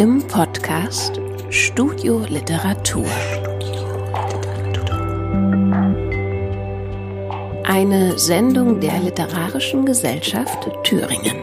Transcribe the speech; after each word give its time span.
im 0.00 0.26
Podcast 0.28 1.20
Studio 1.50 2.24
Literatur. 2.26 3.04
Eine 7.64 8.18
Sendung 8.18 8.80
der 8.80 8.98
Literarischen 9.00 9.84
Gesellschaft 9.84 10.70
Thüringen. 10.84 11.36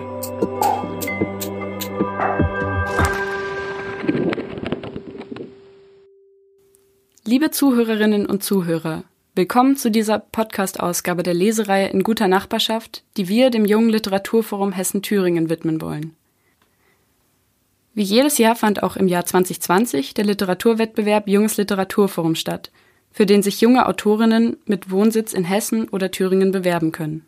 Liebe 7.26 7.51
Zuhörerinnen 7.51 8.26
und 8.26 8.44
Zuhörer, 8.44 9.03
willkommen 9.35 9.76
zu 9.76 9.92
dieser 9.92 10.17
Podcast-Ausgabe 10.17 11.21
der 11.21 11.35
Lesereihe 11.35 11.89
in 11.89 12.01
guter 12.01 12.28
Nachbarschaft, 12.28 13.03
die 13.17 13.28
wir 13.28 13.51
dem 13.51 13.65
Jungen 13.65 13.89
Literaturforum 13.89 14.71
Hessen-Thüringen 14.71 15.51
widmen 15.51 15.79
wollen. 15.79 16.16
Wie 17.97 18.03
jedes 18.03 18.37
Jahr 18.37 18.55
fand 18.55 18.83
auch 18.83 18.95
im 18.95 19.07
Jahr 19.07 19.25
2020 19.25 20.13
der 20.13 20.23
Literaturwettbewerb 20.23 21.27
Junges 21.27 21.57
Literaturforum 21.57 22.35
statt, 22.35 22.69
für 23.09 23.25
den 23.25 23.41
sich 23.41 23.59
junge 23.59 23.88
Autorinnen 23.88 24.57
mit 24.65 24.91
Wohnsitz 24.91 25.33
in 25.33 25.43
Hessen 25.43 25.89
oder 25.89 26.11
Thüringen 26.11 26.52
bewerben 26.52 26.91
können. 26.91 27.25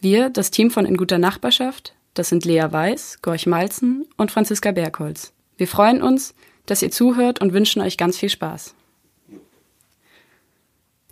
Wir, 0.00 0.30
das 0.30 0.50
Team 0.50 0.72
von 0.72 0.86
In 0.86 0.96
guter 0.96 1.18
Nachbarschaft, 1.18 1.94
das 2.14 2.30
sind 2.30 2.44
Lea 2.44 2.66
Weiß, 2.68 3.22
Gorch 3.22 3.46
Malzen 3.46 4.08
und 4.16 4.32
Franziska 4.32 4.72
Bergholz. 4.72 5.32
Wir 5.56 5.68
freuen 5.68 6.02
uns, 6.02 6.34
dass 6.66 6.82
ihr 6.82 6.90
zuhört 6.90 7.40
und 7.40 7.52
wünschen 7.52 7.80
euch 7.80 7.96
ganz 7.96 8.18
viel 8.18 8.30
Spaß. 8.30 8.74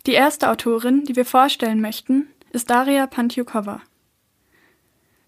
Die 0.05 0.15
erste 0.15 0.51
Autorin, 0.51 1.05
die 1.05 1.15
wir 1.15 1.23
vorstellen 1.23 1.79
möchten, 1.79 2.27
ist 2.51 2.69
Daria 2.69 3.07
Pantyukova. 3.07 3.79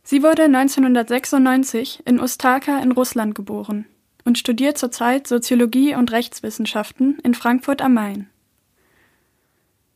Sie 0.03 0.23
wurde 0.23 0.44
1996 0.44 2.03
in 2.05 2.19
Ustaka 2.19 2.80
in 2.80 2.92
Russland 2.92 3.36
geboren 3.36 3.86
und 4.25 4.38
studiert 4.38 4.78
zurzeit 4.78 5.28
Soziologie 5.28 5.95
und 5.95 6.11
Rechtswissenschaften 6.11 7.19
in 7.23 7.33
Frankfurt 7.33 7.81
am 7.81 7.94
Main. 7.94 8.30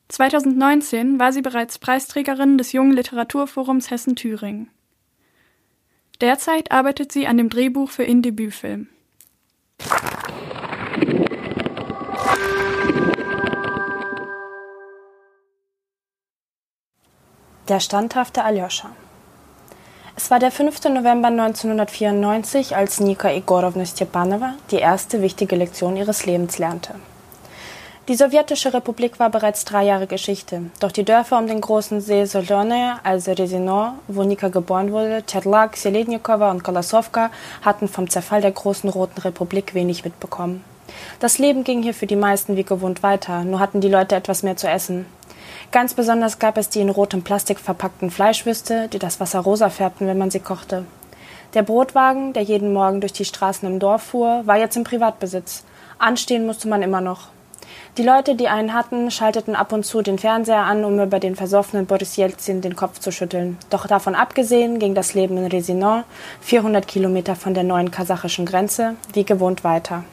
2019 0.09 1.19
war 1.19 1.33
sie 1.33 1.41
bereits 1.41 1.79
Preisträgerin 1.79 2.57
des 2.57 2.71
Jungen 2.71 2.93
Literaturforums 2.93 3.89
Hessen-Thüringen. 3.89 4.69
Derzeit 6.21 6.71
arbeitet 6.71 7.11
sie 7.11 7.25
an 7.25 7.37
dem 7.37 7.49
Drehbuch 7.49 7.89
für 7.89 8.03
ihren 8.03 8.21
Debütfilm. 8.21 8.89
Der 17.67 17.79
standhafte 17.79 18.43
Aljoscha 18.43 18.95
es 20.15 20.29
war 20.29 20.37
der 20.37 20.51
5. 20.51 20.83
November 20.85 21.29
1994, 21.29 22.75
als 22.75 22.99
Nika 22.99 23.31
Igorovna 23.31 23.85
Stepanova 23.85 24.53
die 24.69 24.77
erste 24.77 25.23
wichtige 25.23 25.55
Lektion 25.55 25.97
ihres 25.97 26.27
Lebens 26.27 26.59
lernte. 26.59 26.93
Die 28.07 28.15
sowjetische 28.15 28.73
Republik 28.73 29.19
war 29.19 29.29
bereits 29.29 29.65
drei 29.65 29.85
Jahre 29.85 30.07
Geschichte, 30.07 30.63
doch 30.79 30.91
die 30.91 31.05
Dörfer 31.05 31.39
um 31.39 31.47
den 31.47 31.61
großen 31.61 31.99
See 32.01 32.25
Solone, 32.25 32.99
also 33.03 33.31
Resino, 33.31 33.93
wo 34.07 34.23
Nika 34.23 34.49
geboren 34.49 34.91
wurde, 34.91 35.23
Tedlak, 35.23 35.77
Selednikova 35.77 36.51
und 36.51 36.63
Kolasowka 36.63 37.31
hatten 37.63 37.87
vom 37.87 38.09
Zerfall 38.09 38.41
der 38.41 38.51
großen 38.51 38.89
Roten 38.89 39.21
Republik 39.21 39.73
wenig 39.73 40.03
mitbekommen. 40.03 40.63
Das 41.19 41.39
Leben 41.39 41.63
ging 41.63 41.81
hier 41.81 41.93
für 41.93 42.05
die 42.07 42.15
meisten 42.15 42.55
wie 42.55 42.63
gewohnt 42.63 43.01
weiter, 43.01 43.43
nur 43.45 43.59
hatten 43.59 43.81
die 43.81 43.89
Leute 43.89 44.15
etwas 44.15 44.43
mehr 44.43 44.57
zu 44.57 44.67
essen. 44.69 45.05
Ganz 45.73 45.95
besonders 45.95 46.37
gab 46.37 46.59
es 46.59 46.69
die 46.69 46.81
in 46.81 46.91
rotem 46.91 47.23
Plastik 47.23 47.59
verpackten 47.59 48.11
Fleischwürste, 48.11 48.89
die 48.89 48.99
das 48.99 49.19
Wasser 49.19 49.39
rosa 49.39 49.71
färbten, 49.71 50.05
wenn 50.05 50.19
man 50.19 50.29
sie 50.29 50.39
kochte. 50.39 50.85
Der 51.55 51.63
Brotwagen, 51.63 52.31
der 52.33 52.43
jeden 52.43 52.73
Morgen 52.73 53.01
durch 53.01 53.11
die 53.11 53.25
Straßen 53.25 53.67
im 53.67 53.79
Dorf 53.79 54.03
fuhr, 54.03 54.43
war 54.45 54.59
jetzt 54.59 54.77
im 54.77 54.83
Privatbesitz. 54.83 55.63
Anstehen 55.97 56.45
musste 56.45 56.67
man 56.67 56.83
immer 56.83 57.01
noch. 57.01 57.29
Die 57.97 58.03
Leute, 58.03 58.35
die 58.35 58.49
einen 58.49 58.75
hatten, 58.75 59.09
schalteten 59.09 59.55
ab 59.55 59.73
und 59.73 59.83
zu 59.83 60.03
den 60.03 60.19
Fernseher 60.19 60.63
an, 60.63 60.85
um 60.85 60.99
über 60.99 61.19
den 61.19 61.35
versoffenen 61.35 61.87
Boris 61.87 62.17
Jelzin 62.17 62.61
den 62.61 62.75
Kopf 62.75 62.99
zu 62.99 63.11
schütteln. 63.11 63.57
Doch 63.71 63.87
davon 63.87 64.13
abgesehen 64.13 64.77
ging 64.77 64.93
das 64.93 65.15
Leben 65.15 65.37
in 65.37 65.47
Resinon, 65.47 66.03
400 66.41 66.87
Kilometer 66.87 67.35
von 67.35 67.55
der 67.55 67.63
neuen 67.63 67.89
kasachischen 67.89 68.45
Grenze, 68.45 68.93
wie 69.13 69.23
gewohnt 69.23 69.63
weiter. 69.63 70.03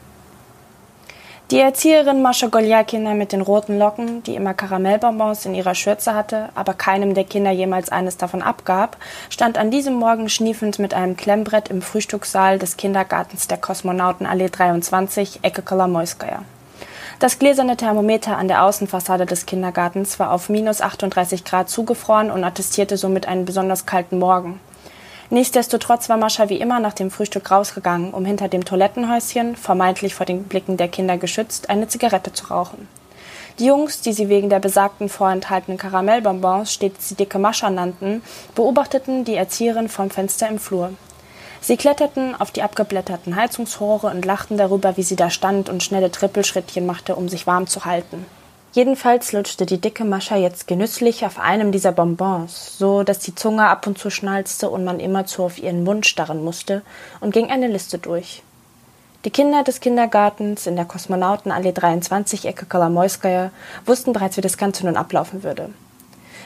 Die 1.51 1.59
Erzieherin 1.59 2.23
Mascha 2.23 2.47
Goljakina 2.47 3.15
mit 3.15 3.33
den 3.33 3.41
roten 3.41 3.77
Locken, 3.77 4.23
die 4.23 4.37
immer 4.37 4.55
Karamellbonbons 4.55 5.47
in 5.47 5.55
ihrer 5.57 5.75
Schürze 5.75 6.15
hatte, 6.15 6.51
aber 6.55 6.75
keinem 6.75 7.13
der 7.13 7.25
Kinder 7.25 7.51
jemals 7.51 7.89
eines 7.89 8.17
davon 8.17 8.41
abgab, 8.41 8.97
stand 9.31 9.59
an 9.59 9.73
diesem 9.73 9.95
Morgen 9.95 10.29
schniefend 10.29 10.79
mit 10.79 10.95
einem 10.95 11.17
Klemmbrett 11.17 11.69
im 11.69 11.83
Frühstückssaal 11.83 12.61
des 12.61 12.77
Kindergartens 12.77 13.49
der 13.49 13.59
Kosmonautenallee 13.59 14.49
23, 14.49 15.41
Ecke 15.43 15.63
Kolomoiskaya. 15.63 16.45
Das 17.19 17.41
gläserne 17.41 17.77
Thermometer 17.77 18.39
an 18.39 18.47
der 18.47 18.63
Außenfassade 18.63 19.27
des 19.27 19.45
Kindergartens 19.45 20.21
war 20.21 20.31
auf 20.31 20.51
minus 20.51 20.81
38 20.81 21.45
Grad 21.45 21.69
zugefroren 21.69 22.31
und 22.31 22.45
attestierte 22.45 22.97
somit 22.97 23.27
einen 23.27 23.45
besonders 23.45 23.87
kalten 23.87 24.21
Morgen. 24.21 24.61
Nichtsdestotrotz 25.33 26.09
war 26.09 26.17
Mascha 26.17 26.49
wie 26.49 26.61
immer 26.61 26.81
nach 26.81 26.93
dem 26.93 27.13
Frühstück 27.13 27.53
rausgegangen, 27.53 28.13
um 28.13 28.25
hinter 28.25 28.49
dem 28.49 28.65
Toilettenhäuschen, 28.65 29.55
vermeintlich 29.55 30.13
vor 30.13 30.27
den 30.27 30.43
Blicken 30.43 30.77
der 30.77 30.89
Kinder 30.89 31.19
geschützt, 31.19 31.71
eine 31.71 31.87
Zigarette 31.87 32.33
zu 32.33 32.49
rauchen. 32.49 32.89
Die 33.61 33.67
Jungs, 33.67 34.01
die 34.01 34.13
sie 34.13 34.29
wegen 34.29 34.51
der 34.51 34.59
besagten 34.59 35.09
vorenthaltenen 35.09 35.79
Karamellbonbons 35.79 36.73
stets 36.73 37.09
die 37.09 37.15
dicke 37.15 37.39
Mascha 37.39 37.71
nannten, 37.71 38.23
beobachteten 38.57 39.25
die 39.25 39.37
Erzieherin 39.37 39.89
vom 39.89 40.11
Fenster 40.11 40.49
im 40.49 40.59
Flur. 40.59 40.95
Sie 41.61 41.77
kletterten 41.77 42.35
auf 42.41 42.51
die 42.51 42.63
abgeblätterten 42.63 43.37
Heizungsrohre 43.37 44.09
und 44.09 44.25
lachten 44.25 44.57
darüber, 44.57 44.97
wie 44.97 45.05
sie 45.05 45.17
da 45.17 45.31
stand 45.31 45.69
und 45.69 45.85
schnelle 45.85 46.11
Trippelschrittchen 46.11 46.87
machte, 46.87 47.15
um 47.15 47.29
sich 47.29 47.47
warm 47.47 47.69
zu 47.69 47.85
halten. 47.85 48.27
Jedenfalls 48.73 49.33
lutschte 49.33 49.67
die 49.67 49.81
dicke 49.81 50.05
Mascha 50.05 50.37
jetzt 50.37 50.69
genüsslich 50.69 51.27
auf 51.27 51.41
einem 51.41 51.73
dieser 51.73 51.91
Bonbons, 51.91 52.79
so 52.79 53.03
dass 53.03 53.19
die 53.19 53.35
Zunge 53.35 53.67
ab 53.67 53.85
und 53.89 53.99
zu 53.99 54.11
schnalzte 54.11 54.71
und 54.71 54.85
man 54.85 55.01
immerzu 55.01 55.43
auf 55.43 55.59
ihren 55.59 55.83
Mund 55.83 56.07
starren 56.07 56.45
musste, 56.45 56.83
und 57.21 57.33
ging 57.33 57.51
eine 57.51 57.67
Liste 57.67 57.99
durch. 57.99 58.45
Die 59.25 59.31
Kinder 59.31 59.65
des 59.65 59.81
Kindergartens 59.81 60.69
in 60.69 60.77
der 60.77 60.85
Kosmonautenallee 60.85 61.73
23 61.73 62.47
Ecke 62.47 62.65
Kolomoiskaya 62.65 63.51
wussten 63.87 64.13
bereits, 64.13 64.37
wie 64.37 64.41
das 64.41 64.57
Ganze 64.57 64.87
nun 64.87 64.97
ablaufen 64.97 65.43
würde. 65.43 65.71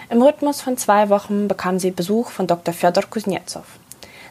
Im 0.09 0.23
Rhythmus 0.23 0.62
von 0.62 0.79
zwei 0.79 1.11
Wochen 1.11 1.47
bekam 1.47 1.79
sie 1.79 1.91
Besuch 1.91 2.31
von 2.31 2.47
Dr. 2.47 2.73
Fjodor 2.73 3.05
Kuznetsov. 3.05 3.65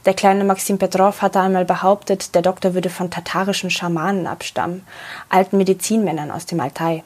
Der 0.06 0.16
kleine 0.16 0.44
Maxim 0.44 0.80
Petrov 0.80 1.22
hatte 1.22 1.40
einmal 1.40 1.64
behauptet, 1.64 2.34
der 2.34 2.42
Doktor 2.42 2.74
würde 2.74 2.90
von 2.90 3.12
tatarischen 3.12 3.70
Schamanen 3.70 4.26
abstammen, 4.26 4.86
alten 5.30 5.58
Medizinmännern 5.58 6.32
aus 6.32 6.46
dem 6.48 6.60
Altai. 6.60 7.04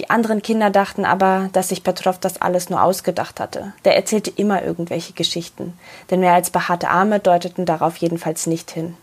Die 0.00 0.10
anderen 0.10 0.42
Kinder 0.42 0.70
dachten 0.70 1.04
aber, 1.04 1.50
dass 1.52 1.68
sich 1.68 1.84
Petrov 1.84 2.18
das 2.18 2.40
alles 2.40 2.70
nur 2.70 2.82
ausgedacht 2.82 3.40
hatte. 3.40 3.72
Der 3.84 3.96
erzählte 3.96 4.30
immer 4.30 4.62
irgendwelche 4.62 5.12
Geschichten, 5.12 5.78
denn 6.10 6.20
mehr 6.20 6.34
als 6.34 6.50
behaarte 6.50 6.88
Arme 6.88 7.20
deuteten 7.20 7.66
darauf 7.66 7.96
jedenfalls 7.98 8.46
nicht 8.46 8.70
hin. 8.70 8.96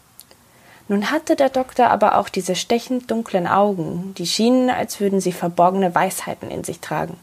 Nun 0.87 1.11
hatte 1.11 1.35
der 1.35 1.49
Doktor 1.49 1.91
aber 1.91 2.17
auch 2.17 2.29
diese 2.29 2.55
stechend 2.55 3.11
dunklen 3.11 3.45
Augen, 3.45 4.15
die 4.17 4.25
schienen, 4.25 4.71
als 4.71 4.99
würden 4.99 5.21
sie 5.21 5.31
verborgene 5.31 5.93
Weisheiten 5.93 6.49
in 6.49 6.63
sich 6.63 6.79
tragen, 6.79 7.15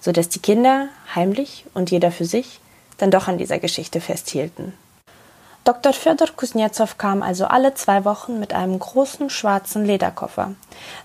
so 0.00 0.10
dass 0.10 0.30
die 0.30 0.38
Kinder, 0.38 0.88
heimlich 1.14 1.66
und 1.74 1.90
jeder 1.90 2.12
für 2.12 2.24
sich, 2.24 2.60
dann 2.96 3.10
doch 3.10 3.28
an 3.28 3.36
dieser 3.36 3.58
Geschichte 3.58 4.00
festhielten. 4.00 4.72
Dr. 5.64 5.92
Fjodor 5.92 6.28
Kuznetsov 6.34 6.96
kam 6.96 7.22
also 7.22 7.44
alle 7.44 7.74
zwei 7.74 8.06
Wochen 8.06 8.40
mit 8.40 8.54
einem 8.54 8.78
großen 8.78 9.28
schwarzen 9.28 9.84
Lederkoffer, 9.84 10.52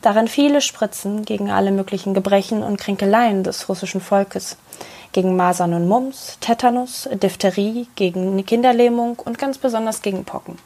darin 0.01 0.29
viele 0.29 0.61
Spritzen 0.61 1.25
gegen 1.25 1.51
alle 1.51 1.71
möglichen 1.71 2.13
Gebrechen 2.13 2.63
und 2.63 2.79
Kränkeleien 2.79 3.43
des 3.43 3.67
russischen 3.67 3.99
Volkes, 3.99 4.55
gegen 5.11 5.35
Masern 5.35 5.73
und 5.73 5.89
Mumps, 5.89 6.37
Tetanus, 6.39 7.09
Diphtherie, 7.11 7.87
gegen 7.95 8.45
Kinderlähmung 8.45 9.19
und 9.19 9.37
ganz 9.37 9.57
besonders 9.57 10.01
gegen 10.01 10.23
Pocken. 10.23 10.57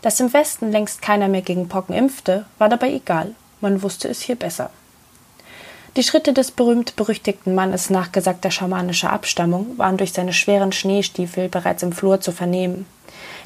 Dass 0.00 0.18
im 0.18 0.32
Westen 0.32 0.72
längst 0.72 1.02
keiner 1.02 1.28
mehr 1.28 1.42
gegen 1.42 1.68
Pocken 1.68 1.94
impfte, 1.94 2.46
war 2.56 2.70
dabei 2.70 2.90
egal, 2.90 3.34
man 3.60 3.82
wusste 3.82 4.08
es 4.08 4.22
hier 4.22 4.36
besser. 4.36 4.70
Die 5.96 6.04
Schritte 6.04 6.32
des 6.32 6.52
berühmt-berüchtigten 6.52 7.54
Mannes 7.54 7.90
nachgesagter 7.90 8.50
schamanischer 8.50 9.12
Abstammung 9.12 9.76
waren 9.76 9.96
durch 9.96 10.12
seine 10.12 10.32
schweren 10.32 10.72
Schneestiefel 10.72 11.48
bereits 11.48 11.82
im 11.82 11.92
Flur 11.92 12.20
zu 12.20 12.30
vernehmen. 12.30 12.86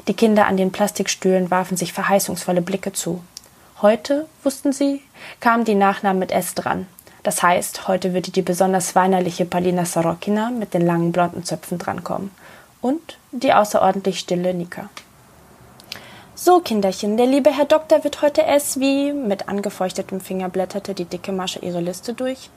Die 0.07 0.13
Kinder 0.13 0.45
an 0.45 0.55
den 0.55 0.71
Plastikstühlen 0.71 1.49
warfen 1.49 1.77
sich 1.77 1.91
verheißungsvolle 1.91 2.61
Blicke 2.61 2.93
zu. 2.93 3.23
Heute, 3.81 4.27
wussten 4.43 4.71
sie, 4.71 5.01
kamen 5.39 5.65
die 5.65 5.73
Nachnamen 5.73 6.19
mit 6.19 6.31
S 6.31 6.53
dran. 6.53 6.85
Das 7.23 7.41
heißt, 7.41 7.87
heute 7.87 8.13
würde 8.13 8.29
die 8.29 8.43
besonders 8.43 8.93
weinerliche 8.93 9.45
Palina 9.45 9.83
Sorokina 9.83 10.51
mit 10.51 10.75
den 10.75 10.85
langen 10.85 11.11
blonden 11.11 11.43
Zöpfen 11.43 11.79
drankommen. 11.79 12.29
Und 12.81 13.17
die 13.31 13.51
außerordentlich 13.51 14.19
stille 14.19 14.53
Nika. 14.53 14.89
So, 16.35 16.59
Kinderchen, 16.59 17.17
der 17.17 17.25
liebe 17.25 17.49
Herr 17.49 17.65
Doktor 17.65 18.03
wird 18.03 18.21
heute 18.21 18.45
es 18.45 18.79
wie. 18.79 19.11
Mit 19.11 19.49
angefeuchtetem 19.49 20.21
Finger 20.21 20.49
blätterte 20.49 20.93
die 20.93 21.05
dicke 21.05 21.31
Masche 21.31 21.59
ihre 21.59 21.81
Liste 21.81 22.13
durch. 22.13 22.51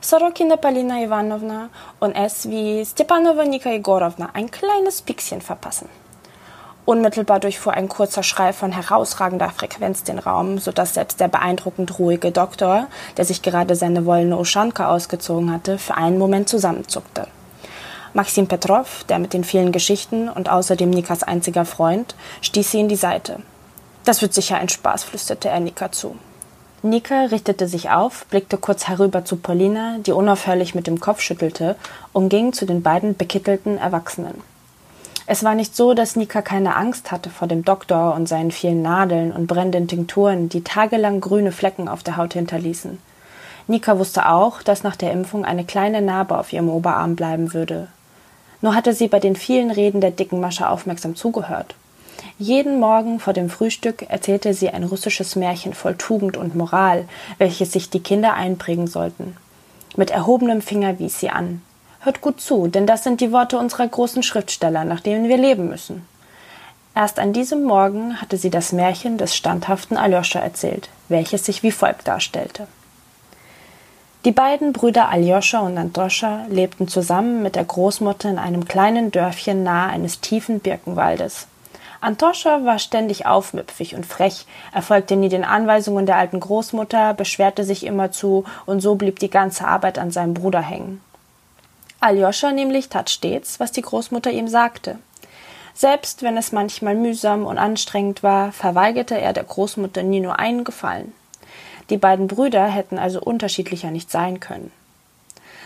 Sorokina 0.00 0.56
Palina 0.56 1.02
Ivanovna 1.02 1.70
und 1.98 2.14
es 2.14 2.48
wie 2.48 2.84
Stepanova 2.86 3.44
Nika 3.44 3.70
Igorovna 3.70 4.30
ein 4.34 4.50
kleines 4.50 5.02
Pixchen 5.02 5.40
verpassen. 5.40 5.88
Unmittelbar 6.84 7.38
durchfuhr 7.38 7.74
ein 7.74 7.88
kurzer 7.88 8.24
Schrei 8.24 8.52
von 8.52 8.72
herausragender 8.72 9.50
Frequenz 9.50 10.02
den 10.02 10.18
Raum, 10.18 10.58
so 10.58 10.72
dass 10.72 10.94
selbst 10.94 11.20
der 11.20 11.28
beeindruckend 11.28 11.98
ruhige 12.00 12.32
Doktor, 12.32 12.88
der 13.16 13.24
sich 13.24 13.42
gerade 13.42 13.76
seine 13.76 14.04
wollene 14.04 14.36
Oschanka 14.36 14.88
ausgezogen 14.88 15.52
hatte, 15.52 15.78
für 15.78 15.96
einen 15.96 16.18
Moment 16.18 16.48
zusammenzuckte. 16.48 17.28
Maxim 18.14 18.48
Petrov, 18.48 19.04
der 19.04 19.20
mit 19.20 19.32
den 19.32 19.44
vielen 19.44 19.70
Geschichten 19.70 20.28
und 20.28 20.50
außerdem 20.50 20.90
Nikas 20.90 21.22
einziger 21.22 21.64
Freund, 21.64 22.16
stieß 22.40 22.72
sie 22.72 22.80
in 22.80 22.88
die 22.88 22.96
Seite. 22.96 23.38
Das 24.04 24.20
wird 24.20 24.34
sicher 24.34 24.58
ein 24.58 24.68
Spaß, 24.68 25.04
flüsterte 25.04 25.48
er 25.48 25.60
Nika 25.60 25.92
zu. 25.92 26.16
Nika 26.82 27.26
richtete 27.26 27.68
sich 27.68 27.90
auf, 27.90 28.26
blickte 28.26 28.58
kurz 28.58 28.88
herüber 28.88 29.24
zu 29.24 29.36
Paulina, 29.36 29.98
die 30.04 30.10
unaufhörlich 30.10 30.74
mit 30.74 30.88
dem 30.88 30.98
Kopf 30.98 31.20
schüttelte, 31.20 31.76
und 32.12 32.28
ging 32.28 32.52
zu 32.52 32.66
den 32.66 32.82
beiden 32.82 33.16
bekittelten 33.16 33.78
Erwachsenen. 33.78 34.42
Es 35.26 35.44
war 35.44 35.54
nicht 35.54 35.76
so, 35.76 35.94
dass 35.94 36.16
Nika 36.16 36.42
keine 36.42 36.76
Angst 36.76 37.12
hatte 37.12 37.30
vor 37.30 37.46
dem 37.46 37.64
Doktor 37.64 38.14
und 38.14 38.28
seinen 38.28 38.50
vielen 38.50 38.82
Nadeln 38.82 39.32
und 39.32 39.46
brennenden 39.46 39.86
Tinkturen, 39.86 40.48
die 40.48 40.64
tagelang 40.64 41.20
grüne 41.20 41.52
Flecken 41.52 41.88
auf 41.88 42.02
der 42.02 42.16
Haut 42.16 42.32
hinterließen. 42.32 42.98
Nika 43.68 43.98
wusste 43.98 44.28
auch, 44.28 44.62
dass 44.62 44.82
nach 44.82 44.96
der 44.96 45.12
Impfung 45.12 45.44
eine 45.44 45.64
kleine 45.64 46.02
Narbe 46.02 46.36
auf 46.38 46.52
ihrem 46.52 46.68
Oberarm 46.68 47.14
bleiben 47.14 47.54
würde. 47.54 47.88
Nur 48.60 48.74
hatte 48.74 48.92
sie 48.92 49.08
bei 49.08 49.20
den 49.20 49.36
vielen 49.36 49.70
Reden 49.70 50.00
der 50.00 50.10
dicken 50.10 50.40
Masche 50.40 50.68
aufmerksam 50.68 51.14
zugehört. 51.14 51.74
Jeden 52.38 52.80
Morgen 52.80 53.20
vor 53.20 53.32
dem 53.32 53.50
Frühstück 53.50 54.06
erzählte 54.08 54.54
sie 54.54 54.70
ein 54.70 54.84
russisches 54.84 55.36
Märchen 55.36 55.74
voll 55.74 55.94
Tugend 55.94 56.36
und 56.36 56.54
Moral, 56.54 57.06
welches 57.38 57.72
sich 57.72 57.90
die 57.90 58.02
Kinder 58.02 58.34
einprägen 58.34 58.86
sollten. 58.86 59.36
Mit 59.96 60.10
erhobenem 60.10 60.62
Finger 60.62 60.98
wies 60.98 61.20
sie 61.20 61.30
an. 61.30 61.62
Hört 62.04 62.20
gut 62.20 62.40
zu, 62.40 62.66
denn 62.66 62.84
das 62.84 63.04
sind 63.04 63.20
die 63.20 63.30
Worte 63.30 63.58
unserer 63.58 63.86
großen 63.86 64.24
Schriftsteller, 64.24 64.84
nach 64.84 64.98
denen 64.98 65.28
wir 65.28 65.36
leben 65.36 65.68
müssen. 65.68 66.04
Erst 66.96 67.20
an 67.20 67.32
diesem 67.32 67.62
Morgen 67.62 68.20
hatte 68.20 68.36
sie 68.36 68.50
das 68.50 68.72
Märchen 68.72 69.18
des 69.18 69.36
standhaften 69.36 69.96
Aljoscha 69.96 70.40
erzählt, 70.40 70.88
welches 71.08 71.46
sich 71.46 71.62
wie 71.62 71.70
folgt 71.70 72.08
darstellte. 72.08 72.66
Die 74.24 74.32
beiden 74.32 74.72
Brüder 74.72 75.08
Aljoscha 75.10 75.60
und 75.60 75.78
Antoscha 75.78 76.44
lebten 76.48 76.88
zusammen 76.88 77.40
mit 77.40 77.54
der 77.54 77.64
Großmutter 77.64 78.28
in 78.30 78.38
einem 78.38 78.66
kleinen 78.66 79.12
Dörfchen 79.12 79.62
nahe 79.62 79.90
eines 79.90 80.20
tiefen 80.20 80.58
Birkenwaldes. 80.58 81.46
Antoscha 82.00 82.64
war 82.64 82.80
ständig 82.80 83.26
aufmüpfig 83.26 83.94
und 83.94 84.06
frech, 84.06 84.46
er 84.72 84.82
folgte 84.82 85.14
nie 85.14 85.28
den 85.28 85.44
Anweisungen 85.44 86.04
der 86.04 86.16
alten 86.16 86.40
Großmutter, 86.40 87.14
beschwerte 87.14 87.62
sich 87.62 87.86
immerzu, 87.86 88.44
und 88.66 88.80
so 88.80 88.96
blieb 88.96 89.20
die 89.20 89.30
ganze 89.30 89.68
Arbeit 89.68 90.00
an 90.00 90.10
seinem 90.10 90.34
Bruder 90.34 90.60
hängen. 90.60 91.00
Aljoscha 92.02 92.50
nämlich 92.50 92.88
tat 92.88 93.10
stets, 93.10 93.60
was 93.60 93.70
die 93.72 93.82
Großmutter 93.82 94.30
ihm 94.30 94.48
sagte. 94.48 94.98
Selbst 95.74 96.22
wenn 96.22 96.36
es 96.36 96.52
manchmal 96.52 96.94
mühsam 96.94 97.46
und 97.46 97.58
anstrengend 97.58 98.22
war, 98.22 98.52
verweigerte 98.52 99.18
er 99.18 99.32
der 99.32 99.44
Großmutter 99.44 100.02
nie 100.02 100.20
nur 100.20 100.38
einen 100.38 100.64
Gefallen. 100.64 101.12
Die 101.90 101.96
beiden 101.96 102.26
Brüder 102.26 102.66
hätten 102.66 102.98
also 102.98 103.20
unterschiedlicher 103.20 103.90
nicht 103.90 104.10
sein 104.10 104.40
können. 104.40 104.72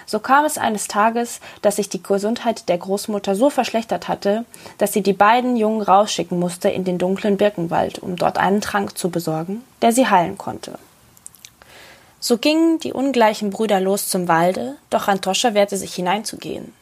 So 0.05 0.21
kam 0.21 0.45
es 0.45 0.57
eines 0.57 0.87
Tages, 0.87 1.41
dass 1.63 1.77
sich 1.77 1.89
die 1.89 2.03
Gesundheit 2.03 2.69
der 2.69 2.79
Großmutter 2.79 3.35
so 3.35 3.51
verschlechtert 3.51 4.07
hatte, 4.07 4.45
dass 4.79 4.93
sie 4.93 5.03
die 5.03 5.13
beiden 5.13 5.57
Jungen 5.57 5.83
rausschicken 5.83 6.39
musste 6.39 6.69
in 6.69 6.85
den 6.85 6.99
dunklen 6.99 7.37
Birkenwald, 7.37 7.99
um 7.99 8.15
dort 8.15 8.39
einen 8.39 8.61
Trank 8.61 8.97
zu 8.97 9.11
besorgen, 9.11 9.65
der 9.83 9.91
sie 9.91 10.07
heilen 10.07 10.39
konnte. 10.39 10.79
So 12.29 12.39
gingen 12.39 12.81
die 12.81 12.93
ungleichen 12.93 13.51
Brüder 13.51 13.79
los 13.79 14.09
zum 14.09 14.27
Walde, 14.27 14.75
doch 14.91 15.07
Antoscha 15.07 15.55
wehrte 15.55 15.77
sich 15.77 15.95
hineinzugehen. 15.95 16.75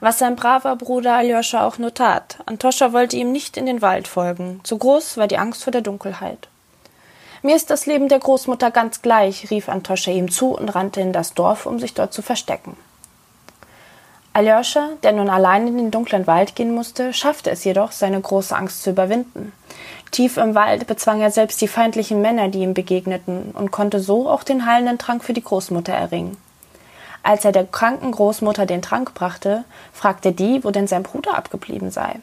Was 0.00 0.18
sein 0.18 0.36
braver 0.36 0.76
Bruder 0.76 1.14
Aljoscha 1.14 1.66
auch 1.66 1.78
nur 1.78 1.94
tat, 1.94 2.36
Antoscha 2.44 2.92
wollte 2.92 3.16
ihm 3.16 3.32
nicht 3.32 3.56
in 3.56 3.64
den 3.64 3.80
Wald 3.80 4.06
folgen, 4.08 4.60
zu 4.62 4.76
groß 4.76 5.16
war 5.16 5.26
die 5.26 5.38
Angst 5.38 5.64
vor 5.64 5.70
der 5.70 5.80
Dunkelheit. 5.80 6.48
Mir 7.40 7.56
ist 7.56 7.70
das 7.70 7.86
Leben 7.86 8.10
der 8.10 8.18
Großmutter 8.18 8.70
ganz 8.70 9.00
gleich, 9.00 9.50
rief 9.50 9.70
Antoscha 9.70 10.10
ihm 10.10 10.30
zu 10.30 10.48
und 10.54 10.68
rannte 10.68 11.00
in 11.00 11.14
das 11.14 11.32
Dorf, 11.32 11.64
um 11.64 11.78
sich 11.78 11.94
dort 11.94 12.12
zu 12.12 12.20
verstecken. 12.20 12.76
Aljoscha, 14.34 14.90
der 15.02 15.12
nun 15.12 15.30
allein 15.30 15.66
in 15.66 15.78
den 15.78 15.90
dunklen 15.90 16.26
Wald 16.26 16.56
gehen 16.56 16.74
musste, 16.74 17.14
schaffte 17.14 17.50
es 17.50 17.64
jedoch, 17.64 17.92
seine 17.92 18.20
große 18.20 18.54
Angst 18.54 18.82
zu 18.82 18.90
überwinden. 18.90 19.54
Tief 20.10 20.36
im 20.38 20.54
Wald 20.56 20.86
bezwang 20.88 21.20
er 21.20 21.30
selbst 21.30 21.60
die 21.60 21.68
feindlichen 21.68 22.20
Männer, 22.20 22.48
die 22.48 22.60
ihm 22.60 22.74
begegneten, 22.74 23.52
und 23.52 23.70
konnte 23.70 24.00
so 24.00 24.28
auch 24.28 24.42
den 24.42 24.66
heilenden 24.66 24.98
Trank 24.98 25.22
für 25.22 25.32
die 25.32 25.42
Großmutter 25.42 25.92
erringen. 25.92 26.36
Als 27.22 27.44
er 27.44 27.52
der 27.52 27.66
kranken 27.66 28.12
Großmutter 28.12 28.66
den 28.66 28.82
Trank 28.82 29.14
brachte, 29.14 29.64
fragte 29.92 30.32
die, 30.32 30.64
wo 30.64 30.70
denn 30.70 30.86
sein 30.86 31.02
Bruder 31.02 31.36
abgeblieben 31.36 31.90
sei. 31.90 32.16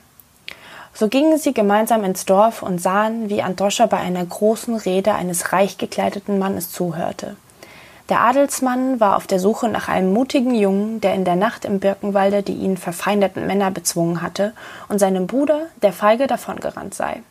So 0.93 1.07
gingen 1.07 1.37
sie 1.37 1.53
gemeinsam 1.53 2.03
ins 2.03 2.25
Dorf 2.25 2.63
und 2.63 2.81
sahen, 2.81 3.29
wie 3.29 3.43
Antoscha 3.43 3.85
bei 3.85 3.97
einer 3.97 4.25
großen 4.25 4.75
Rede 4.75 5.13
eines 5.13 5.53
reich 5.53 5.77
gekleideten 5.77 6.39
Mannes 6.39 6.71
zuhörte. 6.71 7.35
Der 8.09 8.21
Adelsmann 8.21 8.99
war 8.99 9.15
auf 9.15 9.27
der 9.27 9.39
Suche 9.39 9.69
nach 9.69 9.89
einem 9.89 10.11
mutigen 10.11 10.55
Jungen, 10.55 10.99
der 10.99 11.13
in 11.13 11.25
der 11.25 11.35
Nacht 11.35 11.65
im 11.65 11.79
Birkenwalde 11.79 12.41
die 12.41 12.53
ihn 12.53 12.77
verfeindeten 12.77 13.45
Männer 13.45 13.69
bezwungen 13.69 14.21
hatte 14.21 14.53
und 14.87 14.97
seinem 14.97 15.27
Bruder, 15.27 15.67
der 15.81 15.93
feige 15.93 16.25
davongerannt 16.25 16.95
sei. 16.95 17.21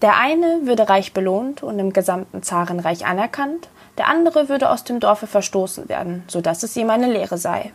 Der 0.00 0.16
eine 0.16 0.60
würde 0.62 0.88
reich 0.88 1.12
belohnt 1.12 1.62
und 1.62 1.78
im 1.78 1.92
gesamten 1.92 2.42
Zarenreich 2.42 3.04
anerkannt, 3.04 3.68
der 3.96 4.06
andere 4.06 4.48
würde 4.48 4.70
aus 4.70 4.84
dem 4.84 5.00
Dorfe 5.00 5.26
verstoßen 5.26 5.88
werden, 5.88 6.22
so 6.28 6.40
dass 6.40 6.62
es 6.62 6.76
ihm 6.76 6.90
eine 6.90 7.10
Lehre 7.10 7.36
sei. 7.36 7.72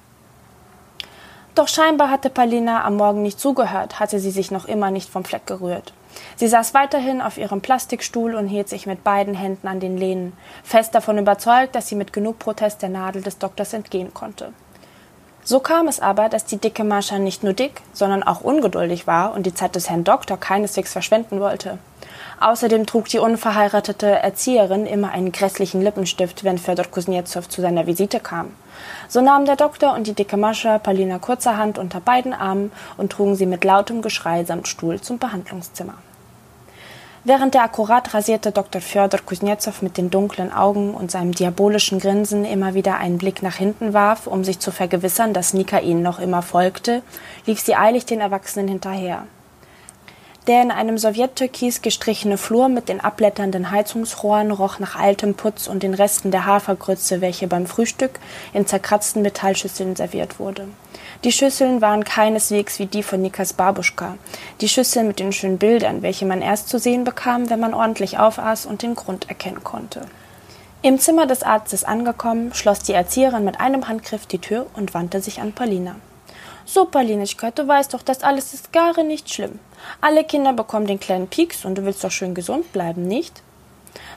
Doch 1.54 1.68
scheinbar 1.68 2.10
hatte 2.10 2.30
Palina 2.30 2.84
am 2.84 2.96
Morgen 2.96 3.22
nicht 3.22 3.40
zugehört, 3.40 4.00
hatte 4.00 4.20
sie 4.20 4.32
sich 4.32 4.50
noch 4.50 4.66
immer 4.66 4.90
nicht 4.90 5.10
vom 5.10 5.24
Fleck 5.26 5.46
gerührt. 5.46 5.94
Sie 6.36 6.48
saß 6.48 6.74
weiterhin 6.74 7.22
auf 7.22 7.38
ihrem 7.38 7.62
Plastikstuhl 7.62 8.36
und 8.36 8.48
hielt 8.48 8.70
sich 8.70 8.88
mit 8.88 9.04
beiden 9.04 9.36
Händen 9.36 9.68
an 9.68 9.80
den 9.80 9.98
Lehnen, 9.98 10.34
fest 10.64 10.96
davon 10.96 11.18
überzeugt, 11.18 11.76
dass 11.76 11.88
sie 11.88 11.96
mit 11.96 12.14
genug 12.14 12.40
Protest 12.40 12.82
der 12.82 12.90
Nadel 12.90 13.22
des 13.22 13.38
Doktors 13.38 13.74
entgehen 13.74 14.14
konnte. 14.14 14.54
So 15.44 15.60
kam 15.60 15.88
es 15.90 16.00
aber, 16.00 16.30
dass 16.30 16.46
die 16.46 16.58
dicke 16.58 16.86
Mascha 16.86 17.20
nicht 17.20 17.44
nur 17.44 17.54
dick, 17.54 17.82
sondern 17.92 18.24
auch 18.24 18.42
ungeduldig 18.42 19.08
war 19.08 19.34
und 19.34 19.46
die 19.46 19.54
Zeit 19.54 19.76
des 19.76 19.90
Herrn 19.90 20.06
Doktor 20.06 20.38
keineswegs 20.38 20.94
verschwenden 20.94 21.42
wollte. 21.42 21.78
Außerdem 22.40 22.86
trug 22.86 23.08
die 23.08 23.20
unverheiratete 23.20 24.08
Erzieherin 24.08 24.86
immer 24.86 25.12
einen 25.12 25.32
grässlichen 25.32 25.82
Lippenstift, 25.82 26.44
wenn 26.44 26.58
Fedor 26.58 26.86
Kuznetsov 26.86 27.48
zu 27.50 27.62
seiner 27.62 27.88
Visite 27.88 28.20
kam. 28.20 28.52
So 29.08 29.22
nahmen 29.22 29.46
der 29.46 29.56
Doktor 29.56 29.94
und 29.94 30.08
die 30.08 30.14
dicke 30.14 30.38
Mascha 30.38 30.80
Palina 30.80 31.20
kurzerhand 31.20 31.78
unter 31.78 32.00
beiden 32.00 32.34
Armen 32.34 32.72
und 32.98 33.12
trugen 33.12 33.36
sie 33.36 33.46
mit 33.46 33.64
lautem 33.64 34.02
Geschrei 34.02 34.44
samt 34.44 34.68
Stuhl 34.68 35.00
zum 35.00 35.20
Behandlungszimmer. 35.20 35.96
Während 37.26 37.54
der 37.54 37.64
akkurat 37.64 38.14
rasierte 38.14 38.52
Dr. 38.52 38.82
Fjodor 38.82 39.22
Kuznetsov 39.26 39.82
mit 39.82 39.98
den 39.98 40.10
dunklen 40.10 40.52
Augen 40.52 40.94
und 40.94 41.10
seinem 41.10 41.32
diabolischen 41.32 42.00
Grinsen 42.00 42.44
immer 42.44 42.74
wieder 42.74 42.98
einen 42.98 43.18
Blick 43.18 43.42
nach 43.42 43.56
hinten 43.56 43.94
warf, 43.94 44.28
um 44.28 44.44
sich 44.44 44.60
zu 44.60 44.72
vergewissern, 44.72 45.34
dass 45.34 45.54
Nika 45.54 45.80
ihnen 45.80 46.02
noch 46.02 46.20
immer 46.20 46.42
folgte, 46.42 47.02
lief 47.46 47.62
sie 47.62 47.76
eilig 47.76 48.06
den 48.06 48.20
Erwachsenen 48.20 48.68
hinterher. 48.68 49.24
Der 50.48 50.62
in 50.62 50.72
einem 50.72 50.98
Sowjettürkis 50.98 51.82
gestrichene 51.82 52.38
Flur 52.38 52.68
mit 52.68 52.90
den 52.90 53.00
abblätternden 53.00 53.72
Heizungsrohren 53.72 54.52
roch 54.52 54.78
nach 54.78 54.98
altem 54.98 55.36
Putz 55.36 55.68
und 55.68 55.84
den 55.84 55.94
Resten 55.94 56.32
der 56.32 56.46
Hafergrütze, 56.46 57.22
welche 57.22 57.48
beim 57.48 57.66
Frühstück 57.66 58.20
in 58.52 58.68
zerkratzten 58.68 59.22
Metallschüsseln 59.22 59.96
serviert 59.96 60.40
wurde. 60.40 60.68
Die 61.24 61.32
Schüsseln 61.32 61.80
waren 61.80 62.04
keineswegs 62.04 62.78
wie 62.80 62.88
die 62.88 63.04
von 63.04 63.22
Nikas 63.22 63.54
Babuschka, 63.54 64.18
die 64.60 64.68
Schüsseln 64.68 65.08
mit 65.08 65.20
den 65.20 65.32
schönen 65.32 65.60
Bildern, 65.60 66.02
welche 66.02 66.26
man 66.26 66.42
erst 66.42 66.68
zu 66.68 66.78
sehen 66.78 67.06
bekam, 67.06 67.50
wenn 67.50 67.62
man 67.62 67.74
ordentlich 67.74 68.20
aufaß 68.20 68.66
und 68.66 68.82
den 68.82 68.96
Grund 68.96 69.30
erkennen 69.30 69.64
konnte. 69.64 70.02
Im 70.82 71.00
Zimmer 71.00 71.26
des 71.26 71.44
Arztes 71.44 71.86
angekommen, 71.86 72.54
schloss 72.54 72.80
die 72.80 72.92
Erzieherin 72.92 73.46
mit 73.46 73.62
einem 73.62 73.88
Handgriff 73.88 74.26
die 74.26 74.40
Tür 74.40 74.66
und 74.74 74.94
wandte 74.94 75.22
sich 75.22 75.40
an 75.40 75.54
Paulina. 75.54 75.96
So, 76.66 76.86
Paulinitschka, 76.86 77.52
du 77.52 77.68
weißt 77.68 77.94
doch, 77.94 78.02
das 78.02 78.24
alles 78.24 78.54
ist 78.54 78.72
gar 78.72 79.04
nicht 79.04 79.34
schlimm. 79.34 79.60
Alle 80.00 80.24
Kinder 80.24 80.54
bekommen 80.54 80.88
den 80.88 81.00
kleinen 81.00 81.28
Pieks 81.28 81.66
und 81.66 81.76
du 81.76 81.84
willst 81.84 82.04
doch 82.04 82.12
schön 82.12 82.34
gesund 82.34 82.72
bleiben, 82.72 83.06
nicht? 83.08 83.44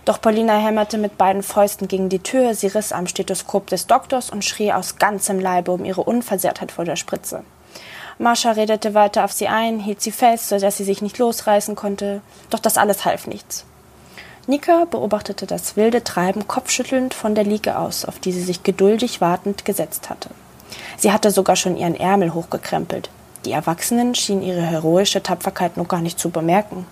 Doch 0.05 0.21
Paulina 0.21 0.57
hämmerte 0.57 0.97
mit 0.97 1.19
beiden 1.19 1.43
Fäusten 1.43 1.89
gegen 1.89 2.09
die 2.09 2.21
Tür, 2.21 2.55
sie 2.55 2.69
riss 2.69 2.93
am 2.93 3.09
Stethoskop 3.09 3.67
des 3.67 3.89
Doktors 3.89 4.31
und 4.31 4.45
schrie 4.45 4.73
aus 4.73 4.99
ganzem 4.99 5.41
Leibe 5.41 5.73
um 5.73 5.85
ihre 5.85 6.05
Unversehrtheit 6.05 6.71
vor 6.71 6.85
der 6.85 6.97
Spritze. 6.97 7.43
Mascha 8.19 8.53
redete 8.53 8.95
weiter 8.95 9.25
auf 9.25 9.33
sie 9.33 9.49
ein, 9.49 9.81
hielt 9.81 10.01
sie 10.01 10.13
fest, 10.13 10.49
so 10.49 10.59
dass 10.59 10.77
sie 10.77 10.85
sich 10.85 11.03
nicht 11.03 11.19
losreißen 11.19 11.75
konnte, 11.75 12.23
doch 12.49 12.61
das 12.61 12.79
alles 12.79 13.05
half 13.05 13.27
nichts. 13.27 13.65
Nika 14.47 14.85
beobachtete 14.85 15.47
das 15.47 15.77
wilde 15.77 16.05
Treiben 16.05 16.47
kopfschüttelnd 16.47 17.13
von 17.13 17.35
der 17.35 17.45
Liege 17.45 17.77
aus, 17.77 18.05
auf 18.05 18.21
die 18.21 18.31
sie 18.31 18.43
sich 18.43 18.63
geduldig 18.63 19.21
wartend 19.21 19.65
gesetzt 19.65 20.09
hatte. 20.09 20.31
Sie 20.97 21.13
hatte 21.13 21.31
sogar 21.31 21.57
schon 21.57 21.77
ihren 21.77 21.95
Ärmel 21.95 22.35
hochgekrempelt. 22.35 23.11
Die 23.45 23.53
Erwachsenen 23.53 24.15
schienen 24.15 24.43
ihre 24.43 24.63
heroische 24.63 25.23
Tapferkeit 25.23 25.77
noch 25.77 25.89
gar 25.89 26.01
nicht 26.01 26.19
zu 26.19 26.31
bemerken. 26.31 26.87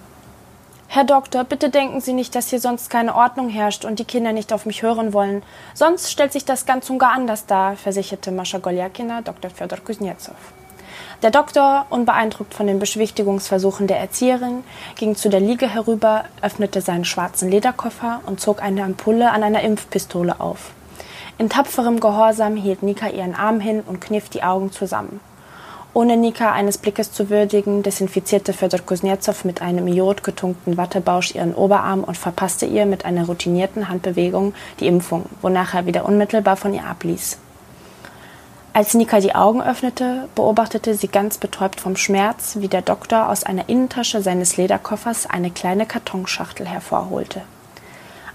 Herr 0.87 1.03
Doktor, 1.03 1.43
bitte 1.43 1.71
denken 1.71 2.01
Sie 2.01 2.13
nicht, 2.13 2.37
dass 2.37 2.51
hier 2.51 2.61
sonst 2.61 2.89
keine 2.89 3.17
Ordnung 3.17 3.49
herrscht 3.49 3.85
und 3.85 3.99
die 3.99 4.05
Kinder 4.05 4.33
nicht 4.33 4.53
auf 4.53 4.65
mich 4.65 4.83
hören 4.83 5.13
wollen. 5.13 5.43
Sonst 5.75 6.13
stellt 6.13 6.33
sich 6.33 6.45
das 6.45 6.67
ganz 6.67 6.89
und 6.89 7.01
gar 7.01 7.11
anders 7.11 7.47
dar, 7.47 7.75
versicherte 7.75 8.31
Mascha 8.31 8.59
Goljakina 8.59 9.21
Dr. 9.23 9.51
Fjodor 9.51 9.81
Kuznetsov. 9.81 10.37
Der 11.23 11.33
Doktor, 11.33 11.87
unbeeindruckt 11.91 12.55
von 12.55 12.69
den 12.69 12.79
Beschwichtigungsversuchen 12.79 13.89
der 13.89 13.99
Erzieherin, 13.99 14.63
ging 14.95 15.17
zu 15.17 15.29
der 15.29 15.41
Liege 15.41 15.69
herüber, 15.69 16.27
öffnete 16.43 16.81
seinen 16.81 17.05
schwarzen 17.05 17.51
Lederkoffer 17.51 18.21
und 18.27 18.41
zog 18.41 18.63
eine 18.63 18.85
Ampulle 18.85 19.33
an 19.33 19.43
einer 19.43 19.63
Impfpistole 19.63 20.39
auf. 20.39 20.71
In 21.37 21.49
tapferem 21.49 21.99
Gehorsam 21.99 22.57
hielt 22.57 22.83
Nika 22.85 23.09
ihren 23.09 23.35
Arm 23.35 23.59
hin 23.59 23.83
und 23.85 24.01
kniff 24.01 24.29
die 24.29 24.45
Augen 24.45 24.71
zusammen. 24.71 25.21
Ohne 25.93 26.17
Nika 26.17 26.53
eines 26.53 26.79
Blickes 26.79 27.13
zu 27.13 27.31
würdigen, 27.31 27.83
desinfizierte 27.83 28.53
Fjodor 28.53 28.81
Kuznetsov 28.81 29.45
mit 29.45 29.63
einem 29.63 29.87
iodgetunkten 29.87 30.77
Wattebausch 30.77 31.35
ihren 31.35 31.55
Oberarm 31.55 32.05
und 32.05 32.17
verpasste 32.17 32.67
ihr 32.67 32.87
mit 32.87 33.05
einer 33.05 33.27
routinierten 33.27 33.89
Handbewegung 33.89 34.55
die 34.81 34.87
Impfung, 34.87 35.27
wonach 35.41 35.75
er 35.75 35.87
wieder 35.87 36.05
unmittelbar 36.05 36.57
von 36.57 36.75
ihr 36.75 36.85
abließ. 36.85 37.39
Als 38.73 38.95
Nika 38.95 39.21
die 39.21 39.37
Augen 39.37 39.63
öffnete, 39.63 40.29
beobachtete 40.35 40.95
sie 40.95 41.07
ganz 41.07 41.39
betäubt 41.39 41.81
vom 41.81 41.97
Schmerz, 41.97 42.57
wie 42.59 42.67
der 42.67 42.83
Doktor 42.83 43.29
aus 43.29 43.45
einer 43.45 43.69
Innentasche 43.69 44.21
seines 44.21 44.57
Lederkoffers 44.57 45.31
eine 45.31 45.53
kleine 45.53 45.87
Kartonschachtel 45.87 46.67
hervorholte. 46.67 47.43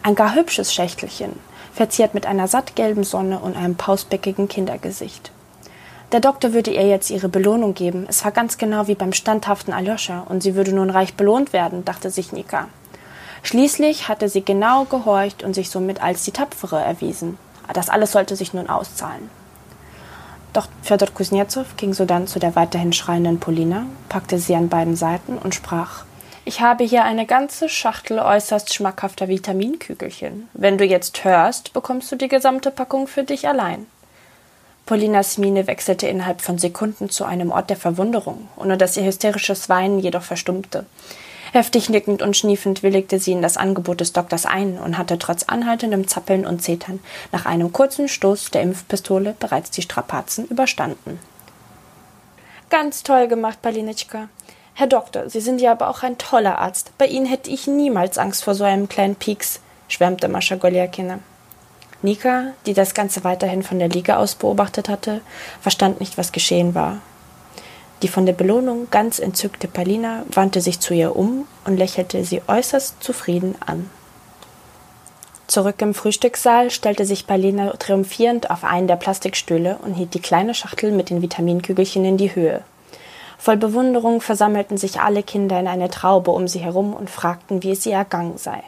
Ein 0.01 0.15
gar 0.15 0.35
hübsches 0.35 0.73
Schächtelchen, 0.73 1.33
verziert 1.79 2.13
mit 2.13 2.25
einer 2.25 2.49
sattgelben 2.49 3.05
Sonne 3.05 3.39
und 3.39 3.55
einem 3.55 3.75
pausbäckigen 3.75 4.49
Kindergesicht. 4.49 5.31
Der 6.11 6.19
Doktor 6.19 6.51
würde 6.51 6.71
ihr 6.71 6.85
jetzt 6.85 7.09
ihre 7.09 7.29
Belohnung 7.29 7.73
geben. 7.73 8.05
Es 8.09 8.25
war 8.25 8.33
ganz 8.33 8.57
genau 8.57 8.89
wie 8.89 8.95
beim 8.95 9.13
standhaften 9.13 9.73
Aljoscha, 9.73 10.25
und 10.27 10.43
sie 10.43 10.55
würde 10.55 10.73
nun 10.73 10.89
reich 10.89 11.13
belohnt 11.13 11.53
werden, 11.53 11.85
dachte 11.85 12.09
sich 12.09 12.33
Nika. 12.33 12.67
Schließlich 13.43 14.09
hatte 14.09 14.27
sie 14.27 14.43
genau 14.43 14.83
gehorcht 14.83 15.41
und 15.41 15.53
sich 15.53 15.69
somit 15.69 16.03
als 16.03 16.25
die 16.25 16.33
Tapfere 16.33 16.81
erwiesen. 16.81 17.37
Das 17.73 17.87
alles 17.87 18.11
sollte 18.11 18.35
sich 18.35 18.53
nun 18.53 18.69
auszahlen. 18.69 19.29
Doch 20.51 20.67
Fjodor 20.81 21.07
Kuznetsov 21.13 21.77
ging 21.77 21.93
sodann 21.93 22.27
zu 22.27 22.39
der 22.39 22.57
weiterhin 22.57 22.91
schreienden 22.91 23.39
Polina, 23.39 23.85
packte 24.09 24.37
sie 24.37 24.53
an 24.53 24.67
beiden 24.67 24.97
Seiten 24.97 25.37
und 25.37 25.55
sprach 25.55 26.03
Ich 26.49 26.61
habe 26.61 26.83
hier 26.83 27.03
eine 27.03 27.27
ganze 27.27 27.69
Schachtel 27.69 28.17
äußerst 28.17 28.73
schmackhafter 28.73 29.27
Vitaminkügelchen. 29.27 30.49
Wenn 30.53 30.79
du 30.79 30.83
jetzt 30.83 31.23
hörst, 31.23 31.73
bekommst 31.73 32.11
du 32.11 32.15
die 32.15 32.27
gesamte 32.27 32.71
Packung 32.71 33.05
für 33.05 33.23
dich 33.23 33.47
allein. 33.47 33.85
Polinas 34.87 35.37
Miene 35.37 35.67
wechselte 35.67 36.07
innerhalb 36.07 36.41
von 36.41 36.57
Sekunden 36.57 37.11
zu 37.11 37.23
einem 37.23 37.51
Ort 37.51 37.69
der 37.69 37.77
Verwunderung, 37.77 38.47
ohne 38.55 38.79
dass 38.79 38.97
ihr 38.97 39.03
hysterisches 39.03 39.69
Weinen 39.69 39.99
jedoch 39.99 40.23
verstummte. 40.23 40.87
Heftig 41.53 41.87
nickend 41.87 42.23
und 42.23 42.35
schniefend 42.35 42.81
willigte 42.81 43.19
sie 43.19 43.33
in 43.33 43.43
das 43.43 43.55
Angebot 43.55 43.99
des 43.99 44.13
Doktors 44.13 44.47
ein 44.47 44.79
und 44.79 44.97
hatte 44.97 45.19
trotz 45.19 45.43
anhaltendem 45.43 46.07
Zappeln 46.07 46.47
und 46.47 46.63
Zetern 46.63 46.99
nach 47.31 47.45
einem 47.45 47.71
kurzen 47.71 48.07
Stoß 48.07 48.49
der 48.49 48.63
Impfpistole 48.63 49.35
bereits 49.39 49.69
die 49.69 49.83
Strapazen 49.83 50.47
überstanden. 50.47 51.19
Ganz 52.71 53.03
toll 53.03 53.27
gemacht, 53.27 53.61
Palinitschka. 53.61 54.29
Herr 54.79 54.87
Doktor, 54.87 55.29
Sie 55.29 55.41
sind 55.41 55.59
ja 55.59 55.73
aber 55.73 55.89
auch 55.89 56.03
ein 56.03 56.17
toller 56.17 56.57
Arzt. 56.59 56.93
Bei 56.97 57.05
Ihnen 57.05 57.25
hätte 57.25 57.51
ich 57.51 57.67
niemals 57.67 58.17
Angst 58.17 58.45
vor 58.45 58.55
so 58.55 58.63
einem 58.63 58.87
kleinen 58.87 59.15
Pieks, 59.17 59.59
schwärmte 59.89 60.29
Mascha 60.29 60.55
Goljakina. 60.55 61.19
Nika, 62.01 62.53
die 62.65 62.73
das 62.73 62.93
Ganze 62.93 63.25
weiterhin 63.25 63.61
von 63.61 63.77
der 63.77 63.89
Liege 63.89 64.15
aus 64.15 64.35
beobachtet 64.35 64.87
hatte, 64.87 65.19
verstand 65.59 65.99
nicht, 65.99 66.17
was 66.17 66.31
geschehen 66.31 66.75
war. 66.75 66.99
Die 68.03 68.07
von 68.07 68.25
der 68.25 68.31
Belohnung 68.31 68.87
ganz 68.89 69.19
entzückte 69.19 69.67
Palina 69.67 70.23
wandte 70.31 70.61
sich 70.61 70.79
zu 70.79 70.93
ihr 70.93 71.13
um 71.13 71.45
und 71.65 71.75
lächelte 71.75 72.23
sie 72.23 72.41
äußerst 72.47 73.03
zufrieden 73.03 73.55
an. 73.59 73.89
Zurück 75.47 75.81
im 75.81 75.93
Frühstückssaal 75.93 76.71
stellte 76.71 77.03
sich 77.03 77.27
Palina 77.27 77.71
triumphierend 77.71 78.49
auf 78.49 78.63
einen 78.63 78.87
der 78.87 78.95
Plastikstühle 78.95 79.77
und 79.81 79.95
hielt 79.95 80.13
die 80.13 80.21
kleine 80.21 80.53
Schachtel 80.53 80.93
mit 80.93 81.09
den 81.09 81.21
Vitaminkügelchen 81.21 82.05
in 82.05 82.15
die 82.15 82.33
Höhe. 82.33 82.63
Voll 83.39 83.55
Bewunderung 83.55 84.19
versammelten 84.19 84.77
sich 84.77 84.99
alle 84.99 85.23
Kinder 85.23 85.57
in 85.61 85.67
eine 85.67 85.89
Traube 85.89 86.31
um 86.31 86.49
sie 86.49 86.59
herum 86.59 86.93
und 86.93 87.09
fragten, 87.09 87.63
wie 87.63 87.71
es 87.71 87.85
ihr 87.85 87.93
ergangen 87.93 88.37
sei. 88.37 88.61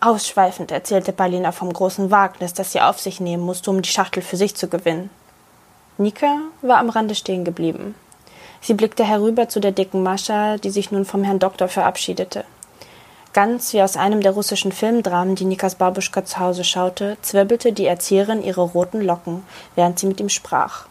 Ausschweifend 0.00 0.72
erzählte 0.72 1.12
Palina 1.12 1.52
vom 1.52 1.72
großen 1.72 2.10
Wagnis, 2.10 2.54
das 2.54 2.72
sie 2.72 2.80
auf 2.80 3.00
sich 3.00 3.20
nehmen 3.20 3.44
musste, 3.44 3.70
um 3.70 3.82
die 3.82 3.88
Schachtel 3.88 4.20
für 4.20 4.36
sich 4.36 4.56
zu 4.56 4.66
gewinnen. 4.66 5.10
Nika 5.96 6.38
war 6.60 6.78
am 6.78 6.90
Rande 6.90 7.14
stehen 7.14 7.44
geblieben. 7.44 7.94
Sie 8.60 8.74
blickte 8.74 9.04
herüber 9.04 9.48
zu 9.48 9.60
der 9.60 9.70
dicken 9.70 10.02
Mascha, 10.02 10.56
die 10.56 10.70
sich 10.70 10.90
nun 10.90 11.04
vom 11.04 11.22
Herrn 11.22 11.38
Doktor 11.38 11.68
verabschiedete. 11.68 12.44
Ganz 13.32 13.72
wie 13.72 13.82
aus 13.82 13.96
einem 13.96 14.22
der 14.22 14.32
russischen 14.32 14.72
Filmdramen, 14.72 15.36
die 15.36 15.44
Nikas 15.44 15.76
Babuschka 15.76 16.24
zu 16.24 16.40
Hause 16.40 16.64
schaute, 16.64 17.16
zwirbelte 17.22 17.72
die 17.72 17.86
Erzieherin 17.86 18.42
ihre 18.42 18.62
roten 18.62 19.00
Locken, 19.00 19.44
während 19.76 20.00
sie 20.00 20.06
mit 20.06 20.18
ihm 20.18 20.30
sprach. 20.30 20.86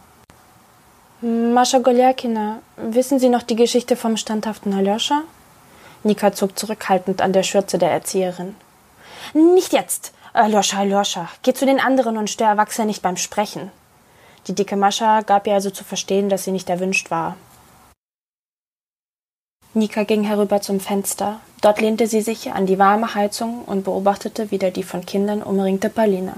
Mascha 1.26 1.78
Goljakina, 1.78 2.60
wissen 2.76 3.18
Sie 3.18 3.30
noch 3.30 3.42
die 3.42 3.56
Geschichte 3.56 3.96
vom 3.96 4.18
standhaften 4.18 4.74
Aljoscha? 4.74 5.22
Nika 6.02 6.34
zog 6.34 6.58
zurückhaltend 6.58 7.22
an 7.22 7.32
der 7.32 7.42
Schürze 7.42 7.78
der 7.78 7.90
Erzieherin. 7.90 8.54
Nicht 9.32 9.72
jetzt! 9.72 10.12
Aljoscha, 10.34 10.80
Aljoscha, 10.80 11.30
geh 11.42 11.54
zu 11.54 11.64
den 11.64 11.80
anderen 11.80 12.18
und 12.18 12.28
stör 12.28 12.48
Erwachsene 12.48 12.88
nicht 12.88 13.00
beim 13.00 13.16
Sprechen. 13.16 13.72
Die 14.48 14.54
dicke 14.54 14.76
Mascha 14.76 15.22
gab 15.22 15.46
ihr 15.46 15.54
also 15.54 15.70
zu 15.70 15.82
verstehen, 15.82 16.28
dass 16.28 16.44
sie 16.44 16.52
nicht 16.52 16.68
erwünscht 16.68 17.10
war. 17.10 17.36
Nika 19.72 20.02
ging 20.02 20.24
herüber 20.24 20.60
zum 20.60 20.78
Fenster. 20.78 21.40
Dort 21.62 21.80
lehnte 21.80 22.06
sie 22.06 22.20
sich 22.20 22.52
an 22.52 22.66
die 22.66 22.78
warme 22.78 23.14
Heizung 23.14 23.64
und 23.64 23.84
beobachtete 23.84 24.50
wieder 24.50 24.70
die 24.70 24.82
von 24.82 25.06
Kindern 25.06 25.42
umringte 25.42 25.88
Palina. 25.88 26.34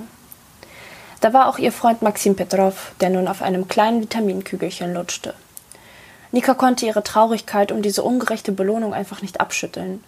Da 1.27 1.33
war 1.33 1.49
auch 1.49 1.59
ihr 1.59 1.73
Freund 1.73 2.03
Maxim 2.03 2.37
Petrov, 2.37 2.93
der 3.01 3.11
nun 3.11 3.27
auf 3.27 3.43
einem 3.43 3.67
kleinen 3.67 4.01
Vitaminkügelchen 4.01 4.95
lutschte. 4.95 5.35
Nika 6.31 6.55
konnte 6.55 6.87
ihre 6.87 7.03
Traurigkeit 7.03 7.73
um 7.73 7.83
diese 7.83 8.05
ungerechte 8.05 8.53
Belohnung 8.53 8.95
einfach 8.95 9.23
nicht 9.23 9.41
abschütteln. 9.41 10.05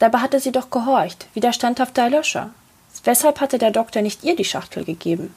Dabei 0.00 0.18
hatte 0.18 0.38
sie 0.38 0.52
doch 0.52 0.68
gehorcht, 0.68 1.28
wie 1.32 1.40
der 1.40 1.54
standhafte 1.54 2.02
Aljoscha. 2.02 2.50
Weshalb 3.04 3.40
hatte 3.40 3.56
der 3.56 3.70
Doktor 3.70 4.02
nicht 4.02 4.22
ihr 4.22 4.36
die 4.36 4.44
Schachtel 4.44 4.84
gegeben? 4.84 5.34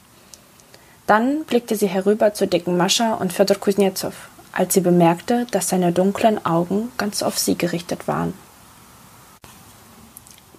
Dann 1.06 1.44
blickte 1.44 1.74
sie 1.74 1.86
herüber 1.86 2.34
zu 2.34 2.46
dicken 2.46 2.76
Mascha 2.76 3.14
und 3.14 3.32
Fjodor 3.32 3.56
Kuznetsov 3.56 4.28
als 4.52 4.74
sie 4.74 4.82
bemerkte, 4.82 5.46
dass 5.52 5.70
seine 5.70 5.90
dunklen 5.90 6.44
Augen 6.44 6.92
ganz 6.98 7.22
auf 7.22 7.38
sie 7.38 7.56
gerichtet 7.56 8.06
waren. 8.06 8.34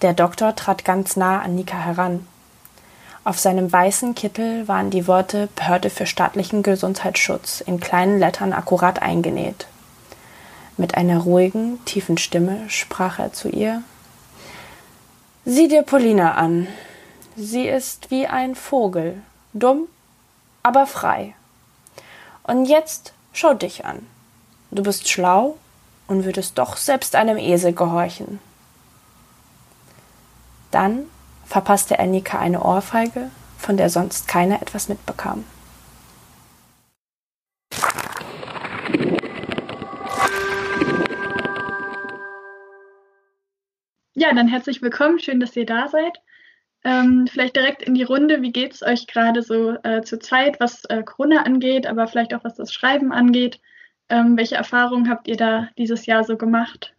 Der 0.02 0.14
Doktor 0.14 0.56
trat 0.56 0.84
ganz 0.84 1.16
nah 1.16 1.44
an 1.44 1.54
Nika 1.54 1.78
heran. 1.78 2.26
Auf 3.26 3.38
seinem 3.38 3.70
weißen 3.70 4.16
Kittel 4.16 4.66
waren 4.70 4.90
die 4.90 5.08
Worte 5.08 5.50
Behörde 5.56 5.90
für 5.90 6.06
staatlichen 6.06 6.64
Gesundheitsschutz 6.64 7.60
in 7.60 7.82
kleinen 7.82 8.20
Lettern 8.20 8.54
akkurat 8.54 9.02
eingenäht. 9.02 9.68
Mit 10.78 10.96
einer 10.96 11.20
ruhigen, 11.20 11.84
tiefen 11.84 12.18
Stimme 12.18 12.70
sprach 12.70 13.20
er 13.20 13.34
zu 13.34 13.50
ihr 13.50 13.84
Sieh 15.44 15.68
dir 15.68 15.84
Polina 15.84 16.36
an. 16.36 16.68
Sie 17.36 17.68
ist 17.68 18.10
wie 18.10 18.28
ein 18.28 18.56
Vogel, 18.56 19.22
dumm, 19.52 19.90
aber 20.64 20.88
frei. 20.88 21.36
Und 22.44 22.66
jetzt 22.66 23.12
Schau 23.38 23.54
dich 23.54 23.84
an. 23.84 24.08
Du 24.72 24.82
bist 24.82 25.10
schlau 25.10 25.58
und 26.08 26.24
würdest 26.24 26.58
doch 26.58 26.78
selbst 26.78 27.16
einem 27.16 27.36
Esel 27.36 27.74
gehorchen. 27.74 28.40
Dann 30.72 31.04
verpasste 31.46 31.98
er 31.98 32.08
Nika 32.08 32.40
eine 32.40 32.64
Ohrfeige, 32.64 33.30
von 33.58 33.78
der 33.78 33.90
sonst 33.90 34.28
keiner 34.28 34.62
etwas 34.62 34.90
mitbekam. 34.90 35.46
Ja, 44.18 44.34
dann 44.34 44.48
herzlich 44.48 44.82
willkommen. 44.82 45.20
Schön, 45.20 45.40
dass 45.40 45.56
ihr 45.56 45.66
da 45.66 45.88
seid. 45.88 46.18
Ähm, 46.86 47.28
vielleicht 47.28 47.56
direkt 47.56 47.82
in 47.82 47.96
die 47.96 48.04
Runde. 48.04 48.42
Wie 48.42 48.52
geht 48.52 48.74
es 48.74 48.82
euch 48.82 49.08
gerade 49.08 49.42
so 49.42 49.76
äh, 49.84 50.04
zur 50.04 50.20
Zeit, 50.20 50.60
was 50.60 50.86
äh, 50.86 51.04
Corona 51.04 51.42
angeht, 51.42 51.86
aber 51.86 52.08
vielleicht 52.08 52.34
auch 52.34 52.44
was 52.44 52.56
das 52.56 52.72
Schreiben 52.72 53.12
angeht? 53.12 53.60
Ähm, 54.08 54.38
welche 54.38 54.56
Erfahrungen 54.56 55.10
habt 55.10 55.28
ihr 55.28 55.36
da 55.36 55.70
dieses 55.78 56.06
Jahr 56.06 56.24
so 56.24 56.38
gemacht? 56.38 56.94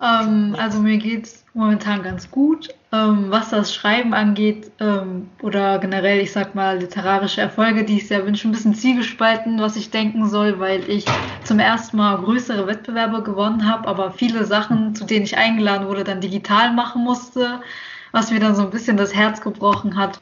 Ähm, 0.00 0.54
also 0.58 0.80
mir 0.80 0.98
geht 0.98 1.26
es 1.26 1.44
momentan 1.54 2.02
ganz 2.02 2.30
gut. 2.30 2.68
Ähm, 2.94 3.30
was 3.30 3.48
das 3.48 3.74
Schreiben 3.74 4.12
angeht 4.12 4.70
ähm, 4.78 5.30
oder 5.40 5.78
generell, 5.78 6.20
ich 6.20 6.30
sag 6.30 6.54
mal, 6.54 6.78
literarische 6.78 7.40
Erfolge, 7.40 7.84
die 7.84 7.96
ich 7.96 8.08
sehr 8.08 8.26
wünsche, 8.26 8.46
ein 8.46 8.52
bisschen 8.52 8.74
zielgespalten, 8.74 9.58
was 9.60 9.76
ich 9.76 9.90
denken 9.90 10.28
soll, 10.28 10.60
weil 10.60 10.86
ich 10.90 11.06
zum 11.42 11.58
ersten 11.58 11.96
Mal 11.96 12.18
größere 12.18 12.66
Wettbewerbe 12.66 13.22
gewonnen 13.22 13.66
habe, 13.66 13.88
aber 13.88 14.10
viele 14.10 14.44
Sachen, 14.44 14.94
zu 14.94 15.06
denen 15.06 15.24
ich 15.24 15.38
eingeladen 15.38 15.88
wurde, 15.88 16.04
dann 16.04 16.20
digital 16.20 16.74
machen 16.74 17.02
musste, 17.02 17.62
was 18.10 18.30
mir 18.30 18.40
dann 18.40 18.54
so 18.54 18.60
ein 18.60 18.70
bisschen 18.70 18.98
das 18.98 19.14
Herz 19.14 19.40
gebrochen 19.40 19.96
hat. 19.96 20.20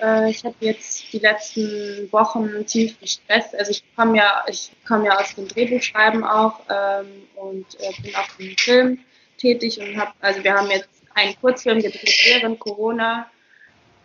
Äh, 0.00 0.30
ich 0.30 0.44
habe 0.44 0.54
jetzt 0.60 1.12
die 1.12 1.18
letzten 1.18 2.08
Wochen 2.12 2.48
viel 2.68 2.94
Stress. 3.02 3.54
Also 3.58 3.72
ich 3.72 3.82
komme 3.96 4.18
ja, 4.18 4.44
ich 4.46 4.70
komme 4.86 5.06
ja 5.06 5.18
aus 5.18 5.34
dem 5.34 5.48
Drehbuchschreiben 5.48 6.22
auch 6.22 6.60
ähm, 6.70 7.06
und 7.34 7.66
äh, 7.80 8.02
bin 8.02 8.14
auch 8.14 8.28
im 8.38 8.56
Film 8.56 8.98
tätig 9.36 9.80
und 9.80 10.00
habe, 10.00 10.12
also 10.20 10.44
wir 10.44 10.54
haben 10.54 10.70
jetzt 10.70 11.03
einen 11.14 11.38
Kurzfilm 11.40 11.80
gedreht 11.80 12.22
während 12.26 12.58
Corona 12.58 13.30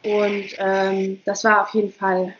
und 0.03 0.45
ähm, 0.57 1.21
das 1.25 1.43
war 1.43 1.63
auf 1.63 1.73
jeden 1.73 1.91
Fall, 1.91 2.33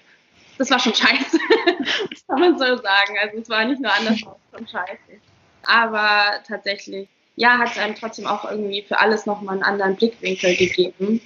das 0.58 0.72
war 0.72 0.80
schon 0.80 0.94
scheiße, 0.94 1.38
das 2.10 2.28
kann 2.28 2.40
man 2.40 2.58
so 2.58 2.78
sagen. 2.78 3.18
Also 3.22 3.38
es 3.38 3.50
war 3.50 3.66
nicht 3.66 3.82
nur 3.82 3.94
anders, 3.94 4.20
schon 4.20 4.68
scheiße. 4.68 5.22
Aber 5.64 6.40
tatsächlich, 6.48 7.10
ja, 7.36 7.58
hat 7.58 7.72
es 7.72 7.78
einem 7.78 7.96
trotzdem 7.96 8.28
auch 8.28 8.50
irgendwie 8.50 8.82
für 8.84 9.00
alles 9.00 9.26
nochmal 9.26 9.56
einen 9.56 9.64
anderen 9.64 9.96
Blickwinkel 9.96 10.56
gegeben. 10.56 11.22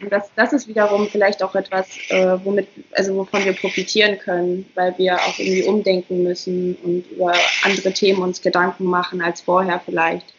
Und 0.00 0.12
das, 0.12 0.30
das 0.34 0.52
ist 0.52 0.68
wiederum 0.68 1.08
vielleicht 1.08 1.42
auch 1.42 1.54
etwas, 1.54 1.86
äh, 2.10 2.36
womit, 2.44 2.68
also 2.92 3.16
wovon 3.16 3.44
wir 3.44 3.54
profitieren 3.54 4.18
können, 4.18 4.68
weil 4.74 4.96
wir 4.98 5.16
auch 5.16 5.38
irgendwie 5.38 5.64
umdenken 5.64 6.22
müssen 6.22 6.74
und 6.82 7.10
über 7.10 7.32
andere 7.62 7.92
Themen 7.92 8.22
uns 8.22 8.42
Gedanken 8.42 8.84
machen 8.84 9.22
als 9.22 9.40
vorher 9.40 9.80
vielleicht. 9.84 10.35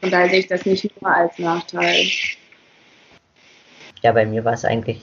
Von 0.00 0.10
daher 0.10 0.28
sehe 0.28 0.40
ich 0.40 0.46
das 0.46 0.64
nicht 0.66 0.90
nur 1.00 1.14
als 1.14 1.38
Nachteil. 1.38 2.06
Ja, 4.02 4.12
bei 4.12 4.26
mir 4.26 4.44
war 4.44 4.52
es 4.52 4.64
eigentlich 4.64 5.02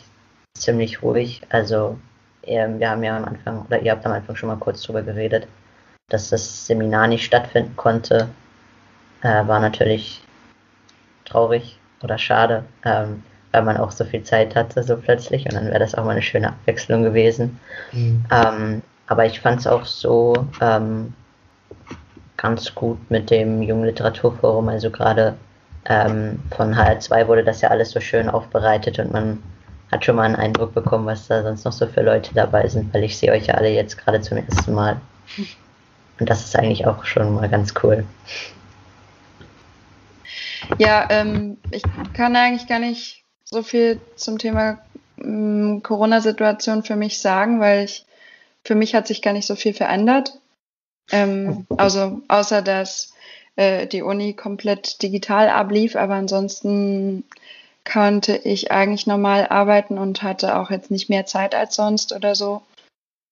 ziemlich 0.53 1.01
ruhig. 1.01 1.41
Also 1.49 1.97
ähm, 2.43 2.79
wir 2.79 2.89
haben 2.89 3.03
ja 3.03 3.17
am 3.17 3.25
Anfang, 3.25 3.65
oder 3.65 3.81
ihr 3.81 3.91
habt 3.91 4.05
am 4.05 4.11
Anfang 4.11 4.35
schon 4.35 4.49
mal 4.49 4.57
kurz 4.57 4.81
drüber 4.81 5.01
geredet, 5.01 5.47
dass 6.09 6.29
das 6.29 6.67
Seminar 6.67 7.07
nicht 7.07 7.25
stattfinden 7.25 7.75
konnte. 7.75 8.29
Äh, 9.21 9.47
war 9.47 9.59
natürlich 9.59 10.21
traurig 11.25 11.79
oder 12.03 12.17
schade, 12.17 12.65
ähm, 12.85 13.23
weil 13.51 13.63
man 13.63 13.77
auch 13.77 13.91
so 13.91 14.03
viel 14.03 14.23
Zeit 14.23 14.55
hatte, 14.55 14.83
so 14.83 14.97
plötzlich. 14.97 15.45
Und 15.45 15.53
dann 15.53 15.67
wäre 15.67 15.79
das 15.79 15.95
auch 15.95 16.03
mal 16.03 16.11
eine 16.11 16.21
schöne 16.21 16.49
Abwechslung 16.49 17.03
gewesen. 17.03 17.59
Mhm. 17.91 18.25
Ähm, 18.31 18.81
aber 19.07 19.25
ich 19.25 19.39
fand 19.39 19.59
es 19.59 19.67
auch 19.67 19.85
so 19.85 20.47
ähm, 20.61 21.13
ganz 22.37 22.73
gut 22.73 22.99
mit 23.09 23.29
dem 23.29 23.61
Jungen 23.61 23.85
Literaturforum. 23.85 24.69
Also 24.69 24.89
gerade 24.89 25.35
ähm, 25.85 26.39
von 26.55 26.75
HR2 26.75 27.27
wurde 27.27 27.43
das 27.43 27.61
ja 27.61 27.69
alles 27.69 27.91
so 27.91 27.99
schön 27.99 28.29
aufbereitet 28.29 28.99
und 28.99 29.11
man 29.11 29.43
hat 29.91 30.05
schon 30.05 30.15
mal 30.15 30.23
einen 30.23 30.35
Eindruck 30.35 30.73
bekommen, 30.73 31.05
was 31.05 31.27
da 31.27 31.43
sonst 31.43 31.65
noch 31.65 31.71
so 31.71 31.87
für 31.87 32.01
Leute 32.01 32.33
dabei 32.33 32.67
sind, 32.67 32.93
weil 32.93 33.03
ich 33.03 33.17
sehe 33.17 33.31
euch 33.31 33.47
ja 33.47 33.55
alle 33.55 33.69
jetzt 33.69 33.97
gerade 33.97 34.21
zum 34.21 34.37
ersten 34.37 34.73
Mal. 34.73 34.99
Und 36.19 36.29
das 36.29 36.45
ist 36.45 36.55
eigentlich 36.55 36.87
auch 36.87 37.05
schon 37.05 37.35
mal 37.35 37.49
ganz 37.49 37.73
cool. 37.83 38.05
Ja, 40.77 41.07
ähm, 41.09 41.57
ich 41.71 41.83
kann 42.13 42.35
eigentlich 42.35 42.67
gar 42.67 42.79
nicht 42.79 43.23
so 43.43 43.61
viel 43.61 43.99
zum 44.15 44.37
Thema 44.37 44.79
ähm, 45.21 45.81
Corona-Situation 45.83 46.83
für 46.83 46.95
mich 46.95 47.19
sagen, 47.19 47.59
weil 47.59 47.85
ich, 47.85 48.05
für 48.63 48.75
mich 48.75 48.95
hat 48.95 49.07
sich 49.07 49.21
gar 49.21 49.33
nicht 49.33 49.45
so 49.45 49.55
viel 49.55 49.73
verändert. 49.73 50.39
Ähm, 51.11 51.65
also 51.77 52.21
außer 52.27 52.61
dass 52.61 53.13
äh, 53.55 53.87
die 53.87 54.01
Uni 54.01 54.33
komplett 54.33 55.01
digital 55.01 55.49
ablief, 55.49 55.95
aber 55.95 56.15
ansonsten 56.15 57.23
konnte 57.85 58.35
ich 58.37 58.71
eigentlich 58.71 59.07
normal 59.07 59.47
arbeiten 59.47 59.97
und 59.97 60.23
hatte 60.23 60.57
auch 60.57 60.71
jetzt 60.71 60.89
nicht 60.89 61.09
mehr 61.09 61.25
Zeit 61.25 61.53
als 61.53 61.75
sonst 61.75 62.13
oder 62.13 62.35
so. 62.35 62.63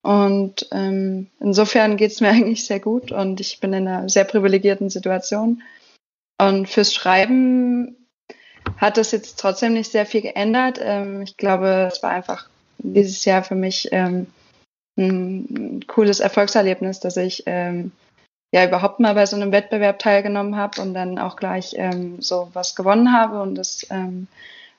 Und 0.04 0.68
ähm, 0.72 1.28
insofern 1.40 1.96
geht 1.98 2.12
es 2.12 2.22
mir 2.22 2.30
eigentlich 2.32 2.66
sehr 2.66 2.80
gut 2.80 3.12
und 3.12 3.40
ich 3.40 3.60
bin 3.60 3.74
in 3.74 3.88
einer 3.88 4.10
sehr 4.10 4.25
privilegierten 4.25 4.90
Situation. 4.90 5.62
Und 6.40 6.68
fürs 6.68 6.94
Schreiben 6.94 7.96
hat 8.78 8.98
das 8.98 9.12
jetzt 9.12 9.40
trotzdem 9.40 9.74
nicht 9.74 9.92
sehr 9.92 10.06
viel 10.06 10.22
geändert. 10.22 10.80
Ähm, 10.82 11.22
ich 11.22 11.38
glaube, 11.38 11.90
es 11.92 12.01
war 12.04 12.12
einfach 12.12 12.48
dieses 12.79 13.24
Jahr 13.25 13.44
für 13.44 13.55
mich 13.55 13.90
ähm, 13.92 14.27
ein 14.98 15.84
cooles 15.88 16.20
Erfolgserlebnis, 16.20 17.00
dass 17.00 17.18
ich 17.18 17.44
ähm, 17.46 17.92
ja 18.51 18.66
überhaupt 18.66 19.00
mal 19.00 19.14
bei 19.14 19.25
so 19.25 19.36
einem 19.36 19.51
Wettbewerb 19.51 20.00
teilgenommen 20.00 20.56
habe 20.56 20.82
und 20.82 20.94
dann 20.94 21.18
auch 21.18 21.36
gleich 21.38 21.74
ähm, 21.77 22.22
so 22.22 22.50
was 22.54 22.75
gewonnen 22.75 23.14
habe. 23.14 23.42
Und 23.42 23.56
das 23.56 23.86
ähm, 23.90 24.27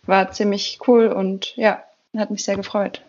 war 0.05 0.31
ziemlich 0.33 0.81
cool 0.87 1.07
und 1.09 1.57
ja, 1.57 1.83
hat 2.16 2.31
mich 2.31 2.44
sehr 2.44 2.57
gefreut. 2.57 3.03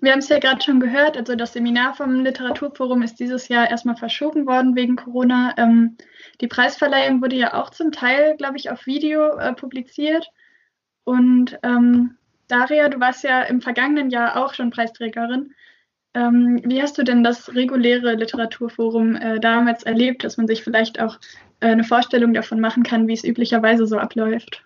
Wir 0.00 0.10
haben 0.10 0.18
es 0.18 0.28
ja 0.28 0.40
gerade 0.40 0.60
schon 0.60 0.80
gehört, 0.80 1.16
also 1.16 1.36
das 1.36 1.52
Seminar 1.52 1.94
vom 1.94 2.24
Literaturforum 2.24 3.02
ist 3.02 3.20
dieses 3.20 3.46
Jahr 3.46 3.70
erstmal 3.70 3.96
verschoben 3.96 4.46
worden 4.46 4.74
wegen 4.74 4.96
Corona. 4.96 5.54
Ähm, 5.56 5.96
die 6.40 6.48
Preisverleihung 6.48 7.22
wurde 7.22 7.36
ja 7.36 7.54
auch 7.54 7.70
zum 7.70 7.92
Teil, 7.92 8.36
glaube 8.36 8.56
ich, 8.56 8.68
auf 8.70 8.86
Video 8.86 9.36
äh, 9.36 9.52
publiziert. 9.52 10.28
Und 11.04 11.56
ähm, 11.62 12.16
Daria, 12.52 12.90
du 12.90 13.00
warst 13.00 13.24
ja 13.24 13.42
im 13.44 13.62
vergangenen 13.62 14.10
Jahr 14.10 14.36
auch 14.36 14.52
schon 14.52 14.70
Preisträgerin. 14.70 15.54
Ähm, 16.12 16.60
wie 16.66 16.82
hast 16.82 16.98
du 16.98 17.02
denn 17.02 17.24
das 17.24 17.54
reguläre 17.54 18.14
Literaturforum 18.14 19.16
äh, 19.16 19.40
damals 19.40 19.84
erlebt, 19.84 20.22
dass 20.22 20.36
man 20.36 20.46
sich 20.46 20.62
vielleicht 20.62 21.00
auch 21.00 21.18
äh, 21.60 21.68
eine 21.68 21.84
Vorstellung 21.84 22.34
davon 22.34 22.60
machen 22.60 22.82
kann, 22.82 23.08
wie 23.08 23.14
es 23.14 23.24
üblicherweise 23.24 23.86
so 23.86 23.96
abläuft? 23.96 24.62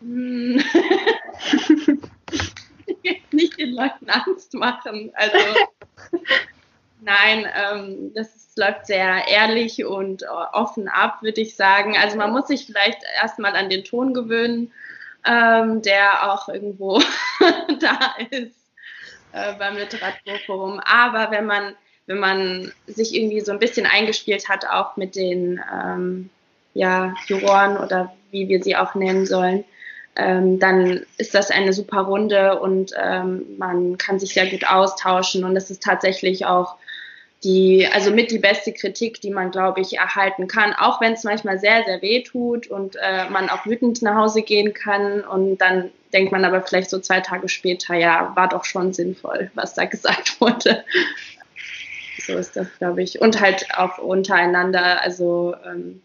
Hm. 0.00 0.62
nicht 3.32 3.58
den 3.58 3.74
Leuten 3.74 4.08
Angst 4.08 4.54
machen. 4.54 5.10
Also 5.14 5.36
nein, 7.00 7.44
ähm, 7.56 8.12
das 8.14 8.36
ist, 8.36 8.56
läuft 8.56 8.86
sehr 8.86 9.26
ehrlich 9.26 9.84
und 9.84 10.22
äh, 10.22 10.26
offen 10.52 10.86
ab, 10.86 11.22
würde 11.22 11.40
ich 11.40 11.56
sagen. 11.56 11.96
Also 11.96 12.16
man 12.16 12.30
muss 12.30 12.46
sich 12.46 12.66
vielleicht 12.66 13.00
erstmal 13.20 13.56
an 13.56 13.68
den 13.68 13.82
Ton 13.82 14.14
gewöhnen, 14.14 14.70
ähm, 15.26 15.82
der 15.82 16.32
auch 16.32 16.48
irgendwo 16.48 17.00
da 17.80 18.14
ist 18.30 18.56
äh, 19.32 19.54
beim 19.58 19.76
Literaturforum. 19.76 20.80
Aber 20.80 21.30
wenn 21.30 21.46
man 21.46 21.74
wenn 22.10 22.18
man 22.18 22.72
sich 22.88 23.14
irgendwie 23.14 23.40
so 23.40 23.52
ein 23.52 23.60
bisschen 23.60 23.86
eingespielt 23.86 24.48
hat, 24.48 24.66
auch 24.66 24.96
mit 24.96 25.14
den 25.14 25.60
ähm, 25.72 26.28
ja, 26.74 27.14
Juroren 27.28 27.76
oder 27.76 28.12
wie 28.32 28.48
wir 28.48 28.60
sie 28.60 28.74
auch 28.74 28.96
nennen 28.96 29.26
sollen, 29.26 29.62
ähm, 30.16 30.58
dann 30.58 31.06
ist 31.18 31.36
das 31.36 31.52
eine 31.52 31.72
super 31.72 32.00
Runde 32.00 32.58
und 32.58 32.92
ähm, 33.00 33.56
man 33.58 33.96
kann 33.96 34.18
sich 34.18 34.34
sehr 34.34 34.46
gut 34.46 34.66
austauschen 34.68 35.44
und 35.44 35.56
es 35.56 35.70
ist 35.70 35.84
tatsächlich 35.84 36.46
auch 36.46 36.74
die, 37.42 37.86
also 37.90 38.10
mit 38.10 38.30
die 38.30 38.38
beste 38.38 38.72
Kritik, 38.72 39.20
die 39.20 39.30
man, 39.30 39.50
glaube 39.50 39.80
ich, 39.80 39.96
erhalten 39.96 40.46
kann, 40.46 40.74
auch 40.74 41.00
wenn 41.00 41.14
es 41.14 41.24
manchmal 41.24 41.58
sehr, 41.58 41.84
sehr 41.84 42.02
weh 42.02 42.22
tut 42.22 42.66
und 42.66 42.96
äh, 42.96 43.30
man 43.30 43.48
auch 43.48 43.64
wütend 43.64 44.02
nach 44.02 44.16
Hause 44.16 44.42
gehen 44.42 44.74
kann 44.74 45.22
und 45.22 45.58
dann 45.58 45.90
denkt 46.12 46.32
man 46.32 46.44
aber 46.44 46.60
vielleicht 46.60 46.90
so 46.90 46.98
zwei 46.98 47.20
Tage 47.20 47.48
später, 47.48 47.94
ja, 47.94 48.32
war 48.34 48.48
doch 48.48 48.64
schon 48.64 48.92
sinnvoll, 48.92 49.50
was 49.54 49.74
da 49.74 49.84
gesagt 49.86 50.40
wurde. 50.40 50.84
So 52.26 52.36
ist 52.36 52.56
das, 52.56 52.66
glaube 52.78 53.02
ich. 53.02 53.20
Und 53.20 53.40
halt 53.40 53.66
auch 53.74 53.96
untereinander, 53.98 55.02
also 55.02 55.54
ähm, 55.64 56.02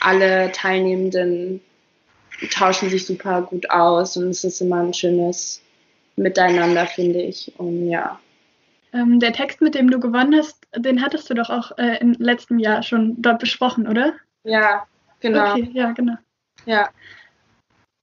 alle 0.00 0.50
Teilnehmenden 0.52 1.60
tauschen 2.50 2.88
sich 2.88 3.04
super 3.04 3.42
gut 3.42 3.68
aus 3.70 4.16
und 4.16 4.30
es 4.30 4.44
ist 4.44 4.62
immer 4.62 4.82
ein 4.82 4.94
schönes 4.94 5.60
Miteinander, 6.16 6.86
finde 6.86 7.20
ich. 7.20 7.52
Und 7.58 7.90
ja. 7.90 8.18
Ähm, 8.92 9.20
der 9.20 9.32
Text, 9.32 9.60
mit 9.60 9.74
dem 9.74 9.90
du 9.90 10.00
gewonnen 10.00 10.34
hast, 10.34 10.66
den 10.76 11.02
hattest 11.02 11.30
du 11.30 11.34
doch 11.34 11.50
auch 11.50 11.76
äh, 11.78 11.98
im 12.00 12.12
letzten 12.12 12.58
Jahr 12.58 12.82
schon 12.82 13.20
dort 13.22 13.38
besprochen, 13.38 13.86
oder? 13.86 14.14
Ja, 14.42 14.86
genau. 15.20 15.52
Okay, 15.52 15.70
ja, 15.72 15.92
genau. 15.92 16.14
Ja. 16.66 16.90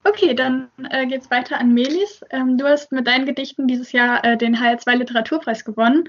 Okay, 0.04 0.34
dann 0.34 0.68
äh, 0.90 1.06
geht 1.06 1.22
es 1.22 1.30
weiter 1.30 1.58
an 1.58 1.74
Melis. 1.74 2.22
Ähm, 2.30 2.56
du 2.56 2.66
hast 2.66 2.92
mit 2.92 3.06
deinen 3.06 3.26
Gedichten 3.26 3.66
dieses 3.68 3.92
Jahr 3.92 4.24
äh, 4.24 4.36
den 4.36 4.56
HR2 4.56 4.96
Literaturpreis 4.96 5.64
gewonnen. 5.64 6.08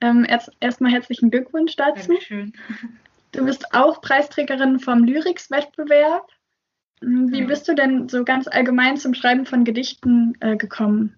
Ähm, 0.00 0.24
erst, 0.28 0.50
erstmal 0.60 0.92
herzlichen 0.92 1.30
Glückwunsch 1.30 1.74
dazu. 1.76 2.08
Dankeschön. 2.08 2.52
Du 3.32 3.44
bist 3.44 3.74
auch 3.74 4.00
Preisträgerin 4.00 4.80
vom 4.80 5.04
Lyrics-Wettbewerb. 5.04 6.26
Wie 7.00 7.30
genau. 7.30 7.48
bist 7.48 7.68
du 7.68 7.74
denn 7.74 8.08
so 8.08 8.24
ganz 8.24 8.46
allgemein 8.46 8.96
zum 8.96 9.14
Schreiben 9.14 9.46
von 9.46 9.64
Gedichten 9.64 10.36
äh, 10.40 10.56
gekommen? 10.56 11.16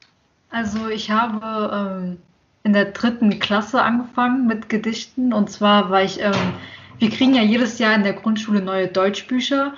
Also 0.51 0.89
ich 0.89 1.11
habe 1.11 2.05
ähm, 2.05 2.19
in 2.65 2.73
der 2.73 2.87
dritten 2.87 3.39
Klasse 3.39 3.83
angefangen 3.83 4.47
mit 4.47 4.69
Gedichten. 4.69 5.33
Und 5.33 5.51
zwar 5.51 5.91
war 5.91 6.03
ich, 6.03 6.21
ähm, 6.21 6.33
wir 6.99 7.11
kriegen 7.11 7.35
ja 7.35 7.43
jedes 7.43 7.79
Jahr 7.79 7.95
in 7.95 8.03
der 8.03 8.13
Grundschule 8.13 8.63
neue 8.63 8.89
Deutschbücher. 8.89 9.75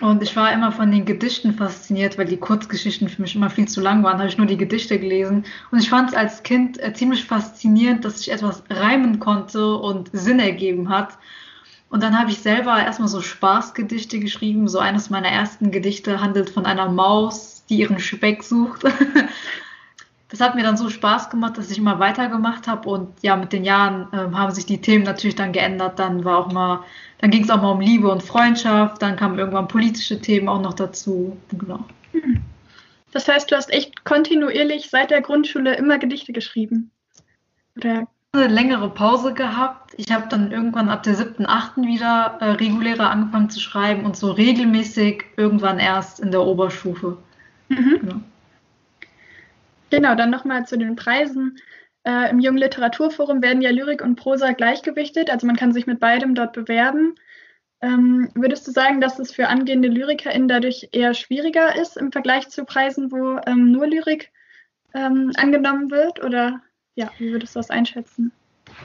Und 0.00 0.22
ich 0.22 0.34
war 0.34 0.50
immer 0.52 0.72
von 0.72 0.90
den 0.90 1.04
Gedichten 1.04 1.52
fasziniert, 1.52 2.16
weil 2.16 2.24
die 2.24 2.38
Kurzgeschichten 2.38 3.08
für 3.08 3.20
mich 3.20 3.34
immer 3.34 3.50
viel 3.50 3.68
zu 3.68 3.82
lang 3.82 4.02
waren, 4.02 4.18
habe 4.18 4.28
ich 4.28 4.38
nur 4.38 4.46
die 4.46 4.56
Gedichte 4.56 4.98
gelesen. 4.98 5.44
Und 5.70 5.78
ich 5.78 5.90
fand 5.90 6.10
es 6.10 6.16
als 6.16 6.42
Kind 6.42 6.80
äh, 6.82 6.94
ziemlich 6.94 7.24
faszinierend, 7.24 8.04
dass 8.04 8.20
ich 8.20 8.32
etwas 8.32 8.62
reimen 8.70 9.18
konnte 9.18 9.74
und 9.76 10.08
Sinn 10.12 10.40
ergeben 10.40 10.88
hat. 10.88 11.18
Und 11.90 12.02
dann 12.02 12.18
habe 12.18 12.30
ich 12.30 12.38
selber 12.38 12.78
erstmal 12.80 13.08
so 13.08 13.20
Spaßgedichte 13.20 14.20
geschrieben. 14.20 14.68
So 14.68 14.78
eines 14.78 15.10
meiner 15.10 15.28
ersten 15.28 15.70
Gedichte 15.70 16.20
handelt 16.20 16.48
von 16.48 16.64
einer 16.64 16.88
Maus, 16.88 17.64
die 17.68 17.80
ihren 17.80 17.98
Speck 17.98 18.42
sucht. 18.42 18.84
das 20.30 20.40
hat 20.40 20.54
mir 20.54 20.62
dann 20.62 20.76
so 20.76 20.88
Spaß 20.88 21.28
gemacht, 21.28 21.58
dass 21.58 21.70
ich 21.70 21.78
immer 21.78 21.98
weitergemacht 21.98 22.68
habe. 22.68 22.88
Und 22.88 23.08
ja, 23.22 23.36
mit 23.36 23.52
den 23.52 23.64
Jahren 23.64 24.06
äh, 24.12 24.32
haben 24.34 24.52
sich 24.52 24.64
die 24.64 24.80
Themen 24.80 25.04
natürlich 25.04 25.34
dann 25.34 25.52
geändert. 25.52 25.98
Dann 25.98 26.24
war 26.24 26.38
auch 26.38 26.52
mal, 26.52 26.84
dann 27.18 27.30
ging 27.30 27.42
es 27.42 27.50
auch 27.50 27.60
mal 27.60 27.72
um 27.72 27.80
Liebe 27.80 28.08
und 28.10 28.22
Freundschaft. 28.22 29.02
Dann 29.02 29.16
kamen 29.16 29.38
irgendwann 29.38 29.66
politische 29.66 30.20
Themen 30.20 30.48
auch 30.48 30.60
noch 30.60 30.74
dazu. 30.74 31.36
Genau. 31.50 31.84
Das 33.12 33.26
heißt, 33.26 33.50
du 33.50 33.56
hast 33.56 33.72
echt 33.72 34.04
kontinuierlich 34.04 34.88
seit 34.88 35.10
der 35.10 35.20
Grundschule 35.20 35.74
immer 35.74 35.98
Gedichte 35.98 36.32
geschrieben. 36.32 36.92
Oder 37.76 38.06
eine 38.32 38.46
längere 38.46 38.88
Pause 38.88 39.34
gehabt. 39.34 39.94
Ich 39.96 40.12
habe 40.12 40.28
dann 40.28 40.52
irgendwann 40.52 40.88
ab 40.88 41.02
der 41.02 41.16
siebten, 41.16 41.46
achten 41.46 41.88
wieder 41.88 42.38
äh, 42.40 42.50
regulärer 42.52 43.10
angefangen 43.10 43.50
zu 43.50 43.58
schreiben 43.58 44.04
und 44.04 44.16
so 44.16 44.30
regelmäßig 44.30 45.24
irgendwann 45.36 45.80
erst 45.80 46.20
in 46.20 46.30
der 46.30 46.42
Oberstufe. 46.42 47.18
Mhm. 47.68 47.98
Genau. 48.00 48.20
Genau, 49.90 50.14
dann 50.14 50.30
nochmal 50.30 50.66
zu 50.66 50.78
den 50.78 50.96
Preisen. 50.96 51.58
Äh, 52.04 52.30
Im 52.30 52.40
Jungen 52.40 52.58
Literaturforum 52.58 53.42
werden 53.42 53.62
ja 53.62 53.70
Lyrik 53.70 54.02
und 54.02 54.16
Prosa 54.16 54.52
gleichgewichtet, 54.52 55.30
also 55.30 55.46
man 55.46 55.56
kann 55.56 55.72
sich 55.72 55.86
mit 55.86 56.00
beidem 56.00 56.34
dort 56.34 56.52
bewerben. 56.52 57.14
Ähm, 57.82 58.30
würdest 58.34 58.66
du 58.66 58.72
sagen, 58.72 59.00
dass 59.00 59.18
es 59.18 59.32
für 59.32 59.48
angehende 59.48 59.88
LyrikerInnen 59.88 60.48
dadurch 60.48 60.88
eher 60.92 61.14
schwieriger 61.14 61.76
ist 61.76 61.96
im 61.96 62.12
Vergleich 62.12 62.48
zu 62.48 62.64
Preisen, 62.64 63.10
wo 63.10 63.40
ähm, 63.46 63.72
nur 63.72 63.86
Lyrik 63.86 64.30
ähm, 64.94 65.32
angenommen 65.36 65.90
wird? 65.90 66.22
Oder 66.22 66.60
ja, 66.94 67.10
wie 67.18 67.32
würdest 67.32 67.54
du 67.54 67.58
das 67.58 67.70
einschätzen? 67.70 68.32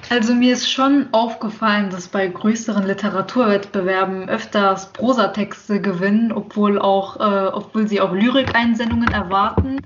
Also 0.10 0.34
mir 0.34 0.54
ist 0.54 0.72
schon 0.72 1.08
aufgefallen, 1.12 1.90
dass 1.90 2.08
bei 2.08 2.28
größeren 2.28 2.86
Literaturwettbewerben 2.86 4.30
öfters 4.30 4.92
Prosatexte 4.94 5.82
gewinnen, 5.82 6.32
obwohl 6.32 6.80
auch, 6.80 7.20
äh, 7.20 7.48
obwohl 7.48 7.88
sie 7.88 8.02
auch 8.02 8.14
Lyrikeinsendungen 8.14 9.12
erwarten. 9.12 9.82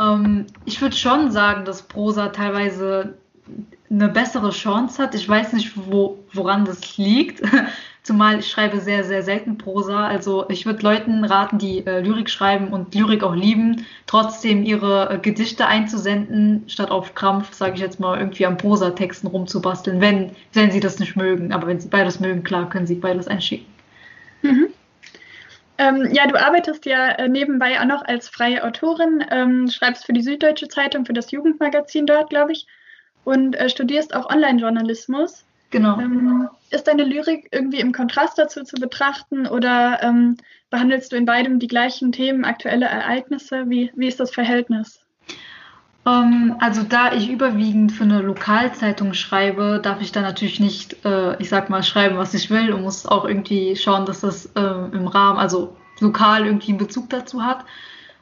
Ähm, 0.00 0.46
ich 0.64 0.80
würde 0.80 0.96
schon 0.96 1.30
sagen, 1.30 1.64
dass 1.64 1.82
Prosa 1.82 2.28
teilweise 2.28 3.14
eine 3.90 4.08
bessere 4.08 4.50
Chance 4.50 5.02
hat. 5.02 5.14
Ich 5.14 5.28
weiß 5.28 5.52
nicht, 5.52 5.72
wo, 5.76 6.18
woran 6.32 6.64
das 6.64 6.96
liegt. 6.96 7.42
Zumal 8.02 8.40
ich 8.40 8.48
schreibe 8.48 8.80
sehr, 8.80 9.02
sehr 9.02 9.22
selten 9.22 9.56
Prosa. 9.56 10.06
Also 10.06 10.46
ich 10.50 10.66
würde 10.66 10.82
Leuten 10.82 11.24
raten, 11.24 11.58
die 11.58 11.86
äh, 11.86 12.00
Lyrik 12.00 12.28
schreiben 12.28 12.68
und 12.68 12.94
Lyrik 12.94 13.22
auch 13.22 13.34
lieben, 13.34 13.86
trotzdem 14.06 14.62
ihre 14.62 15.10
äh, 15.10 15.18
Gedichte 15.18 15.66
einzusenden, 15.66 16.64
statt 16.66 16.90
auf 16.90 17.14
Krampf, 17.14 17.54
sage 17.54 17.74
ich 17.74 17.80
jetzt 17.80 18.00
mal, 18.00 18.18
irgendwie 18.18 18.44
am 18.44 18.58
Prosatexten 18.58 19.30
rumzubasteln, 19.30 20.02
wenn, 20.02 20.32
wenn 20.52 20.70
sie 20.70 20.80
das 20.80 20.98
nicht 20.98 21.16
mögen. 21.16 21.52
Aber 21.52 21.66
wenn 21.66 21.80
sie 21.80 21.88
beides 21.88 22.20
mögen, 22.20 22.42
klar, 22.42 22.68
können 22.68 22.86
sie 22.86 22.96
beides 22.96 23.26
einschicken. 23.26 23.66
Mhm. 24.42 24.66
Ähm, 25.76 26.10
ja, 26.12 26.26
du 26.26 26.40
arbeitest 26.40 26.86
ja 26.86 27.10
äh, 27.10 27.28
nebenbei 27.28 27.80
auch 27.80 27.86
noch 27.86 28.04
als 28.04 28.28
freie 28.28 28.62
Autorin, 28.62 29.24
ähm, 29.30 29.68
schreibst 29.68 30.06
für 30.06 30.12
die 30.12 30.22
Süddeutsche 30.22 30.68
Zeitung, 30.68 31.04
für 31.04 31.12
das 31.12 31.30
Jugendmagazin 31.32 32.06
dort, 32.06 32.30
glaube 32.30 32.52
ich, 32.52 32.66
und 33.24 33.56
äh, 33.56 33.68
studierst 33.68 34.14
auch 34.14 34.30
Online-Journalismus. 34.30 35.44
Genau. 35.70 35.98
Ähm, 35.98 36.48
ist 36.70 36.86
deine 36.86 37.02
Lyrik 37.02 37.48
irgendwie 37.50 37.80
im 37.80 37.92
Kontrast 37.92 38.38
dazu 38.38 38.62
zu 38.62 38.76
betrachten 38.76 39.48
oder 39.48 40.00
ähm, 40.02 40.36
behandelst 40.70 41.10
du 41.10 41.16
in 41.16 41.24
beidem 41.24 41.58
die 41.58 41.66
gleichen 41.66 42.12
Themen, 42.12 42.44
aktuelle 42.44 42.86
Ereignisse? 42.86 43.68
Wie, 43.68 43.90
wie 43.96 44.06
ist 44.06 44.20
das 44.20 44.30
Verhältnis? 44.30 45.03
Ähm, 46.06 46.56
also 46.60 46.82
da 46.82 47.12
ich 47.12 47.30
überwiegend 47.30 47.92
für 47.92 48.04
eine 48.04 48.20
Lokalzeitung 48.20 49.14
schreibe, 49.14 49.80
darf 49.82 50.00
ich 50.00 50.12
da 50.12 50.20
natürlich 50.20 50.60
nicht, 50.60 51.04
äh, 51.04 51.40
ich 51.40 51.48
sag 51.48 51.70
mal, 51.70 51.82
schreiben, 51.82 52.16
was 52.18 52.34
ich 52.34 52.50
will 52.50 52.72
und 52.72 52.82
muss 52.82 53.06
auch 53.06 53.24
irgendwie 53.24 53.76
schauen, 53.76 54.06
dass 54.06 54.20
das 54.20 54.46
äh, 54.54 54.60
im 54.60 55.06
Rahmen, 55.06 55.38
also 55.38 55.76
lokal 56.00 56.46
irgendwie 56.46 56.72
einen 56.72 56.78
Bezug 56.78 57.08
dazu 57.10 57.42
hat. 57.42 57.64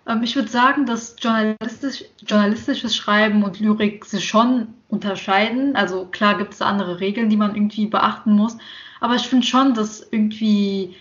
Ähm, 0.06 0.22
ich 0.22 0.36
würde 0.36 0.48
sagen, 0.48 0.86
dass 0.86 1.16
journalistisch, 1.18 2.04
journalistisches 2.26 2.94
Schreiben 2.94 3.42
und 3.42 3.60
Lyrik 3.60 4.04
sich 4.04 4.24
schon 4.24 4.68
unterscheiden. 4.88 5.74
Also 5.74 6.06
klar 6.06 6.38
gibt 6.38 6.54
es 6.54 6.62
andere 6.62 7.00
Regeln, 7.00 7.30
die 7.30 7.36
man 7.36 7.54
irgendwie 7.56 7.86
beachten 7.86 8.32
muss. 8.32 8.58
Aber 9.00 9.16
ich 9.16 9.26
finde 9.28 9.46
schon, 9.46 9.74
dass 9.74 10.06
irgendwie 10.10 10.94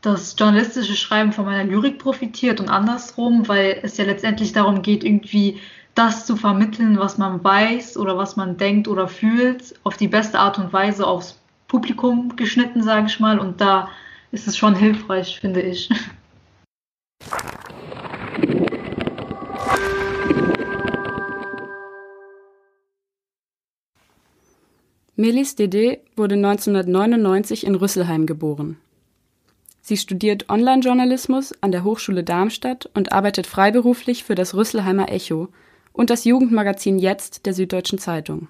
das 0.00 0.34
journalistische 0.38 0.96
Schreiben 0.96 1.32
von 1.32 1.46
meiner 1.46 1.64
Lyrik 1.64 1.98
profitiert 1.98 2.60
und 2.60 2.68
andersrum, 2.68 3.48
weil 3.48 3.78
es 3.82 3.96
ja 3.96 4.04
letztendlich 4.04 4.52
darum 4.52 4.82
geht, 4.82 5.02
irgendwie 5.04 5.60
das 5.94 6.26
zu 6.26 6.36
vermitteln, 6.36 6.98
was 6.98 7.18
man 7.18 7.42
weiß 7.42 7.96
oder 7.96 8.18
was 8.18 8.36
man 8.36 8.56
denkt 8.56 8.88
oder 8.88 9.08
fühlt, 9.08 9.74
auf 9.84 9.96
die 9.96 10.08
beste 10.08 10.38
Art 10.38 10.58
und 10.58 10.72
Weise 10.72 11.06
aufs 11.06 11.38
Publikum 11.68 12.36
geschnitten, 12.36 12.82
sage 12.82 13.06
ich 13.06 13.20
mal. 13.20 13.38
Und 13.38 13.60
da 13.60 13.88
ist 14.32 14.48
es 14.48 14.56
schon 14.56 14.74
hilfreich, 14.74 15.38
finde 15.40 15.62
ich. 15.62 15.88
Melis 25.16 25.54
Dede 25.54 26.00
wurde 26.16 26.34
1999 26.34 27.64
in 27.64 27.76
Rüsselheim 27.76 28.26
geboren. 28.26 28.78
Sie 29.80 29.96
studiert 29.96 30.50
Online-Journalismus 30.50 31.52
an 31.60 31.70
der 31.70 31.84
Hochschule 31.84 32.24
Darmstadt 32.24 32.90
und 32.94 33.12
arbeitet 33.12 33.46
freiberuflich 33.46 34.24
für 34.24 34.34
das 34.34 34.54
Rüsselheimer 34.54 35.12
Echo 35.12 35.50
und 35.94 36.10
das 36.10 36.24
Jugendmagazin 36.24 36.98
Jetzt 36.98 37.46
der 37.46 37.54
Süddeutschen 37.54 37.98
Zeitung. 37.98 38.48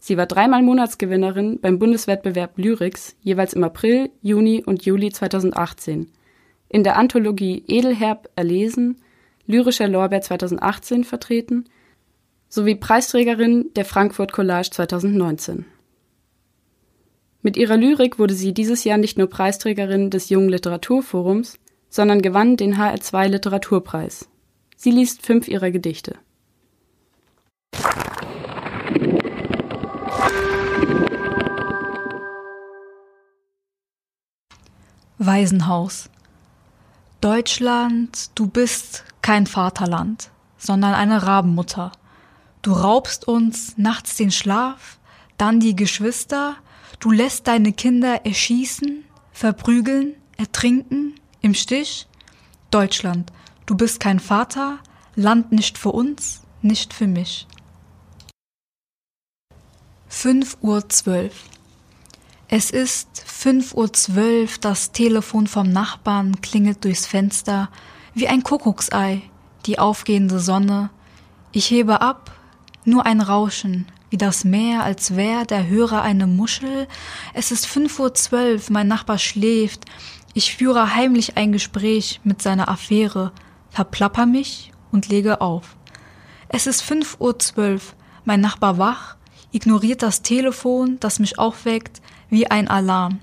Sie 0.00 0.16
war 0.16 0.26
dreimal 0.26 0.62
Monatsgewinnerin 0.62 1.60
beim 1.60 1.78
Bundeswettbewerb 1.78 2.56
Lyrics, 2.56 3.14
jeweils 3.20 3.52
im 3.52 3.62
April, 3.62 4.10
Juni 4.22 4.64
und 4.64 4.84
Juli 4.84 5.12
2018. 5.12 6.10
In 6.68 6.84
der 6.84 6.96
Anthologie 6.96 7.64
Edelherb 7.68 8.30
erlesen, 8.34 8.96
Lyrischer 9.46 9.88
Lorbeer 9.88 10.22
2018 10.22 11.04
vertreten 11.04 11.66
sowie 12.48 12.74
Preisträgerin 12.74 13.70
der 13.76 13.84
Frankfurt 13.84 14.32
Collage 14.32 14.70
2019. 14.70 15.66
Mit 17.42 17.58
ihrer 17.58 17.76
Lyrik 17.76 18.18
wurde 18.18 18.34
sie 18.34 18.54
dieses 18.54 18.84
Jahr 18.84 18.98
nicht 18.98 19.18
nur 19.18 19.28
Preisträgerin 19.28 20.10
des 20.10 20.30
Jungen 20.30 20.48
Literaturforums, 20.48 21.58
sondern 21.90 22.22
gewann 22.22 22.56
den 22.56 22.76
HR2 22.76 23.28
Literaturpreis. 23.28 24.28
Sie 24.76 24.90
liest 24.90 25.22
fünf 25.22 25.46
ihrer 25.48 25.70
Gedichte. 25.70 26.16
Waisenhaus 35.20 36.10
Deutschland, 37.20 38.30
du 38.36 38.46
bist 38.46 39.04
kein 39.20 39.48
Vaterland, 39.48 40.30
sondern 40.58 40.94
eine 40.94 41.24
Rabenmutter. 41.24 41.90
Du 42.62 42.72
raubst 42.72 43.26
uns 43.26 43.76
nachts 43.76 44.14
den 44.14 44.30
Schlaf, 44.30 44.98
dann 45.36 45.58
die 45.58 45.74
Geschwister, 45.74 46.54
du 47.00 47.10
lässt 47.10 47.48
deine 47.48 47.72
Kinder 47.72 48.24
erschießen, 48.24 49.02
verprügeln, 49.32 50.14
ertrinken, 50.36 51.16
im 51.40 51.54
Stich. 51.54 52.06
Deutschland, 52.70 53.32
du 53.66 53.76
bist 53.76 53.98
kein 53.98 54.20
Vater, 54.20 54.78
Land 55.16 55.50
nicht 55.50 55.78
für 55.78 55.90
uns, 55.90 56.42
nicht 56.62 56.94
für 56.94 57.08
mich. 57.08 57.47
5 60.10 60.58
Uhr 60.62 60.88
12. 60.88 61.34
Es 62.48 62.70
ist 62.70 63.22
5 63.26 63.74
Uhr 63.74 63.92
12, 63.92 64.58
das 64.58 64.90
Telefon 64.92 65.46
vom 65.46 65.70
Nachbarn 65.70 66.40
klingelt 66.40 66.82
durchs 66.84 67.06
Fenster 67.06 67.68
wie 68.14 68.26
ein 68.26 68.42
Kuckucksei, 68.42 69.22
die 69.66 69.78
aufgehende 69.78 70.40
Sonne. 70.40 70.88
Ich 71.52 71.70
hebe 71.70 72.00
ab, 72.00 72.32
nur 72.84 73.04
ein 73.04 73.20
Rauschen, 73.20 73.86
wie 74.08 74.16
das 74.16 74.44
Meer, 74.44 74.82
als 74.82 75.14
wär 75.14 75.44
der 75.44 75.68
Hörer 75.68 76.02
eine 76.02 76.26
Muschel. 76.26 76.88
Es 77.34 77.52
ist 77.52 77.66
fünf 77.66 78.00
Uhr 78.00 78.14
zwölf, 78.14 78.70
mein 78.70 78.88
Nachbar 78.88 79.18
schläft. 79.18 79.84
Ich 80.32 80.56
führe 80.56 80.94
heimlich 80.94 81.36
ein 81.36 81.52
Gespräch 81.52 82.20
mit 82.24 82.40
seiner 82.40 82.70
Affäre, 82.70 83.32
verplapper 83.68 84.24
mich 84.24 84.72
und 84.90 85.08
lege 85.08 85.42
auf. 85.42 85.76
Es 86.48 86.66
ist 86.66 86.80
fünf 86.80 87.16
Uhr 87.20 87.38
zwölf, 87.38 87.94
mein 88.24 88.40
Nachbar 88.40 88.78
wach, 88.78 89.17
ignoriert 89.52 90.02
das 90.02 90.22
Telefon, 90.22 90.98
das 91.00 91.18
mich 91.18 91.38
aufweckt, 91.38 92.00
wie 92.28 92.50
ein 92.50 92.68
Alarm. 92.68 93.20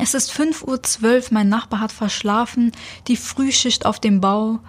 Es 0.00 0.14
ist 0.14 0.30
fünf 0.30 0.62
Uhr 0.62 0.82
zwölf, 0.82 1.30
mein 1.30 1.48
Nachbar 1.48 1.80
hat 1.80 1.92
verschlafen, 1.92 2.72
die 3.08 3.16
Frühschicht 3.16 3.84
auf 3.84 3.98
dem 3.98 4.20
Bau. 4.20 4.60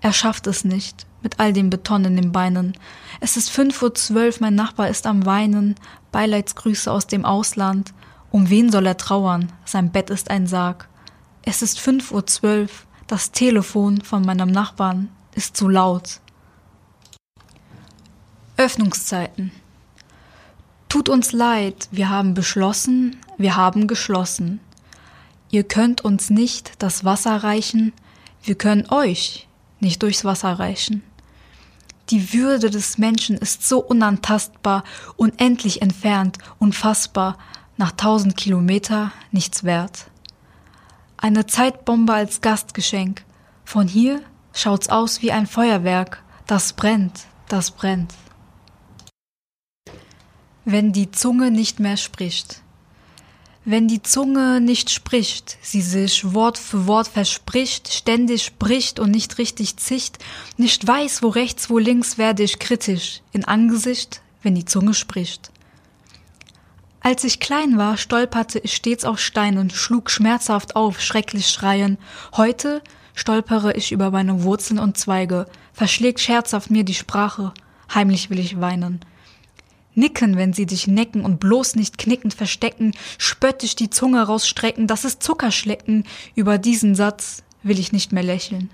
Er 0.00 0.12
schafft 0.12 0.46
es 0.46 0.64
nicht, 0.64 1.06
mit 1.22 1.38
all 1.38 1.52
dem 1.52 1.70
Beton 1.70 2.04
in 2.04 2.16
den 2.16 2.32
Beinen. 2.32 2.76
Es 3.20 3.36
ist 3.36 3.50
fünf 3.50 3.82
Uhr 3.82 3.94
zwölf, 3.94 4.40
mein 4.40 4.54
Nachbar 4.54 4.88
ist 4.88 5.06
am 5.06 5.26
Weinen, 5.26 5.74
Beileidsgrüße 6.12 6.90
aus 6.90 7.06
dem 7.06 7.24
Ausland. 7.24 7.92
Um 8.30 8.48
wen 8.50 8.72
soll 8.72 8.86
er 8.86 8.96
trauern? 8.96 9.52
Sein 9.64 9.92
Bett 9.92 10.10
ist 10.10 10.30
ein 10.30 10.46
Sarg. 10.46 10.88
Es 11.42 11.62
ist 11.62 11.78
fünf 11.78 12.10
Uhr 12.10 12.26
zwölf, 12.26 12.86
das 13.06 13.32
Telefon 13.32 14.00
von 14.00 14.24
meinem 14.24 14.50
Nachbarn 14.50 15.10
ist 15.34 15.56
zu 15.56 15.68
laut. 15.68 16.20
Öffnungszeiten. 18.56 19.52
Tut 20.94 21.08
uns 21.08 21.32
leid, 21.32 21.88
wir 21.90 22.08
haben 22.08 22.34
beschlossen, 22.34 23.16
wir 23.36 23.56
haben 23.56 23.88
geschlossen. 23.88 24.60
Ihr 25.50 25.64
könnt 25.64 26.04
uns 26.04 26.30
nicht 26.30 26.74
das 26.78 27.04
Wasser 27.04 27.42
reichen, 27.42 27.92
wir 28.44 28.54
können 28.54 28.88
euch 28.88 29.48
nicht 29.80 30.04
durchs 30.04 30.24
Wasser 30.24 30.52
reichen. 30.52 31.02
Die 32.10 32.32
Würde 32.32 32.70
des 32.70 32.96
Menschen 32.96 33.36
ist 33.36 33.68
so 33.68 33.80
unantastbar, 33.80 34.84
unendlich 35.16 35.82
entfernt, 35.82 36.38
unfassbar, 36.60 37.38
nach 37.76 37.90
tausend 37.90 38.36
Kilometer 38.36 39.10
nichts 39.32 39.64
wert. 39.64 40.06
Eine 41.16 41.46
Zeitbombe 41.46 42.14
als 42.14 42.40
Gastgeschenk. 42.40 43.24
Von 43.64 43.88
hier 43.88 44.20
schaut's 44.52 44.90
aus 44.90 45.22
wie 45.22 45.32
ein 45.32 45.48
Feuerwerk. 45.48 46.22
Das 46.46 46.72
brennt, 46.72 47.22
das 47.48 47.72
brennt. 47.72 48.14
Wenn 50.66 50.92
die 50.92 51.10
Zunge 51.10 51.50
nicht 51.50 51.78
mehr 51.78 51.98
spricht. 51.98 52.62
Wenn 53.66 53.86
die 53.86 54.02
Zunge 54.02 54.62
nicht 54.62 54.90
spricht, 54.90 55.58
sie 55.60 55.82
sich 55.82 56.32
Wort 56.32 56.56
für 56.56 56.86
Wort 56.86 57.06
verspricht, 57.08 57.92
ständig 57.92 58.44
spricht 58.44 58.98
und 58.98 59.10
nicht 59.10 59.36
richtig 59.36 59.76
zicht, 59.76 60.18
nicht 60.56 60.86
weiß, 60.86 61.22
wo 61.22 61.28
rechts, 61.28 61.68
wo 61.68 61.78
links, 61.78 62.16
werde 62.16 62.42
ich 62.42 62.58
kritisch 62.58 63.20
in 63.32 63.44
Angesicht, 63.44 64.22
wenn 64.42 64.54
die 64.54 64.64
Zunge 64.64 64.94
spricht. 64.94 65.50
Als 67.00 67.24
ich 67.24 67.40
klein 67.40 67.76
war, 67.76 67.98
stolperte 67.98 68.58
ich 68.58 68.74
stets 68.74 69.04
auf 69.04 69.20
Steinen, 69.20 69.68
schlug 69.68 70.10
schmerzhaft 70.10 70.76
auf, 70.76 71.02
schrecklich 71.02 71.48
schreien. 71.48 71.98
Heute 72.34 72.82
stolpere 73.14 73.74
ich 73.74 73.92
über 73.92 74.10
meine 74.10 74.44
Wurzeln 74.44 74.78
und 74.78 74.96
Zweige, 74.96 75.46
verschlägt 75.74 76.20
scherzhaft 76.20 76.70
mir 76.70 76.84
die 76.84 76.94
Sprache, 76.94 77.52
heimlich 77.94 78.30
will 78.30 78.38
ich 78.38 78.62
weinen. 78.62 79.00
Nicken, 79.94 80.36
wenn 80.36 80.52
sie 80.52 80.66
dich 80.66 80.86
necken 80.86 81.24
und 81.24 81.38
bloß 81.38 81.76
nicht 81.76 81.98
knickend 81.98 82.34
verstecken, 82.34 82.92
spöttisch 83.18 83.76
die 83.76 83.90
Zunge 83.90 84.22
rausstrecken, 84.22 84.86
das 84.86 85.04
ist 85.04 85.22
Zuckerschlecken, 85.22 86.04
über 86.34 86.58
diesen 86.58 86.94
Satz 86.94 87.42
will 87.62 87.78
ich 87.78 87.92
nicht 87.92 88.12
mehr 88.12 88.24
lächeln. 88.24 88.70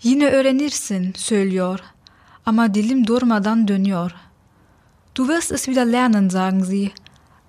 Yine 0.00 0.30
öğrenirsin, 0.30 1.14
söylüyor, 1.16 1.80
ama 2.46 2.74
dilim 2.74 3.06
durmadan 3.06 3.68
dönüyor. 3.68 4.12
Du 5.14 5.28
wirst 5.28 5.50
es 5.50 5.66
wieder 5.66 5.84
lernen, 5.84 6.30
sagen 6.30 6.64
sie, 6.64 6.92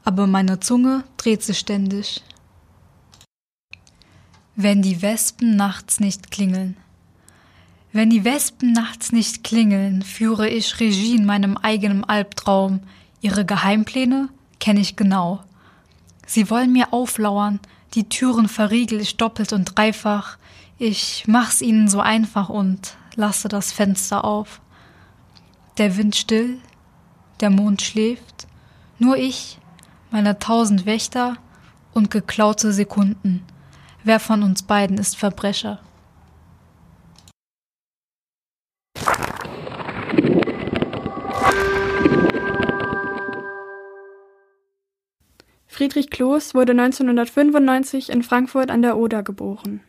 aber 0.03 0.27
meine 0.27 0.59
Zunge 0.59 1.03
dreht 1.17 1.43
sich 1.43 1.59
ständig. 1.59 2.23
Wenn 4.55 4.81
die 4.81 5.01
Wespen 5.01 5.55
nachts 5.55 5.99
nicht 5.99 6.31
klingeln. 6.31 6.75
Wenn 7.91 8.11
die 8.11 8.23
Wespen 8.23 8.71
nachts 8.71 9.11
nicht 9.11 9.43
klingeln, 9.43 10.03
führe 10.03 10.47
ich 10.47 10.79
Regie 10.79 11.15
in 11.15 11.25
meinem 11.25 11.57
eigenen 11.57 12.03
Albtraum. 12.03 12.81
Ihre 13.19 13.45
Geheimpläne 13.45 14.29
kenne 14.59 14.79
ich 14.79 14.95
genau. 14.95 15.41
Sie 16.27 16.51
wollen 16.51 16.71
mir 16.71 16.93
auflauern, 16.93 17.59
die 17.95 18.07
Türen 18.07 18.47
verriegel 18.47 19.01
ich 19.01 19.17
doppelt 19.17 19.53
und 19.53 19.75
dreifach. 19.75 20.37
Ich 20.77 21.23
mach's 21.25 21.61
ihnen 21.61 21.87
so 21.87 21.99
einfach 21.99 22.49
und 22.49 22.95
lasse 23.15 23.47
das 23.47 23.71
Fenster 23.71 24.23
auf. 24.23 24.61
Der 25.79 25.97
Wind 25.97 26.15
still, 26.15 26.59
der 27.39 27.49
Mond 27.49 27.81
schläft, 27.81 28.47
nur 28.99 29.17
ich, 29.17 29.57
meine 30.11 30.37
tausend 30.37 30.85
Wächter 30.85 31.37
und 31.93 32.11
geklaute 32.11 32.71
Sekunden. 32.71 33.43
Wer 34.03 34.19
von 34.19 34.43
uns 34.43 34.61
beiden 34.61 34.99
ist 34.99 35.17
Verbrecher? 35.17 35.79
Friedrich 45.79 46.09
Kloß 46.09 46.55
wurde 46.55 46.73
1995 46.73 48.09
in 48.09 48.21
Frankfurt 48.21 48.69
an 48.69 48.81
der 48.81 48.97
Oder 48.97 49.23
geboren. 49.23 49.79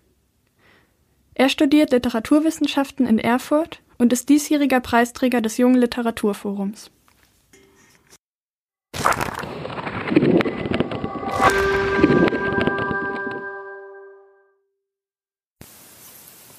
Er 1.34 1.48
studiert 1.48 1.90
Literaturwissenschaften 1.90 3.08
in 3.08 3.18
Erfurt 3.18 3.80
und 3.98 4.12
ist 4.12 4.28
diesjähriger 4.28 4.78
Preisträger 4.78 5.40
des 5.40 5.56
Jungen 5.56 5.74
Literaturforums. 5.74 6.92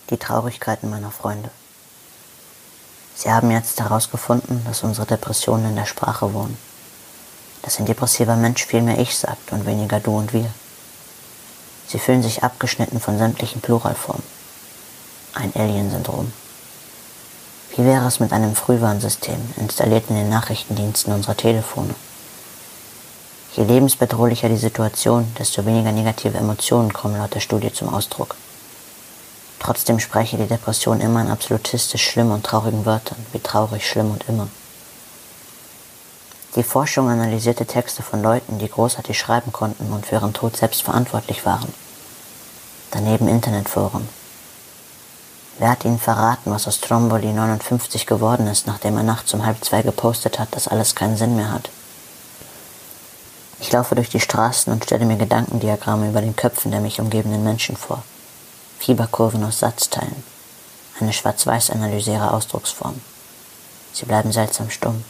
Die 0.10 0.18
Traurigkeiten 0.18 0.90
meiner 0.90 1.12
Freunde. 1.12 1.52
Sie 3.16 3.32
haben 3.32 3.50
jetzt 3.50 3.80
herausgefunden, 3.80 4.66
dass 4.66 4.84
unsere 4.84 5.08
Depressionen 5.08 5.68
in 5.68 5.76
der 5.78 5.86
Sprache 5.86 6.34
wohnen 6.34 6.58
dass 7.62 7.80
ein 7.80 7.86
depressiver 7.86 8.36
Mensch 8.36 8.66
viel 8.66 8.82
mehr 8.82 9.00
ich 9.00 9.16
sagt 9.16 9.52
und 9.52 9.66
weniger 9.66 10.00
du 10.00 10.18
und 10.18 10.34
wir. 10.34 10.52
Sie 11.88 12.00
fühlen 12.00 12.24
sich 12.24 12.44
abgeschnitten 12.44 13.00
von 13.00 13.18
sämtlichen 13.18 13.62
Pluralformen. 13.62 14.24
Ein 15.34 15.52
Alien-Syndrom. 15.56 16.32
Wie 17.76 17.86
wäre 17.86 18.08
es 18.08 18.20
mit 18.20 18.34
einem 18.34 18.56
Frühwarnsystem, 18.56 19.40
installiert 19.58 20.10
in 20.10 20.16
den 20.16 20.30
Nachrichtendiensten 20.30 21.14
unserer 21.14 21.38
Telefone? 21.38 21.96
Je 23.56 23.64
lebensbedrohlicher 23.64 24.48
die 24.50 24.58
Situation, 24.58 25.34
desto 25.38 25.66
weniger 25.66 25.92
negative 25.92 26.38
Emotionen 26.38 26.94
kommen 26.94 27.18
laut 27.18 27.34
der 27.34 27.42
Studie 27.42 27.74
zum 27.74 27.94
Ausdruck. 27.94 28.36
Trotzdem 29.60 30.00
spreche 30.00 30.38
die 30.38 30.48
Depression 30.48 31.02
immer 31.02 31.22
in 31.22 31.30
absolutistisch 31.30 32.04
schlimmen 32.04 32.32
und 32.32 32.46
traurigen 32.46 32.86
Wörtern, 32.86 33.18
wie 33.32 33.40
traurig, 33.40 33.88
schlimm 33.88 34.12
und 34.12 34.28
immer. 34.28 34.48
Die 36.56 36.64
Forschung 36.64 37.10
analysierte 37.10 37.66
Texte 37.66 38.04
von 38.04 38.22
Leuten, 38.22 38.60
die 38.60 38.68
großartig 38.68 39.18
schreiben 39.18 39.54
konnten 39.54 39.94
und 39.94 40.06
für 40.06 40.16
ihren 40.16 40.34
Tod 40.34 40.58
selbst 40.58 40.84
verantwortlich 40.84 41.46
waren. 41.46 41.74
Daneben 42.92 43.30
Internetforen. 43.30 44.10
Wer 45.60 45.70
hat 45.70 45.86
ihnen 45.86 46.00
verraten, 46.00 46.52
was 46.52 46.68
aus 46.68 46.76
Stromboli 46.76 47.32
59 47.32 48.06
geworden 48.06 48.48
ist, 48.48 48.68
nachdem 48.68 48.98
er 48.98 49.04
nachts 49.04 49.34
um 49.34 49.46
halb 49.46 49.64
zwei 49.64 49.82
gepostet 49.82 50.40
hat, 50.40 50.54
dass 50.54 50.68
alles 50.68 50.94
keinen 50.94 51.16
Sinn 51.16 51.38
mehr 51.38 51.52
hat? 51.52 51.70
Ich 53.62 53.72
laufe 53.72 53.96
durch 53.96 54.10
die 54.10 54.20
Straßen 54.20 54.74
und 54.74 54.84
stelle 54.84 55.06
mir 55.06 55.18
Gedankendiagramme 55.18 56.10
über 56.10 56.20
den 56.20 56.36
Köpfen 56.36 56.72
der 56.72 56.82
mich 56.82 57.00
umgebenden 57.00 57.46
Menschen 57.46 57.78
vor. 57.78 58.04
Fieberkurven 58.80 59.44
aus 59.46 59.60
Satzteilen. 59.60 60.24
Eine 61.00 61.14
schwarz-weiß-Analyse 61.14 62.12
ihrer 62.12 62.34
Ausdrucksform. 62.34 63.00
Sie 63.94 64.06
bleiben 64.06 64.34
seltsam 64.34 64.70
stumm. 64.70 65.06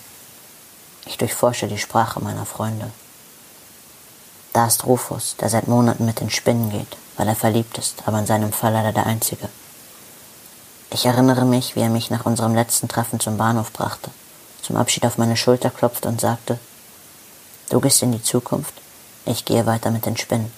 Ich 1.06 1.18
durchforsche 1.18 1.68
die 1.68 1.78
Sprache 1.78 2.20
meiner 2.20 2.46
Freunde. 2.46 2.92
Da 4.54 4.68
ist 4.68 4.86
Rufus, 4.86 5.36
der 5.40 5.50
seit 5.50 5.68
Monaten 5.68 6.06
mit 6.06 6.20
den 6.20 6.30
Spinnen 6.30 6.70
geht, 6.70 6.98
weil 7.18 7.28
er 7.28 7.36
verliebt 7.36 7.78
ist, 7.78 8.04
aber 8.06 8.20
in 8.20 8.26
seinem 8.26 8.52
Fall 8.52 8.74
leider 8.74 8.92
der 8.92 9.06
Einzige. 9.06 9.48
Ich 10.94 11.06
erinnere 11.06 11.46
mich, 11.46 11.76
wie 11.76 11.82
er 11.82 11.90
mich 11.90 12.10
nach 12.10 12.26
unserem 12.26 12.54
letzten 12.54 12.90
Treffen 12.90 13.20
zum 13.20 13.38
Bahnhof 13.38 13.72
brachte, 13.72 14.12
zum 14.62 14.76
Abschied 14.76 15.06
auf 15.06 15.18
meine 15.18 15.38
Schulter 15.38 15.70
klopfte 15.70 16.10
und 16.10 16.20
sagte, 16.20 16.60
Du 17.70 17.80
gehst 17.80 18.04
in 18.04 18.12
die 18.12 18.22
Zukunft, 18.22 18.74
ich 19.26 19.46
gehe 19.46 19.66
weiter 19.66 19.92
mit 19.92 20.06
den 20.06 20.18
Spinnen. 20.18 20.52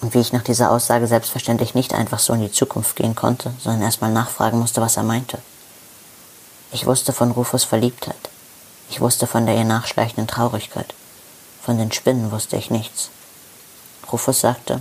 Und 0.00 0.14
wie 0.14 0.20
ich 0.20 0.32
nach 0.32 0.44
dieser 0.44 0.70
Aussage 0.70 1.08
selbstverständlich 1.08 1.74
nicht 1.74 1.92
einfach 1.92 2.20
so 2.20 2.32
in 2.32 2.40
die 2.40 2.52
Zukunft 2.52 2.94
gehen 2.94 3.16
konnte, 3.16 3.52
sondern 3.60 3.82
erstmal 3.82 4.12
nachfragen 4.12 4.60
musste, 4.60 4.80
was 4.80 4.96
er 4.96 5.02
meinte. 5.02 5.38
Ich 6.70 6.86
wusste 6.86 7.12
von 7.12 7.32
Rufus 7.32 7.64
Verliebtheit, 7.64 8.30
ich 8.90 9.00
wusste 9.00 9.26
von 9.26 9.46
der 9.46 9.56
ihr 9.56 9.64
nachschleichenden 9.64 10.26
Traurigkeit. 10.26 10.94
Von 11.62 11.78
den 11.78 11.92
Spinnen 11.92 12.30
wusste 12.30 12.56
ich 12.56 12.70
nichts. 12.70 13.10
Rufus 14.10 14.40
sagte, 14.40 14.80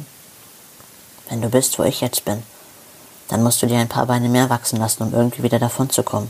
wenn 1.30 1.42
du 1.42 1.50
bist, 1.50 1.78
wo 1.78 1.84
ich 1.84 2.02
jetzt 2.02 2.24
bin, 2.24 2.44
dann 3.28 3.44
musst 3.44 3.62
du 3.62 3.68
dir 3.68 3.78
ein 3.78 3.90
paar 3.90 4.06
Beine 4.06 4.30
mehr 4.30 4.50
wachsen 4.50 4.80
lassen, 4.80 5.04
um 5.04 5.14
irgendwie 5.14 5.44
wieder 5.44 5.60
davonzukommen. 5.60 6.30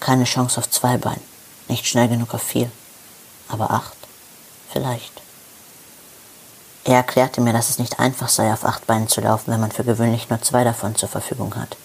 Keine 0.00 0.24
Chance 0.24 0.58
auf 0.58 0.68
zwei 0.68 0.98
Beinen, 0.98 1.22
nicht 1.68 1.86
schnell 1.86 2.08
genug 2.08 2.34
auf 2.34 2.42
vier, 2.42 2.70
aber 3.48 3.70
acht, 3.70 3.96
vielleicht. 4.72 5.22
Er 6.82 6.96
erklärte 6.96 7.40
mir, 7.40 7.52
dass 7.52 7.70
es 7.70 7.78
nicht 7.78 7.98
einfach 7.98 8.28
sei, 8.28 8.52
auf 8.52 8.64
acht 8.64 8.86
Beinen 8.86 9.08
zu 9.08 9.20
laufen, 9.20 9.52
wenn 9.52 9.60
man 9.60 9.72
für 9.72 9.84
gewöhnlich 9.84 10.28
nur 10.28 10.42
zwei 10.42 10.64
davon 10.64 10.96
zur 10.96 11.08
Verfügung 11.08 11.54
hat. 11.54 11.76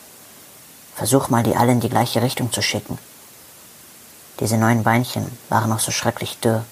Versuch 0.96 1.30
mal, 1.30 1.44
die 1.44 1.56
alle 1.56 1.72
in 1.72 1.80
die 1.80 1.90
gleiche 1.90 2.22
Richtung 2.22 2.52
zu 2.52 2.62
schicken. 2.62 2.98
Diese 4.40 4.58
neuen 4.58 4.84
Beinchen 4.84 5.38
waren 5.50 5.70
noch 5.70 5.80
so 5.80 5.92
schrecklich 5.92 6.40
dürr. 6.40 6.64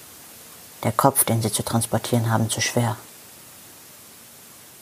Der 0.84 0.92
Kopf, 0.92 1.24
den 1.24 1.42
sie 1.42 1.52
zu 1.52 1.62
transportieren 1.62 2.30
haben, 2.30 2.48
zu 2.48 2.60
schwer. 2.60 2.96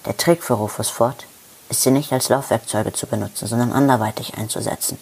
Der 0.05 0.17
Trick 0.17 0.45
für 0.45 0.55
Rufus 0.55 0.89
Ford 0.89 1.27
ist 1.69 1.83
sie 1.83 1.91
nicht 1.91 2.13
als 2.13 2.29
Laufwerkzeuge 2.29 2.93
zu 2.93 3.09
benutzen, 3.09 3.49
sondern 3.49 3.73
anderweitig 3.73 4.35
einzusetzen. 4.35 4.99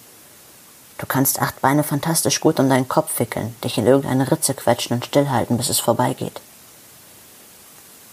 Du 0.97 1.05
kannst 1.05 1.43
acht 1.43 1.61
Beine 1.61 1.83
fantastisch 1.83 2.41
gut 2.41 2.59
um 2.59 2.71
deinen 2.71 2.89
Kopf 2.89 3.19
wickeln, 3.19 3.55
dich 3.63 3.77
in 3.77 3.87
irgendeine 3.87 4.31
Ritze 4.31 4.55
quetschen 4.55 4.95
und 4.95 5.05
stillhalten, 5.05 5.59
bis 5.59 5.69
es 5.69 5.81
vorbeigeht. 5.81 6.41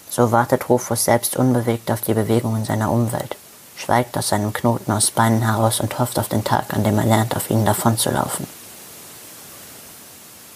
So 0.09 0.33
wartet 0.33 0.67
Rufus 0.67 1.05
selbst 1.05 1.37
unbewegt 1.37 1.89
auf 1.91 2.01
die 2.01 2.13
Bewegungen 2.13 2.65
seiner 2.65 2.91
Umwelt, 2.91 3.37
schweigt 3.77 4.17
aus 4.17 4.29
seinem 4.29 4.51
Knoten 4.51 4.91
aus 4.91 5.11
Beinen 5.11 5.43
heraus 5.43 5.79
und 5.79 5.97
hofft 5.99 6.19
auf 6.19 6.27
den 6.27 6.43
Tag, 6.43 6.73
an 6.73 6.83
dem 6.83 6.99
er 6.99 7.05
lernt, 7.05 7.37
auf 7.37 7.49
ihnen 7.49 7.65
davonzulaufen. 7.65 8.45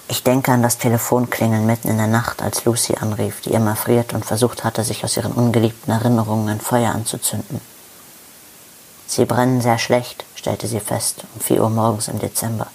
Ich 0.08 0.22
denke 0.22 0.52
an 0.52 0.62
das 0.62 0.78
Telefonklingeln 0.78 1.66
mitten 1.66 1.90
in 1.90 1.98
der 1.98 2.08
Nacht, 2.08 2.42
als 2.42 2.64
Lucy 2.66 2.96
anrief, 2.96 3.42
die 3.42 3.54
immer 3.54 3.76
friert 3.76 4.14
und 4.14 4.24
versucht 4.24 4.64
hatte, 4.64 4.84
sich 4.84 5.04
aus 5.04 5.18
ihren 5.18 5.32
ungeliebten 5.32 5.92
Erinnerungen 5.92 6.48
ein 6.48 6.62
Feuer 6.62 6.92
anzuzünden. 6.94 7.60
Sie 9.08 9.26
brennen 9.26 9.62
sehr 9.62 9.80
schlecht, 9.80 10.26
stellte 10.36 10.68
sie 10.68 10.80
fest, 10.80 11.24
um 11.34 11.42
vier 11.42 11.64
Uhr 11.64 11.72
morgens 11.72 12.08
im 12.08 12.20
Dezember. 12.20 12.68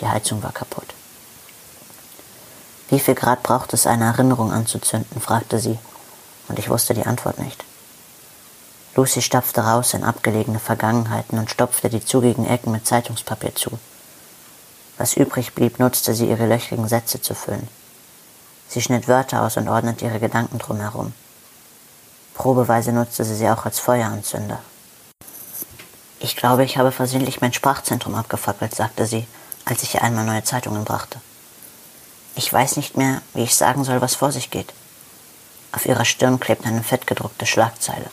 Die 0.00 0.06
Heizung 0.06 0.42
war 0.42 0.52
kaputt. 0.52 0.94
Wie 2.90 3.00
viel 3.00 3.14
Grad 3.14 3.42
braucht 3.42 3.72
es, 3.72 3.86
eine 3.86 4.04
Erinnerung 4.04 4.52
anzuzünden? 4.52 5.22
fragte 5.22 5.58
sie, 5.58 5.78
und 6.48 6.58
ich 6.58 6.68
wusste 6.68 6.92
die 6.92 7.06
Antwort 7.06 7.38
nicht. 7.38 7.64
Lucy 8.94 9.22
stapfte 9.22 9.62
raus 9.62 9.94
in 9.94 10.04
abgelegene 10.04 10.58
Vergangenheiten 10.58 11.38
und 11.38 11.50
stopfte 11.50 11.88
die 11.88 12.04
zugigen 12.04 12.46
Ecken 12.46 12.72
mit 12.72 12.86
Zeitungspapier 12.86 13.54
zu. 13.54 13.78
Was 14.98 15.16
übrig 15.16 15.54
blieb, 15.54 15.78
nutzte 15.78 16.14
sie, 16.14 16.28
ihre 16.28 16.46
löchrigen 16.46 16.88
Sätze 16.88 17.20
zu 17.20 17.34
füllen. 17.34 17.68
Sie 18.68 18.80
schnitt 18.80 19.08
Wörter 19.08 19.42
aus 19.42 19.56
und 19.56 19.68
ordnete 19.68 20.04
ihre 20.04 20.20
Gedanken 20.20 20.58
drumherum. 20.58 21.12
Probeweise 22.34 22.92
nutzte 22.92 23.24
sie 23.24 23.34
sie 23.34 23.48
auch 23.48 23.64
als 23.64 23.78
Feueranzünder. 23.78 24.60
Ich 26.20 26.36
glaube, 26.36 26.64
ich 26.64 26.78
habe 26.78 26.92
versehentlich 26.92 27.40
mein 27.40 27.52
Sprachzentrum 27.52 28.14
abgefackelt, 28.14 28.74
sagte 28.74 29.06
sie, 29.06 29.26
als 29.64 29.82
ich 29.82 29.94
ihr 29.94 30.02
einmal 30.02 30.24
neue 30.24 30.44
Zeitungen 30.44 30.84
brachte. 30.84 31.20
Ich 32.34 32.50
weiß 32.52 32.76
nicht 32.76 32.96
mehr, 32.96 33.20
wie 33.34 33.42
ich 33.42 33.56
sagen 33.56 33.84
soll, 33.84 34.00
was 34.00 34.14
vor 34.14 34.32
sich 34.32 34.50
geht. 34.50 34.72
Auf 35.72 35.86
ihrer 35.86 36.04
Stirn 36.04 36.40
klebt 36.40 36.64
eine 36.66 36.82
fettgedruckte 36.82 37.46
Schlagzeile. 37.46 38.10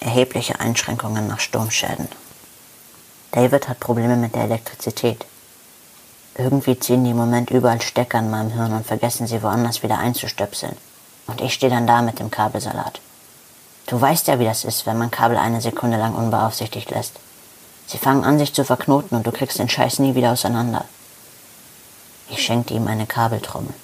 Erhebliche 0.00 0.58
Einschränkungen 0.58 1.26
nach 1.28 1.40
Sturmschäden. 1.40 2.08
David 3.30 3.68
hat 3.68 3.80
Probleme 3.80 4.16
mit 4.16 4.34
der 4.34 4.44
Elektrizität. 4.44 5.24
Irgendwie 6.36 6.78
ziehen 6.78 7.04
die 7.04 7.10
im 7.10 7.16
Moment 7.16 7.50
überall 7.50 7.82
Stecker 7.82 8.18
in 8.18 8.30
meinem 8.30 8.52
Hirn 8.52 8.72
und 8.72 8.86
vergessen 8.86 9.26
sie 9.26 9.42
woanders 9.42 9.82
wieder 9.82 9.98
einzustöpseln. 9.98 10.76
Und 11.26 11.40
ich 11.40 11.52
stehe 11.52 11.70
dann 11.70 11.86
da 11.86 12.02
mit 12.02 12.18
dem 12.18 12.30
Kabelsalat. 12.30 13.00
Du 13.86 14.00
weißt 14.00 14.28
ja, 14.28 14.38
wie 14.38 14.44
das 14.44 14.64
ist, 14.64 14.86
wenn 14.86 14.96
man 14.96 15.10
Kabel 15.10 15.36
eine 15.36 15.60
Sekunde 15.60 15.98
lang 15.98 16.14
unbeaufsichtigt 16.14 16.90
lässt. 16.90 17.14
Sie 17.86 17.98
fangen 17.98 18.24
an, 18.24 18.38
sich 18.38 18.54
zu 18.54 18.64
verknoten 18.64 19.16
und 19.16 19.26
du 19.26 19.32
kriegst 19.32 19.58
den 19.58 19.68
Scheiß 19.68 19.98
nie 19.98 20.14
wieder 20.14 20.32
auseinander. 20.32 20.86
Ich 22.30 22.42
schenkte 22.42 22.72
ihm 22.72 22.86
eine 22.86 23.06
Kabeltrommel. 23.06 23.74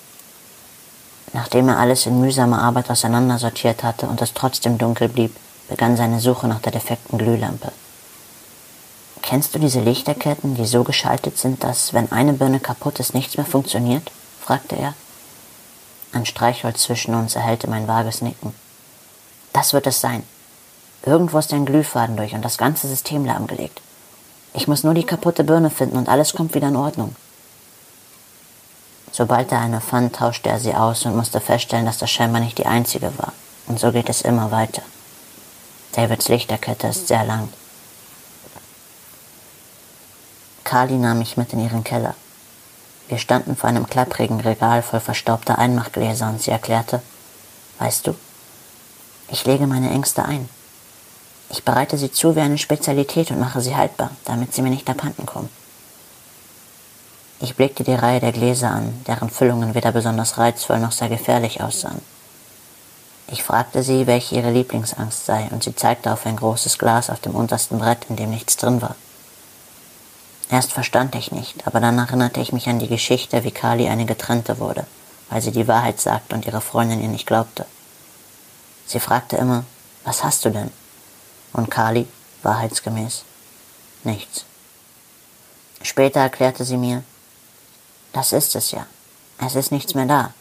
Nachdem 1.34 1.68
er 1.68 1.78
alles 1.78 2.06
in 2.06 2.20
mühsamer 2.20 2.62
Arbeit 2.62 2.90
auseinandersortiert 2.90 3.82
hatte 3.82 4.06
und 4.06 4.22
es 4.22 4.32
trotzdem 4.32 4.78
dunkel 4.78 5.08
blieb, 5.08 5.36
begann 5.68 5.98
seine 5.98 6.20
Suche 6.20 6.48
nach 6.48 6.60
der 6.60 6.72
defekten 6.72 7.18
Glühlampe. 7.18 7.70
Kennst 9.22 9.54
du 9.54 9.58
diese 9.58 9.80
Lichterketten, 9.80 10.54
die 10.54 10.66
so 10.66 10.84
geschaltet 10.84 11.38
sind, 11.38 11.64
dass, 11.64 11.92
wenn 11.92 12.10
eine 12.12 12.32
Birne 12.32 12.60
kaputt 12.60 13.00
ist, 13.00 13.14
nichts 13.14 13.36
mehr 13.36 13.46
funktioniert? 13.46 14.10
fragte 14.40 14.76
er. 14.76 14.94
Ein 16.12 16.24
Streichholz 16.24 16.82
zwischen 16.82 17.14
uns 17.14 17.34
erhellte 17.34 17.68
mein 17.68 17.86
vages 17.86 18.22
Nicken. 18.22 18.54
Das 19.52 19.72
wird 19.72 19.86
es 19.86 20.00
sein. 20.00 20.22
Irgendwo 21.04 21.38
ist 21.38 21.52
ein 21.52 21.66
Glühfaden 21.66 22.16
durch 22.16 22.34
und 22.34 22.44
das 22.44 22.58
ganze 22.58 22.88
System 22.88 23.24
lahmgelegt. 23.24 23.80
Ich 24.54 24.66
muss 24.66 24.84
nur 24.84 24.94
die 24.94 25.04
kaputte 25.04 25.44
Birne 25.44 25.70
finden 25.70 25.96
und 25.96 26.08
alles 26.08 26.32
kommt 26.32 26.54
wieder 26.54 26.68
in 26.68 26.76
Ordnung. 26.76 27.14
Sobald 29.12 29.52
er 29.52 29.60
eine 29.60 29.80
fand, 29.80 30.16
tauschte 30.16 30.48
er 30.48 30.60
sie 30.60 30.74
aus 30.74 31.04
und 31.04 31.16
musste 31.16 31.40
feststellen, 31.40 31.86
dass 31.86 31.98
das 31.98 32.10
scheinbar 32.10 32.40
nicht 32.40 32.58
die 32.58 32.66
einzige 32.66 33.16
war. 33.18 33.32
Und 33.66 33.78
so 33.78 33.92
geht 33.92 34.08
es 34.08 34.22
immer 34.22 34.50
weiter. 34.50 34.82
Davids 35.92 36.28
Lichterkette 36.28 36.88
ist 36.88 37.08
sehr 37.08 37.24
lang. 37.24 37.48
Kali 40.68 40.98
nahm 40.98 41.20
mich 41.20 41.38
mit 41.38 41.54
in 41.54 41.60
ihren 41.60 41.82
Keller. 41.82 42.14
Wir 43.08 43.16
standen 43.16 43.56
vor 43.56 43.70
einem 43.70 43.86
klapprigen 43.86 44.38
Regal 44.40 44.82
voll 44.82 45.00
verstaubter 45.00 45.58
Einmachgläser 45.58 46.28
und 46.28 46.42
sie 46.42 46.50
erklärte, 46.50 47.00
weißt 47.78 48.06
du, 48.06 48.14
ich 49.30 49.46
lege 49.46 49.66
meine 49.66 49.88
Ängste 49.88 50.26
ein. 50.26 50.46
Ich 51.48 51.64
bereite 51.64 51.96
sie 51.96 52.12
zu 52.12 52.36
wie 52.36 52.40
eine 52.40 52.58
Spezialität 52.58 53.30
und 53.30 53.40
mache 53.40 53.62
sie 53.62 53.76
haltbar, 53.76 54.10
damit 54.26 54.52
sie 54.52 54.60
mir 54.60 54.68
nicht 54.68 54.90
abhanden 54.90 55.24
kommen. 55.24 55.48
Ich 57.40 57.56
blickte 57.56 57.82
die 57.82 57.94
Reihe 57.94 58.20
der 58.20 58.32
Gläser 58.32 58.68
an, 58.68 58.92
deren 59.06 59.30
Füllungen 59.30 59.74
weder 59.74 59.92
besonders 59.92 60.36
reizvoll 60.36 60.80
noch 60.80 60.92
sehr 60.92 61.08
gefährlich 61.08 61.62
aussahen. 61.62 62.02
Ich 63.28 63.42
fragte 63.42 63.82
sie, 63.82 64.06
welche 64.06 64.34
ihre 64.34 64.50
Lieblingsangst 64.50 65.24
sei, 65.24 65.48
und 65.50 65.64
sie 65.64 65.74
zeigte 65.74 66.12
auf 66.12 66.26
ein 66.26 66.36
großes 66.36 66.76
Glas 66.76 67.08
auf 67.08 67.20
dem 67.20 67.34
untersten 67.34 67.78
Brett, 67.78 68.04
in 68.10 68.16
dem 68.16 68.28
nichts 68.28 68.58
drin 68.58 68.82
war. 68.82 68.96
Erst 70.50 70.72
verstand 70.72 71.14
ich 71.14 71.30
nicht, 71.30 71.66
aber 71.66 71.80
dann 71.80 71.98
erinnerte 71.98 72.40
ich 72.40 72.52
mich 72.52 72.68
an 72.68 72.78
die 72.78 72.88
Geschichte, 72.88 73.44
wie 73.44 73.50
Kali 73.50 73.88
eine 73.88 74.06
Getrennte 74.06 74.58
wurde, 74.58 74.86
weil 75.28 75.42
sie 75.42 75.52
die 75.52 75.68
Wahrheit 75.68 76.00
sagte 76.00 76.34
und 76.34 76.46
ihre 76.46 76.62
Freundin 76.62 77.02
ihr 77.02 77.08
nicht 77.08 77.26
glaubte. 77.26 77.66
Sie 78.86 79.00
fragte 79.00 79.36
immer, 79.36 79.64
was 80.04 80.24
hast 80.24 80.44
du 80.46 80.50
denn? 80.50 80.70
Und 81.52 81.70
Kali, 81.70 82.06
wahrheitsgemäß, 82.42 83.24
nichts. 84.04 84.46
Später 85.82 86.20
erklärte 86.20 86.64
sie 86.64 86.78
mir, 86.78 87.04
das 88.12 88.32
ist 88.32 88.56
es 88.56 88.70
ja. 88.70 88.86
Es 89.38 89.54
ist 89.54 89.70
nichts 89.70 89.94
mehr 89.94 90.06
da. 90.06 90.32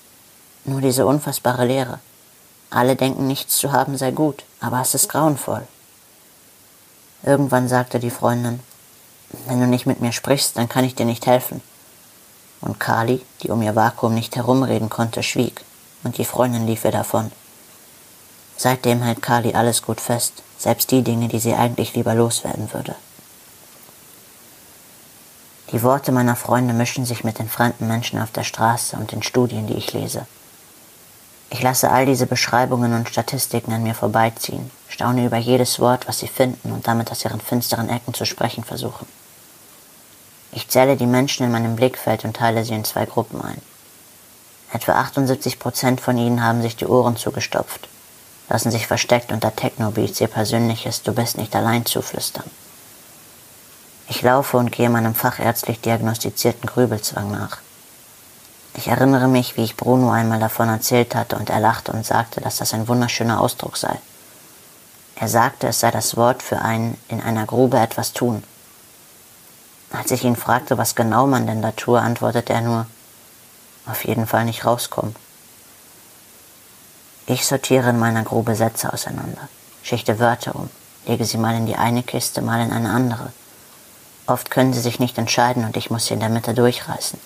Nur 0.63 0.81
diese 0.81 1.05
unfassbare 1.05 1.65
Leere. 1.65 1.99
Alle 2.69 2.95
denken, 2.95 3.27
nichts 3.27 3.57
zu 3.57 3.71
haben 3.71 3.97
sei 3.97 4.11
gut, 4.11 4.43
aber 4.59 4.81
es 4.81 4.93
ist 4.95 5.09
grauenvoll. 5.09 5.67
Irgendwann 7.23 7.67
sagte 7.67 7.99
die 7.99 8.09
Freundin, 8.09 8.61
wenn 9.47 9.59
du 9.59 9.67
nicht 9.67 9.85
mit 9.85 10.01
mir 10.01 10.11
sprichst, 10.11 10.57
dann 10.57 10.69
kann 10.69 10.85
ich 10.85 10.95
dir 10.95 11.05
nicht 11.05 11.25
helfen. 11.25 11.61
Und 12.61 12.79
Kali, 12.79 13.23
die 13.41 13.49
um 13.49 13.61
ihr 13.61 13.75
Vakuum 13.75 14.13
nicht 14.13 14.35
herumreden 14.35 14.89
konnte, 14.89 15.23
schwieg, 15.23 15.63
und 16.03 16.17
die 16.17 16.25
Freundin 16.25 16.65
lief 16.65 16.85
ihr 16.85 16.91
davon. 16.91 17.31
Seitdem 18.55 19.03
hält 19.03 19.21
Kali 19.21 19.53
alles 19.53 19.83
gut 19.83 20.01
fest, 20.01 20.41
selbst 20.57 20.89
die 20.91 21.03
Dinge, 21.03 21.27
die 21.27 21.39
sie 21.39 21.53
eigentlich 21.53 21.93
lieber 21.93 22.15
loswerden 22.15 22.73
würde. 22.73 22.95
Die 25.71 25.83
Worte 25.83 26.11
meiner 26.11 26.35
Freunde 26.35 26.73
mischen 26.73 27.05
sich 27.05 27.23
mit 27.23 27.39
den 27.39 27.49
fremden 27.49 27.87
Menschen 27.87 28.21
auf 28.21 28.31
der 28.31 28.45
Straße 28.45 28.95
und 28.95 29.11
den 29.11 29.21
Studien, 29.21 29.67
die 29.67 29.73
ich 29.73 29.93
lese. 29.93 30.25
Ich 31.49 31.61
lasse 31.61 31.91
all 31.91 32.05
diese 32.05 32.25
Beschreibungen 32.25 32.93
und 32.93 33.09
Statistiken 33.09 33.73
an 33.73 33.83
mir 33.83 33.93
vorbeiziehen, 33.93 34.71
staune 34.87 35.25
über 35.25 35.37
jedes 35.37 35.79
Wort, 35.79 36.07
was 36.07 36.19
sie 36.19 36.27
finden 36.27 36.71
und 36.71 36.87
damit 36.87 37.11
aus 37.11 37.23
ihren 37.23 37.41
finsteren 37.41 37.89
Ecken 37.89 38.13
zu 38.13 38.25
sprechen 38.25 38.63
versuchen. 38.63 39.07
Ich 40.57 40.69
zähle 40.69 40.97
die 40.97 41.05
Menschen 41.05 41.45
in 41.45 41.51
meinem 41.51 41.75
Blickfeld 41.75 42.25
und 42.25 42.35
teile 42.35 42.65
sie 42.65 42.73
in 42.73 42.83
zwei 42.83 43.05
Gruppen 43.05 43.39
ein. 43.43 43.61
Etwa 44.73 44.93
78 44.93 45.59
Prozent 45.59 46.01
von 46.01 46.17
ihnen 46.17 46.43
haben 46.43 46.63
sich 46.63 46.75
die 46.75 46.87
Ohren 46.87 47.15
zugestopft, 47.15 47.87
lassen 48.49 48.71
sich 48.71 48.87
versteckt 48.87 49.31
unter 49.31 49.55
Technobeats 49.55 50.19
ihr 50.19 50.27
persönliches 50.27 51.03
Du 51.03 51.13
bist 51.13 51.37
nicht 51.37 51.55
allein 51.55 51.85
zuflüstern. 51.85 52.49
Ich 54.09 54.23
laufe 54.23 54.57
und 54.57 54.71
gehe 54.71 54.89
meinem 54.89 55.13
fachärztlich 55.13 55.79
diagnostizierten 55.79 56.67
Grübelzwang 56.67 57.29
nach. 57.29 57.59
Ich 58.73 58.87
erinnere 58.87 59.27
mich, 59.27 59.57
wie 59.57 59.63
ich 59.63 59.77
Bruno 59.77 60.09
einmal 60.09 60.39
davon 60.39 60.69
erzählt 60.69 61.13
hatte 61.13 61.35
und 61.35 61.51
er 61.51 61.59
lachte 61.59 61.91
und 61.91 62.03
sagte, 62.03 62.41
dass 62.41 62.57
das 62.57 62.73
ein 62.73 62.87
wunderschöner 62.87 63.41
Ausdruck 63.41 63.77
sei. 63.77 63.95
Er 65.17 65.27
sagte, 65.27 65.67
es 65.67 65.81
sei 65.81 65.91
das 65.91 66.17
Wort 66.17 66.41
für 66.41 66.63
ein 66.63 66.97
in 67.09 67.21
einer 67.21 67.45
Grube 67.45 67.77
etwas 67.77 68.13
tun. 68.13 68.43
Als 69.91 70.11
ich 70.11 70.23
ihn 70.23 70.35
fragte, 70.35 70.77
was 70.77 70.95
genau 70.95 71.27
man 71.27 71.47
denn 71.47 71.61
da 71.61 71.71
tue, 71.71 71.99
antwortete 71.99 72.53
er 72.53 72.61
nur, 72.61 72.85
auf 73.85 74.05
jeden 74.05 74.27
Fall 74.27 74.45
nicht 74.45 74.65
rauskommen. 74.65 75.15
Ich 77.25 77.45
sortiere 77.45 77.89
in 77.89 77.99
meiner 77.99 78.23
Grube 78.23 78.55
Sätze 78.55 78.91
auseinander, 78.91 79.49
schichte 79.83 80.19
Wörter 80.19 80.55
um, 80.55 80.69
lege 81.05 81.25
sie 81.25 81.37
mal 81.37 81.55
in 81.55 81.65
die 81.65 81.75
eine 81.75 82.03
Kiste, 82.03 82.41
mal 82.41 82.61
in 82.61 82.71
eine 82.71 82.89
andere. 82.89 83.31
Oft 84.25 84.51
können 84.51 84.73
sie 84.73 84.81
sich 84.81 84.99
nicht 84.99 85.17
entscheiden 85.17 85.63
und 85.63 85.77
ich 85.77 85.89
muss 85.89 86.05
sie 86.05 86.13
in 86.13 86.19
der 86.19 86.29
Mitte 86.29 86.53
durchreißen 86.53 87.19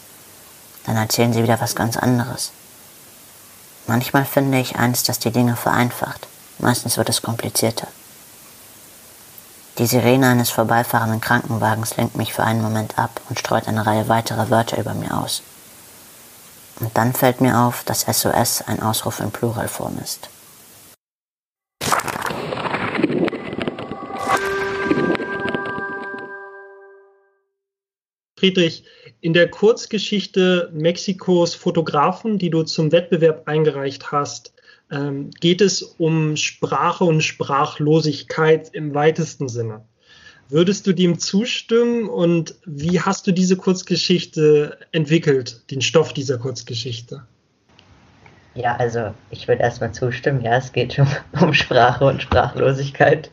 dann 0.85 0.97
erzählen 0.97 1.33
sie 1.33 1.43
wieder 1.43 1.61
was 1.61 1.75
ganz 1.75 1.97
anderes. 1.97 2.51
Manchmal 3.87 4.25
finde 4.25 4.59
ich 4.59 4.75
eins, 4.75 5.03
das 5.03 5.19
die 5.19 5.31
Dinge 5.31 5.55
vereinfacht, 5.55 6.27
meistens 6.59 6.97
wird 6.97 7.09
es 7.09 7.21
komplizierter. 7.21 7.87
Die 9.77 9.85
Sirene 9.85 10.27
eines 10.27 10.49
vorbeifahrenden 10.49 11.21
Krankenwagens 11.21 11.95
lenkt 11.95 12.17
mich 12.17 12.33
für 12.33 12.43
einen 12.43 12.61
Moment 12.61 12.99
ab 12.99 13.21
und 13.29 13.39
streut 13.39 13.67
eine 13.67 13.85
Reihe 13.85 14.09
weiterer 14.09 14.49
Wörter 14.49 14.77
über 14.77 14.93
mir 14.93 15.17
aus. 15.17 15.43
Und 16.81 16.97
dann 16.97 17.13
fällt 17.13 17.39
mir 17.39 17.57
auf, 17.57 17.83
dass 17.85 18.01
SOS 18.01 18.63
ein 18.63 18.81
Ausruf 18.81 19.19
in 19.21 19.31
Pluralform 19.31 19.97
ist. 20.03 20.29
Friedrich, 28.37 28.83
in 29.21 29.33
der 29.33 29.49
Kurzgeschichte 29.49 30.71
Mexikos 30.73 31.53
Fotografen, 31.53 32.39
die 32.39 32.49
du 32.49 32.63
zum 32.63 32.91
Wettbewerb 32.91 33.47
eingereicht 33.47 34.11
hast, 34.11 34.51
ähm, 34.91 35.31
geht 35.39 35.61
es 35.61 35.81
um 35.81 36.35
Sprache 36.35 37.03
und 37.03 37.21
Sprachlosigkeit 37.21 38.69
im 38.73 38.93
weitesten 38.93 39.47
Sinne. 39.47 39.85
Würdest 40.49 40.85
du 40.85 40.91
dem 40.91 41.17
zustimmen 41.17 42.09
und 42.09 42.55
wie 42.65 42.99
hast 42.99 43.25
du 43.25 43.31
diese 43.31 43.55
Kurzgeschichte 43.55 44.77
entwickelt, 44.91 45.61
den 45.71 45.81
Stoff 45.81 46.11
dieser 46.11 46.37
Kurzgeschichte? 46.37 47.23
Ja, 48.53 48.75
also 48.75 49.13
ich 49.29 49.47
würde 49.47 49.61
erstmal 49.61 49.93
zustimmen. 49.93 50.41
Ja, 50.41 50.57
es 50.57 50.73
geht 50.73 50.99
um, 50.99 51.07
um 51.41 51.53
Sprache 51.53 52.03
und 52.05 52.21
Sprachlosigkeit. 52.21 53.31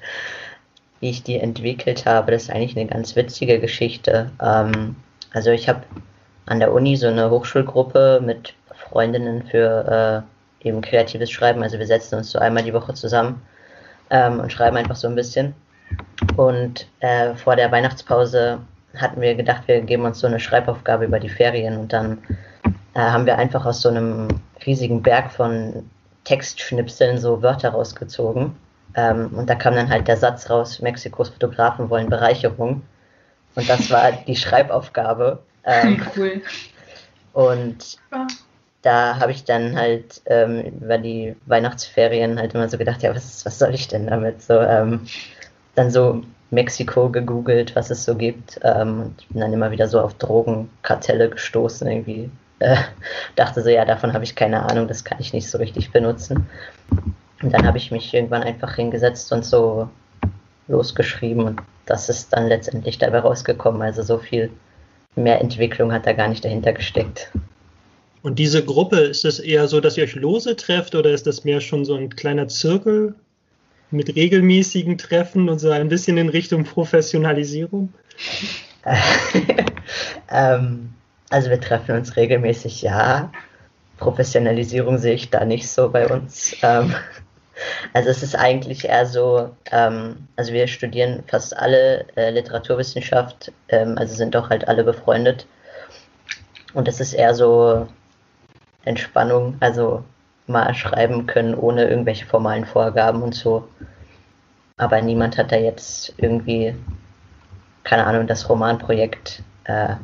Wie 1.00 1.10
ich 1.10 1.22
die 1.22 1.38
entwickelt 1.38 2.06
habe, 2.06 2.32
das 2.32 2.44
ist 2.44 2.50
eigentlich 2.50 2.76
eine 2.76 2.86
ganz 2.86 3.14
witzige 3.16 3.58
Geschichte. 3.60 4.30
Ähm, 4.40 4.94
also 5.32 5.50
ich 5.50 5.68
habe 5.68 5.82
an 6.46 6.60
der 6.60 6.72
Uni 6.72 6.96
so 6.96 7.08
eine 7.08 7.30
Hochschulgruppe 7.30 8.20
mit 8.24 8.54
Freundinnen 8.88 9.44
für 9.44 10.24
äh, 10.24 10.37
eben 10.62 10.80
kreatives 10.80 11.30
Schreiben. 11.30 11.62
Also 11.62 11.78
wir 11.78 11.86
setzen 11.86 12.16
uns 12.16 12.30
so 12.30 12.38
einmal 12.38 12.62
die 12.62 12.74
Woche 12.74 12.94
zusammen 12.94 13.42
ähm, 14.10 14.40
und 14.40 14.52
schreiben 14.52 14.76
einfach 14.76 14.96
so 14.96 15.08
ein 15.08 15.14
bisschen. 15.14 15.54
Und 16.36 16.86
äh, 17.00 17.34
vor 17.34 17.56
der 17.56 17.70
Weihnachtspause 17.70 18.58
hatten 18.96 19.20
wir 19.20 19.34
gedacht, 19.34 19.62
wir 19.66 19.80
geben 19.80 20.04
uns 20.04 20.20
so 20.20 20.26
eine 20.26 20.40
Schreibaufgabe 20.40 21.04
über 21.04 21.20
die 21.20 21.28
Ferien 21.28 21.78
und 21.78 21.92
dann 21.92 22.18
äh, 22.94 23.00
haben 23.00 23.26
wir 23.26 23.38
einfach 23.38 23.64
aus 23.64 23.80
so 23.80 23.88
einem 23.88 24.28
riesigen 24.66 25.02
Berg 25.02 25.30
von 25.30 25.88
Textschnipseln 26.24 27.18
so 27.18 27.42
Wörter 27.42 27.70
rausgezogen. 27.70 28.56
Ähm, 28.94 29.30
und 29.34 29.48
da 29.48 29.54
kam 29.54 29.74
dann 29.74 29.88
halt 29.88 30.08
der 30.08 30.16
Satz 30.16 30.50
raus, 30.50 30.80
Mexikos 30.80 31.28
Fotografen 31.28 31.90
wollen 31.90 32.10
Bereicherung. 32.10 32.82
Und 33.54 33.68
das 33.68 33.90
war 33.90 34.12
die 34.12 34.36
Schreibaufgabe. 34.36 35.40
Ähm, 35.64 36.00
cool. 36.16 36.40
Und 37.34 37.98
da 38.82 39.18
habe 39.18 39.32
ich 39.32 39.44
dann 39.44 39.76
halt 39.76 40.22
ähm, 40.26 40.60
über 40.80 40.98
die 40.98 41.34
Weihnachtsferien 41.46 42.38
halt 42.38 42.54
immer 42.54 42.68
so 42.68 42.78
gedacht, 42.78 43.02
ja, 43.02 43.14
was, 43.14 43.44
was 43.44 43.58
soll 43.58 43.74
ich 43.74 43.88
denn 43.88 44.06
damit? 44.06 44.42
So, 44.42 44.54
ähm, 44.60 45.06
dann 45.74 45.90
so 45.90 46.22
Mexiko 46.50 47.10
gegoogelt, 47.10 47.76
was 47.76 47.90
es 47.90 48.04
so 48.04 48.14
gibt 48.14 48.60
ähm, 48.62 49.02
und 49.02 49.28
bin 49.28 49.40
dann 49.40 49.52
immer 49.52 49.70
wieder 49.70 49.88
so 49.88 50.00
auf 50.00 50.14
Drogenkartelle 50.14 51.28
gestoßen 51.30 51.86
irgendwie. 51.86 52.30
Äh, 52.60 52.76
dachte 53.36 53.62
so, 53.62 53.68
ja, 53.68 53.84
davon 53.84 54.12
habe 54.12 54.24
ich 54.24 54.34
keine 54.34 54.68
Ahnung, 54.68 54.88
das 54.88 55.04
kann 55.04 55.20
ich 55.20 55.32
nicht 55.32 55.50
so 55.50 55.58
richtig 55.58 55.92
benutzen. 55.92 56.48
Und 57.42 57.52
dann 57.52 57.66
habe 57.66 57.78
ich 57.78 57.90
mich 57.90 58.12
irgendwann 58.14 58.42
einfach 58.42 58.74
hingesetzt 58.74 59.32
und 59.32 59.44
so 59.44 59.88
losgeschrieben 60.66 61.44
und 61.44 61.62
das 61.86 62.08
ist 62.08 62.32
dann 62.32 62.46
letztendlich 62.46 62.98
dabei 62.98 63.20
rausgekommen. 63.20 63.80
Also 63.82 64.02
so 64.02 64.18
viel 64.18 64.50
mehr 65.16 65.40
Entwicklung 65.40 65.92
hat 65.92 66.06
da 66.06 66.12
gar 66.12 66.28
nicht 66.28 66.44
dahinter 66.44 66.72
gesteckt. 66.72 67.30
Und 68.22 68.38
diese 68.38 68.64
Gruppe, 68.64 68.98
ist 68.98 69.24
das 69.24 69.38
eher 69.38 69.68
so, 69.68 69.80
dass 69.80 69.96
ihr 69.96 70.04
euch 70.04 70.14
lose 70.14 70.56
trefft 70.56 70.94
oder 70.94 71.10
ist 71.10 71.26
das 71.26 71.44
mehr 71.44 71.60
schon 71.60 71.84
so 71.84 71.94
ein 71.94 72.10
kleiner 72.10 72.48
Zirkel 72.48 73.14
mit 73.90 74.14
regelmäßigen 74.14 74.98
Treffen 74.98 75.48
und 75.48 75.58
so 75.58 75.70
ein 75.70 75.88
bisschen 75.88 76.18
in 76.18 76.28
Richtung 76.28 76.64
Professionalisierung? 76.64 77.92
ähm, 80.30 80.90
also 81.30 81.50
wir 81.50 81.60
treffen 81.60 81.96
uns 81.96 82.16
regelmäßig, 82.16 82.82
ja. 82.82 83.30
Professionalisierung 83.98 84.98
sehe 84.98 85.14
ich 85.14 85.30
da 85.30 85.44
nicht 85.44 85.68
so 85.68 85.88
bei 85.90 86.06
uns. 86.06 86.56
Ähm, 86.62 86.94
also 87.92 88.10
es 88.10 88.22
ist 88.22 88.36
eigentlich 88.36 88.84
eher 88.84 89.06
so, 89.06 89.50
ähm, 89.70 90.28
also 90.36 90.52
wir 90.52 90.66
studieren 90.68 91.22
fast 91.26 91.56
alle 91.56 92.06
äh, 92.16 92.30
Literaturwissenschaft, 92.30 93.52
ähm, 93.68 93.96
also 93.96 94.14
sind 94.14 94.34
doch 94.34 94.50
halt 94.50 94.66
alle 94.68 94.84
befreundet. 94.84 95.46
Und 96.74 96.86
es 96.86 97.00
ist 97.00 97.14
eher 97.14 97.34
so 97.34 97.88
Entspannung, 98.88 99.56
also 99.60 100.02
mal 100.46 100.74
schreiben 100.74 101.26
können 101.26 101.54
ohne 101.54 101.88
irgendwelche 101.88 102.26
formalen 102.26 102.64
Vorgaben 102.64 103.22
und 103.22 103.34
so. 103.34 103.68
Aber 104.78 105.00
niemand 105.02 105.36
hat 105.36 105.52
da 105.52 105.56
jetzt 105.56 106.14
irgendwie, 106.16 106.74
keine 107.84 108.06
Ahnung, 108.06 108.26
das 108.26 108.48
Romanprojekt 108.48 109.42
äh, 109.64 109.94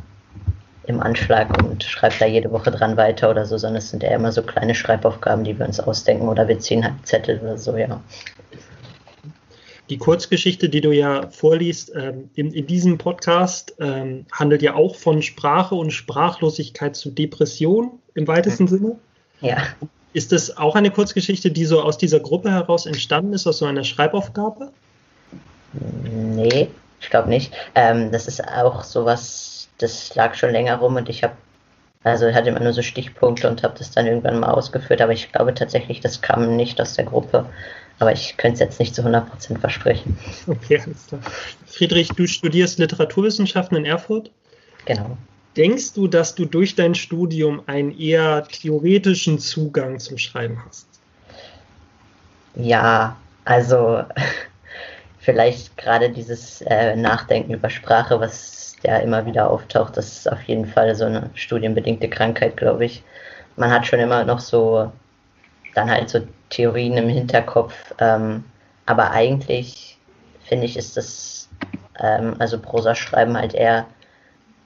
im 0.86 1.00
Anschlag 1.00 1.56
und 1.62 1.82
schreibt 1.82 2.20
da 2.20 2.26
jede 2.26 2.50
Woche 2.52 2.70
dran 2.70 2.96
weiter 2.96 3.30
oder 3.30 3.46
so, 3.46 3.56
sondern 3.56 3.78
es 3.78 3.90
sind 3.90 4.02
eher 4.02 4.16
immer 4.16 4.32
so 4.32 4.42
kleine 4.42 4.74
Schreibaufgaben, 4.74 5.44
die 5.44 5.58
wir 5.58 5.66
uns 5.66 5.80
ausdenken 5.80 6.28
oder 6.28 6.46
wir 6.46 6.58
ziehen 6.58 6.84
halt 6.84 6.94
Zettel 7.04 7.40
oder 7.40 7.56
so, 7.56 7.76
ja. 7.76 8.00
Die 9.90 9.98
Kurzgeschichte, 9.98 10.68
die 10.68 10.80
du 10.80 10.92
ja 10.92 11.28
vorliest, 11.28 11.92
ähm, 11.94 12.30
in, 12.34 12.52
in, 12.52 12.66
diesem 12.66 12.96
Podcast 12.96 13.74
ähm, 13.78 14.24
handelt 14.32 14.62
ja 14.62 14.74
auch 14.74 14.96
von 14.96 15.20
Sprache 15.20 15.74
und 15.74 15.90
Sprachlosigkeit 15.90 16.96
zu 16.96 17.10
Depression 17.10 17.98
im 18.14 18.26
weitesten 18.26 18.66
Sinne. 18.66 18.96
Ja. 19.40 19.58
Ist 20.14 20.32
das 20.32 20.56
auch 20.56 20.74
eine 20.74 20.90
Kurzgeschichte, 20.90 21.50
die 21.50 21.66
so 21.66 21.82
aus 21.82 21.98
dieser 21.98 22.20
Gruppe 22.20 22.50
heraus 22.50 22.86
entstanden 22.86 23.32
ist, 23.32 23.46
aus 23.46 23.58
so 23.58 23.66
einer 23.66 23.84
Schreibaufgabe? 23.84 24.70
Nee, 25.72 26.68
ich 27.00 27.10
glaube 27.10 27.28
nicht. 27.28 27.52
Ähm, 27.74 28.10
das 28.10 28.28
ist 28.28 28.46
auch 28.46 28.84
sowas, 28.84 29.68
das 29.78 30.14
lag 30.14 30.34
schon 30.34 30.50
länger 30.50 30.76
rum 30.76 30.96
und 30.96 31.08
ich 31.08 31.24
habe, 31.24 31.34
also 32.04 32.32
hatte 32.32 32.48
immer 32.48 32.60
nur 32.60 32.72
so 32.72 32.80
Stichpunkte 32.80 33.48
und 33.50 33.62
habe 33.62 33.74
das 33.76 33.90
dann 33.90 34.06
irgendwann 34.06 34.40
mal 34.40 34.52
ausgeführt, 34.52 35.02
aber 35.02 35.12
ich 35.12 35.32
glaube 35.32 35.52
tatsächlich, 35.52 36.00
das 36.00 36.22
kam 36.22 36.56
nicht 36.56 36.80
aus 36.80 36.94
der 36.94 37.04
Gruppe. 37.04 37.46
Aber 37.98 38.12
ich 38.12 38.36
könnte 38.36 38.54
es 38.54 38.60
jetzt 38.60 38.80
nicht 38.80 38.94
zu 38.94 39.02
100% 39.02 39.58
versprechen. 39.58 40.18
Okay, 40.46 40.80
alles 40.84 41.06
klar. 41.06 41.20
Friedrich, 41.66 42.08
du 42.08 42.26
studierst 42.26 42.78
Literaturwissenschaften 42.78 43.76
in 43.76 43.84
Erfurt? 43.84 44.30
Genau. 44.84 45.16
Denkst 45.56 45.92
du, 45.94 46.08
dass 46.08 46.34
du 46.34 46.44
durch 46.44 46.74
dein 46.74 46.94
Studium 46.94 47.62
einen 47.66 47.96
eher 47.96 48.44
theoretischen 48.44 49.38
Zugang 49.38 50.00
zum 50.00 50.18
Schreiben 50.18 50.60
hast? 50.66 50.88
Ja, 52.56 53.16
also 53.44 54.02
vielleicht 55.18 55.76
gerade 55.76 56.10
dieses 56.10 56.62
äh, 56.62 56.96
Nachdenken 56.96 57.54
über 57.54 57.70
Sprache, 57.70 58.18
was 58.18 58.76
ja 58.82 58.98
immer 58.98 59.24
wieder 59.26 59.50
auftaucht, 59.50 59.96
das 59.96 60.18
ist 60.18 60.30
auf 60.30 60.42
jeden 60.42 60.66
Fall 60.66 60.94
so 60.94 61.04
eine 61.04 61.30
studienbedingte 61.34 62.08
Krankheit, 62.08 62.56
glaube 62.56 62.84
ich. 62.84 63.02
Man 63.56 63.70
hat 63.70 63.86
schon 63.86 64.00
immer 64.00 64.24
noch 64.24 64.40
so 64.40 64.92
dann 65.74 65.90
halt 65.90 66.08
so 66.08 66.20
Theorien 66.50 66.96
im 66.96 67.08
Hinterkopf, 67.08 67.74
ähm, 67.98 68.44
aber 68.86 69.10
eigentlich 69.10 69.98
finde 70.44 70.66
ich, 70.66 70.76
ist 70.76 70.96
das, 70.96 71.48
ähm, 72.00 72.36
also 72.38 72.58
Prosa 72.58 72.94
schreiben 72.94 73.36
halt 73.36 73.54
eher 73.54 73.86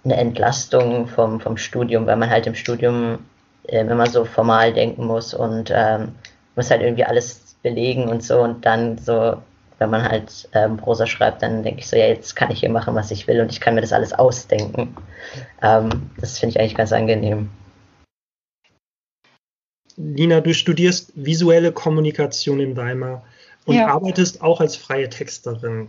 eine 0.04 0.16
Entlastung 0.16 1.06
vom, 1.06 1.40
vom 1.40 1.56
Studium, 1.56 2.06
weil 2.06 2.16
man 2.16 2.30
halt 2.30 2.46
im 2.46 2.54
Studium 2.54 3.18
äh, 3.66 3.80
immer 3.80 4.06
so 4.06 4.24
formal 4.24 4.72
denken 4.72 5.06
muss 5.06 5.34
und 5.34 5.70
ähm, 5.74 6.14
muss 6.56 6.70
halt 6.70 6.82
irgendwie 6.82 7.04
alles 7.04 7.56
belegen 7.62 8.08
und 8.08 8.22
so 8.22 8.40
und 8.40 8.64
dann 8.64 8.98
so, 8.98 9.36
wenn 9.78 9.90
man 9.90 10.08
halt 10.08 10.48
ähm, 10.52 10.76
Prosa 10.76 11.06
schreibt, 11.06 11.42
dann 11.42 11.62
denke 11.62 11.80
ich 11.80 11.88
so, 11.88 11.96
ja, 11.96 12.06
jetzt 12.06 12.34
kann 12.34 12.50
ich 12.50 12.60
hier 12.60 12.70
machen, 12.70 12.94
was 12.94 13.10
ich 13.10 13.26
will 13.28 13.40
und 13.40 13.52
ich 13.52 13.60
kann 13.60 13.74
mir 13.74 13.80
das 13.80 13.92
alles 13.92 14.12
ausdenken. 14.12 14.96
Ähm, 15.62 16.10
das 16.20 16.38
finde 16.38 16.52
ich 16.52 16.60
eigentlich 16.60 16.74
ganz 16.74 16.92
angenehm. 16.92 17.50
Lina, 19.98 20.40
du 20.40 20.54
studierst 20.54 21.12
visuelle 21.16 21.72
Kommunikation 21.72 22.60
in 22.60 22.76
Weimar 22.76 23.24
und 23.66 23.74
ja. 23.74 23.88
arbeitest 23.88 24.42
auch 24.42 24.60
als 24.60 24.76
freie 24.76 25.08
Texterin. 25.08 25.88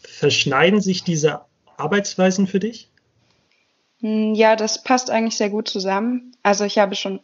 Verschneiden 0.00 0.80
sich 0.80 1.02
diese 1.02 1.40
Arbeitsweisen 1.76 2.46
für 2.46 2.60
dich? 2.60 2.88
Hm, 4.00 4.34
ja, 4.34 4.54
das 4.54 4.84
passt 4.84 5.10
eigentlich 5.10 5.36
sehr 5.36 5.50
gut 5.50 5.68
zusammen. 5.68 6.36
Also 6.44 6.64
ich 6.64 6.78
habe 6.78 6.94
schon 6.94 7.18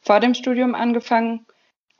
vor 0.00 0.20
dem 0.20 0.34
Studium 0.34 0.76
angefangen, 0.76 1.44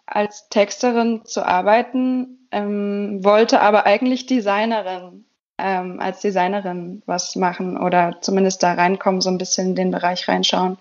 als 0.06 0.48
Texterin 0.48 1.22
zu 1.24 1.44
arbeiten, 1.44 2.46
ähm, 2.52 3.24
wollte 3.24 3.60
aber 3.60 3.84
eigentlich 3.84 4.26
Designerin, 4.26 5.24
ähm, 5.58 5.98
als 5.98 6.20
Designerin 6.20 7.02
was 7.06 7.34
machen 7.34 7.76
oder 7.76 8.18
zumindest 8.20 8.62
da 8.62 8.74
reinkommen, 8.74 9.20
so 9.20 9.28
ein 9.28 9.38
bisschen 9.38 9.70
in 9.70 9.74
den 9.74 9.90
Bereich 9.90 10.28
reinschauen 10.28 10.78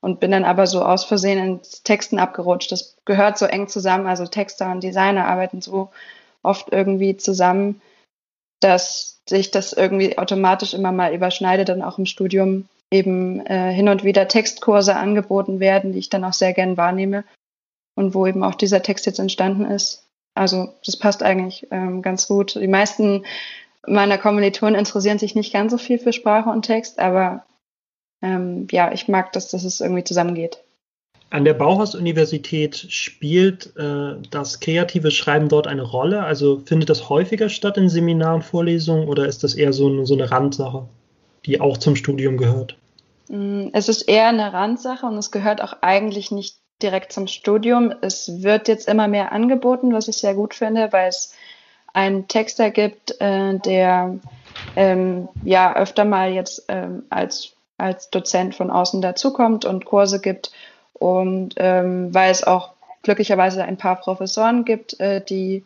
und 0.00 0.20
bin 0.20 0.30
dann 0.30 0.44
aber 0.44 0.66
so 0.66 0.82
aus 0.84 1.04
Versehen 1.04 1.38
ins 1.38 1.82
Texten 1.82 2.18
abgerutscht. 2.18 2.70
Das 2.70 2.96
gehört 3.04 3.38
so 3.38 3.46
eng 3.46 3.68
zusammen, 3.68 4.06
also 4.06 4.26
Texter 4.26 4.70
und 4.70 4.82
Designer 4.82 5.26
arbeiten 5.26 5.60
so 5.60 5.90
oft 6.42 6.72
irgendwie 6.72 7.16
zusammen, 7.16 7.80
dass 8.60 9.20
sich 9.28 9.50
das 9.50 9.72
irgendwie 9.72 10.18
automatisch 10.18 10.74
immer 10.74 10.92
mal 10.92 11.14
überschneidet 11.14 11.70
und 11.70 11.82
auch 11.82 11.98
im 11.98 12.06
Studium 12.06 12.68
eben 12.90 13.44
äh, 13.46 13.72
hin 13.72 13.88
und 13.88 14.04
wieder 14.04 14.28
Textkurse 14.28 14.96
angeboten 14.96 15.60
werden, 15.60 15.92
die 15.92 15.98
ich 15.98 16.08
dann 16.08 16.24
auch 16.24 16.32
sehr 16.32 16.54
gern 16.54 16.76
wahrnehme 16.76 17.24
und 17.94 18.14
wo 18.14 18.26
eben 18.26 18.42
auch 18.42 18.54
dieser 18.54 18.82
Text 18.82 19.06
jetzt 19.06 19.18
entstanden 19.18 19.64
ist. 19.64 20.04
Also 20.34 20.72
das 20.86 20.96
passt 20.96 21.22
eigentlich 21.22 21.66
ähm, 21.70 22.00
ganz 22.00 22.28
gut. 22.28 22.54
Die 22.54 22.68
meisten 22.68 23.24
meiner 23.86 24.18
Kommilitonen 24.18 24.76
interessieren 24.76 25.18
sich 25.18 25.34
nicht 25.34 25.52
ganz 25.52 25.72
so 25.72 25.78
viel 25.78 25.98
für 25.98 26.12
Sprache 26.12 26.50
und 26.50 26.62
Text, 26.62 26.98
aber 26.98 27.44
ähm, 28.22 28.66
ja, 28.70 28.92
ich 28.92 29.08
mag 29.08 29.32
das, 29.32 29.50
dass 29.50 29.64
es 29.64 29.80
irgendwie 29.80 30.04
zusammengeht. 30.04 30.58
An 31.30 31.44
der 31.44 31.54
Bauhaus-Universität 31.54 32.86
spielt 32.88 33.76
äh, 33.76 34.14
das 34.30 34.60
kreative 34.60 35.10
Schreiben 35.10 35.48
dort 35.48 35.66
eine 35.66 35.82
Rolle? 35.82 36.22
Also 36.22 36.62
findet 36.64 36.88
das 36.88 37.10
häufiger 37.10 37.50
statt 37.50 37.76
in 37.76 37.90
Seminaren, 37.90 38.42
Vorlesungen 38.42 39.08
oder 39.08 39.26
ist 39.26 39.44
das 39.44 39.54
eher 39.54 39.74
so 39.74 39.88
eine, 39.88 40.06
so 40.06 40.14
eine 40.14 40.30
Randsache? 40.30 40.88
die 41.46 41.60
auch 41.60 41.78
zum 41.78 41.96
Studium 41.96 42.36
gehört? 42.36 42.76
Mm, 43.28 43.68
es 43.72 43.88
ist 43.88 44.02
eher 44.02 44.28
eine 44.28 44.52
Randsache 44.52 45.06
und 45.06 45.16
es 45.16 45.30
gehört 45.30 45.62
auch 45.62 45.74
eigentlich 45.80 46.30
nicht 46.30 46.56
direkt 46.82 47.12
zum 47.12 47.26
Studium. 47.26 47.92
Es 48.02 48.42
wird 48.42 48.68
jetzt 48.68 48.88
immer 48.88 49.08
mehr 49.08 49.32
angeboten, 49.32 49.92
was 49.92 50.08
ich 50.08 50.18
sehr 50.18 50.34
gut 50.34 50.54
finde, 50.54 50.92
weil 50.92 51.08
es 51.08 51.34
einen 51.92 52.28
Texter 52.28 52.70
gibt, 52.70 53.20
äh, 53.20 53.58
der 53.58 54.18
ähm, 54.76 55.28
ja 55.42 55.74
öfter 55.74 56.04
mal 56.04 56.32
jetzt 56.32 56.66
ähm, 56.68 57.04
als, 57.08 57.54
als 57.78 58.10
Dozent 58.10 58.54
von 58.54 58.70
außen 58.70 59.00
dazukommt 59.00 59.64
und 59.64 59.84
Kurse 59.84 60.20
gibt. 60.20 60.50
Und 60.92 61.54
ähm, 61.56 62.12
weil 62.12 62.30
es 62.30 62.44
auch 62.44 62.72
glücklicherweise 63.02 63.64
ein 63.64 63.76
paar 63.76 63.96
Professoren 63.96 64.64
gibt, 64.64 64.98
äh, 65.00 65.24
die 65.24 65.64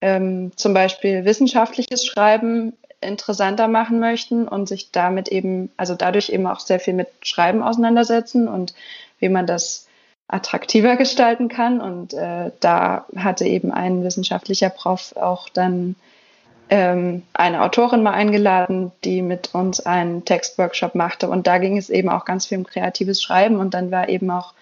ähm, 0.00 0.52
zum 0.56 0.74
Beispiel 0.74 1.24
wissenschaftliches 1.24 2.06
Schreiben 2.06 2.74
interessanter 3.00 3.68
machen 3.68 4.00
möchten 4.00 4.46
und 4.46 4.68
sich 4.68 4.90
damit 4.90 5.28
eben, 5.28 5.70
also 5.76 5.94
dadurch 5.94 6.30
eben 6.30 6.46
auch 6.46 6.60
sehr 6.60 6.80
viel 6.80 6.94
mit 6.94 7.08
Schreiben 7.22 7.62
auseinandersetzen 7.62 8.48
und 8.48 8.74
wie 9.18 9.28
man 9.28 9.46
das 9.46 9.88
attraktiver 10.28 10.96
gestalten 10.96 11.48
kann. 11.48 11.80
Und 11.80 12.12
äh, 12.12 12.50
da 12.60 13.06
hatte 13.16 13.46
eben 13.46 13.72
ein 13.72 14.04
wissenschaftlicher 14.04 14.68
Prof 14.68 15.16
auch 15.16 15.48
dann 15.48 15.96
ähm, 16.70 17.22
eine 17.32 17.62
Autorin 17.62 18.02
mal 18.02 18.12
eingeladen, 18.12 18.92
die 19.04 19.22
mit 19.22 19.54
uns 19.54 19.84
einen 19.84 20.24
Textworkshop 20.24 20.94
machte. 20.94 21.28
Und 21.28 21.46
da 21.46 21.58
ging 21.58 21.76
es 21.76 21.90
eben 21.90 22.08
auch 22.08 22.24
ganz 22.24 22.46
viel 22.46 22.58
um 22.58 22.64
kreatives 22.64 23.22
Schreiben. 23.22 23.56
Und 23.56 23.74
dann 23.74 23.90
war 23.90 24.08
eben 24.08 24.30
auch 24.30 24.54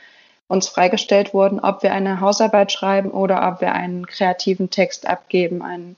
uns 0.49 0.69
freigestellt 0.69 1.35
worden, 1.35 1.61
ob 1.61 1.83
wir 1.83 1.93
eine 1.93 2.21
Hausarbeit 2.21 2.71
schreiben 2.71 3.11
oder 3.11 3.49
ob 3.49 3.61
wir 3.61 3.73
einen 3.73 4.07
kreativen 4.07 4.71
Text 4.71 5.07
abgeben. 5.07 5.63
Einen 5.63 5.97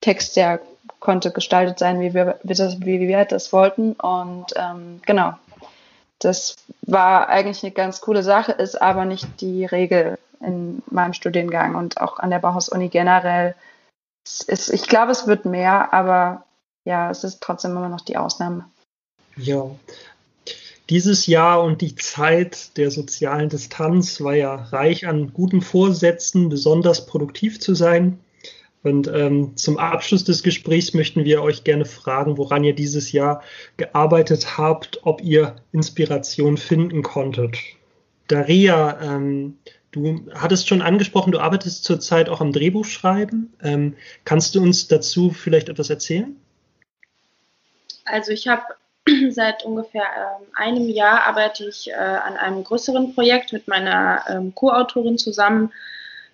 Text, 0.00 0.36
der 0.36 0.60
konnte 1.00 1.30
gestaltet 1.30 1.78
sein, 1.78 2.00
wie 2.00 2.14
wir, 2.14 2.38
wie, 2.42 2.54
das, 2.54 2.80
wie 2.80 3.00
wir 3.00 3.24
das 3.24 3.52
wollten. 3.52 3.92
Und 3.92 4.46
ähm, 4.56 5.00
genau, 5.06 5.34
das 6.18 6.56
war 6.82 7.28
eigentlich 7.28 7.62
eine 7.62 7.72
ganz 7.72 8.00
coole 8.00 8.22
Sache, 8.22 8.52
ist 8.52 8.80
aber 8.80 9.04
nicht 9.04 9.40
die 9.40 9.64
Regel 9.64 10.18
in 10.40 10.82
meinem 10.90 11.12
Studiengang 11.12 11.74
und 11.74 12.00
auch 12.00 12.18
an 12.18 12.30
der 12.30 12.38
Bauhaus-Uni 12.38 12.88
generell. 12.88 13.54
Ist, 14.24 14.70
ich 14.70 14.86
glaube, 14.88 15.12
es 15.12 15.26
wird 15.26 15.44
mehr, 15.44 15.92
aber 15.92 16.44
ja, 16.84 17.10
es 17.10 17.24
ist 17.24 17.42
trotzdem 17.42 17.72
immer 17.72 17.88
noch 17.88 18.00
die 18.00 18.16
Ausnahme. 18.16 18.64
Ja. 19.36 19.70
Dieses 20.90 21.26
Jahr 21.26 21.62
und 21.62 21.80
die 21.80 21.94
Zeit 21.94 22.76
der 22.76 22.90
sozialen 22.90 23.48
Distanz 23.48 24.20
war 24.20 24.34
ja 24.34 24.54
reich 24.54 25.06
an 25.06 25.32
guten 25.32 25.62
Vorsätzen, 25.62 26.50
besonders 26.50 27.06
produktiv 27.06 27.58
zu 27.58 27.74
sein. 27.74 28.18
Und 28.82 29.08
ähm, 29.08 29.56
zum 29.56 29.78
Abschluss 29.78 30.24
des 30.24 30.42
Gesprächs 30.42 30.92
möchten 30.92 31.24
wir 31.24 31.42
euch 31.42 31.64
gerne 31.64 31.86
fragen, 31.86 32.36
woran 32.36 32.64
ihr 32.64 32.74
dieses 32.74 33.12
Jahr 33.12 33.42
gearbeitet 33.78 34.58
habt, 34.58 35.00
ob 35.04 35.22
ihr 35.22 35.56
Inspiration 35.72 36.58
finden 36.58 37.02
konntet. 37.02 37.56
Daria, 38.28 39.00
ähm, 39.00 39.56
du 39.94 40.26
hattest 40.34 40.68
schon 40.68 40.82
angesprochen, 40.82 41.32
du 41.32 41.38
arbeitest 41.38 41.84
zurzeit 41.84 42.28
auch 42.28 42.40
am 42.40 42.52
Drehbuchschreiben. 42.52 43.52
Ähm, 43.62 43.96
kannst 44.24 44.54
du 44.54 44.60
uns 44.60 44.88
dazu 44.88 45.30
vielleicht 45.30 45.68
etwas 45.68 45.90
erzählen? 45.90 46.36
Also 48.04 48.32
ich 48.32 48.48
habe 48.48 48.62
seit 49.30 49.64
ungefähr 49.64 50.02
ähm, 50.02 50.46
einem 50.54 50.88
Jahr 50.88 51.26
arbeite 51.26 51.66
ich 51.66 51.90
äh, 51.90 51.94
an 51.94 52.36
einem 52.36 52.64
größeren 52.64 53.14
Projekt 53.14 53.52
mit 53.52 53.68
meiner 53.68 54.24
ähm, 54.28 54.54
Co-Autorin 54.54 55.18
zusammen, 55.18 55.72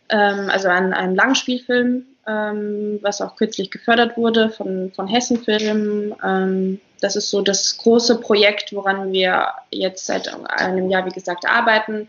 ähm, 0.08 0.50
also 0.50 0.68
an 0.68 0.92
einem 0.92 1.14
Langspielfilm 1.14 2.06
ähm, 2.26 2.98
was 3.02 3.20
auch 3.20 3.36
kürzlich 3.36 3.70
gefördert 3.70 4.16
wurde 4.16 4.50
von, 4.50 4.92
von 4.94 5.08
Hessenfilm. 5.08 6.14
Ähm, 6.22 6.80
das 7.00 7.16
ist 7.16 7.30
so 7.30 7.40
das 7.40 7.76
große 7.78 8.20
Projekt, 8.20 8.74
woran 8.74 9.12
wir 9.12 9.48
jetzt 9.70 10.06
seit 10.06 10.32
einem 10.50 10.90
Jahr, 10.90 11.06
wie 11.06 11.14
gesagt, 11.14 11.46
arbeiten, 11.46 12.08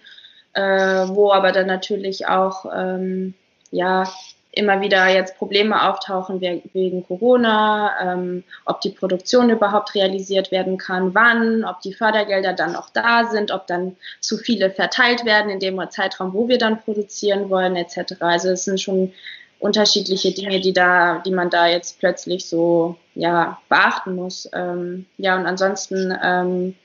äh, 0.53 0.61
wo 0.61 1.31
aber 1.31 1.51
dann 1.51 1.67
natürlich 1.67 2.27
auch 2.27 2.65
ähm, 2.75 3.33
ja, 3.71 4.07
immer 4.53 4.81
wieder 4.81 5.07
jetzt 5.07 5.37
Probleme 5.37 5.89
auftauchen 5.89 6.41
wegen 6.41 7.05
Corona, 7.05 8.13
ähm, 8.13 8.43
ob 8.65 8.81
die 8.81 8.89
Produktion 8.89 9.49
überhaupt 9.49 9.95
realisiert 9.95 10.51
werden 10.51 10.77
kann, 10.77 11.15
wann, 11.15 11.63
ob 11.63 11.79
die 11.81 11.93
Fördergelder 11.93 12.53
dann 12.53 12.75
auch 12.75 12.89
da 12.89 13.25
sind, 13.25 13.51
ob 13.51 13.67
dann 13.67 13.95
zu 14.19 14.37
viele 14.37 14.69
verteilt 14.69 15.25
werden 15.25 15.49
in 15.49 15.59
dem 15.59 15.79
Zeitraum, 15.89 16.33
wo 16.33 16.49
wir 16.49 16.57
dann 16.57 16.81
produzieren 16.81 17.49
wollen, 17.49 17.75
etc. 17.77 18.15
Also 18.19 18.49
es 18.49 18.65
sind 18.65 18.81
schon 18.81 19.13
unterschiedliche 19.59 20.31
Dinge, 20.31 20.59
die 20.59 20.73
da, 20.73 21.19
die 21.19 21.31
man 21.31 21.49
da 21.49 21.67
jetzt 21.67 21.99
plötzlich 21.99 22.49
so 22.49 22.97
ja 23.15 23.59
beachten 23.69 24.15
muss. 24.15 24.49
Ähm, 24.53 25.05
ja 25.17 25.37
und 25.37 25.45
ansonsten 25.45 26.13
ähm, 26.21 26.75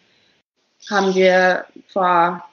haben 0.89 1.15
wir 1.15 1.65
vor 1.89 2.45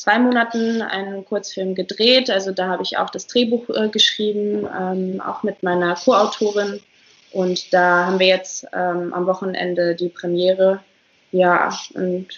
zwei 0.00 0.18
Monaten 0.18 0.80
einen 0.80 1.26
Kurzfilm 1.26 1.74
gedreht. 1.74 2.30
Also 2.30 2.52
da 2.52 2.68
habe 2.68 2.82
ich 2.82 2.96
auch 2.96 3.10
das 3.10 3.26
Drehbuch 3.26 3.68
äh, 3.68 3.90
geschrieben, 3.90 4.66
ähm, 4.66 5.20
auch 5.20 5.42
mit 5.42 5.62
meiner 5.62 5.94
Co-Autorin. 5.94 6.80
Und 7.32 7.72
da 7.74 8.06
haben 8.06 8.18
wir 8.18 8.26
jetzt 8.26 8.66
ähm, 8.72 9.12
am 9.12 9.26
Wochenende 9.26 9.94
die 9.94 10.08
Premiere. 10.08 10.80
Ja, 11.32 11.78
und 11.92 12.28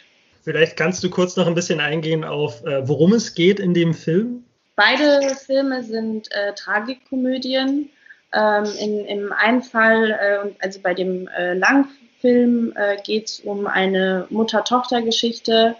Vielleicht 0.42 0.76
kannst 0.76 1.04
du 1.04 1.08
kurz 1.08 1.36
noch 1.36 1.46
ein 1.46 1.54
bisschen 1.54 1.78
eingehen 1.78 2.24
auf, 2.24 2.64
äh, 2.64 2.86
worum 2.88 3.12
es 3.12 3.32
geht 3.32 3.60
in 3.60 3.74
dem 3.74 3.94
Film. 3.94 4.44
Beide 4.74 5.36
Filme 5.36 5.84
sind 5.84 6.32
äh, 6.32 6.54
Tragikkomödien. 6.54 7.90
Ähm, 8.34 8.64
in, 8.80 9.04
Im 9.04 9.32
einen 9.32 9.62
Fall, 9.62 10.10
äh, 10.10 10.50
also 10.58 10.80
bei 10.80 10.94
dem 10.94 11.28
äh, 11.28 11.54
Langfilm, 11.54 12.72
äh, 12.74 12.96
geht 13.04 13.28
es 13.28 13.40
um 13.40 13.68
eine 13.68 14.26
Mutter-Tochter-Geschichte. 14.30 15.76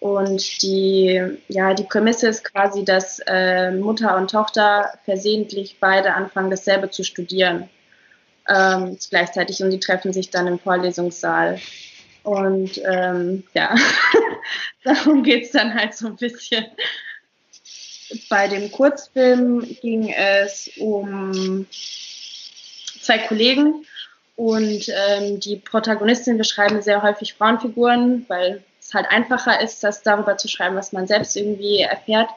Und 0.00 0.62
die, 0.62 1.38
ja, 1.48 1.74
die 1.74 1.84
Prämisse 1.84 2.28
ist 2.28 2.44
quasi, 2.44 2.84
dass 2.84 3.20
äh, 3.26 3.72
Mutter 3.72 4.16
und 4.16 4.30
Tochter 4.30 4.92
versehentlich 5.04 5.76
beide 5.80 6.14
anfangen, 6.14 6.50
dasselbe 6.50 6.90
zu 6.90 7.02
studieren. 7.02 7.68
Ähm, 8.48 8.96
gleichzeitig 9.10 9.62
und 9.62 9.70
die 9.70 9.80
treffen 9.80 10.12
sich 10.12 10.30
dann 10.30 10.46
im 10.46 10.58
Vorlesungssaal. 10.58 11.58
Und 12.22 12.80
ähm, 12.84 13.42
ja, 13.54 13.74
darum 14.84 15.22
geht 15.22 15.44
es 15.46 15.50
dann 15.52 15.74
halt 15.74 15.94
so 15.94 16.06
ein 16.06 16.16
bisschen. 16.16 16.66
Bei 18.30 18.48
dem 18.48 18.70
Kurzfilm 18.70 19.66
ging 19.82 20.10
es 20.10 20.70
um 20.78 21.66
zwei 23.00 23.18
Kollegen 23.18 23.84
und 24.36 24.88
ähm, 24.88 25.40
die 25.40 25.56
Protagonistin 25.56 26.38
beschreiben 26.38 26.80
sehr 26.80 27.02
häufig 27.02 27.34
Frauenfiguren, 27.34 28.24
weil 28.28 28.62
es 28.88 28.94
halt 28.94 29.10
einfacher 29.10 29.60
ist, 29.60 29.84
das 29.84 30.02
darüber 30.02 30.36
zu 30.38 30.48
schreiben, 30.48 30.76
was 30.76 30.92
man 30.92 31.06
selbst 31.06 31.36
irgendwie 31.36 31.80
erfährt. 31.80 32.30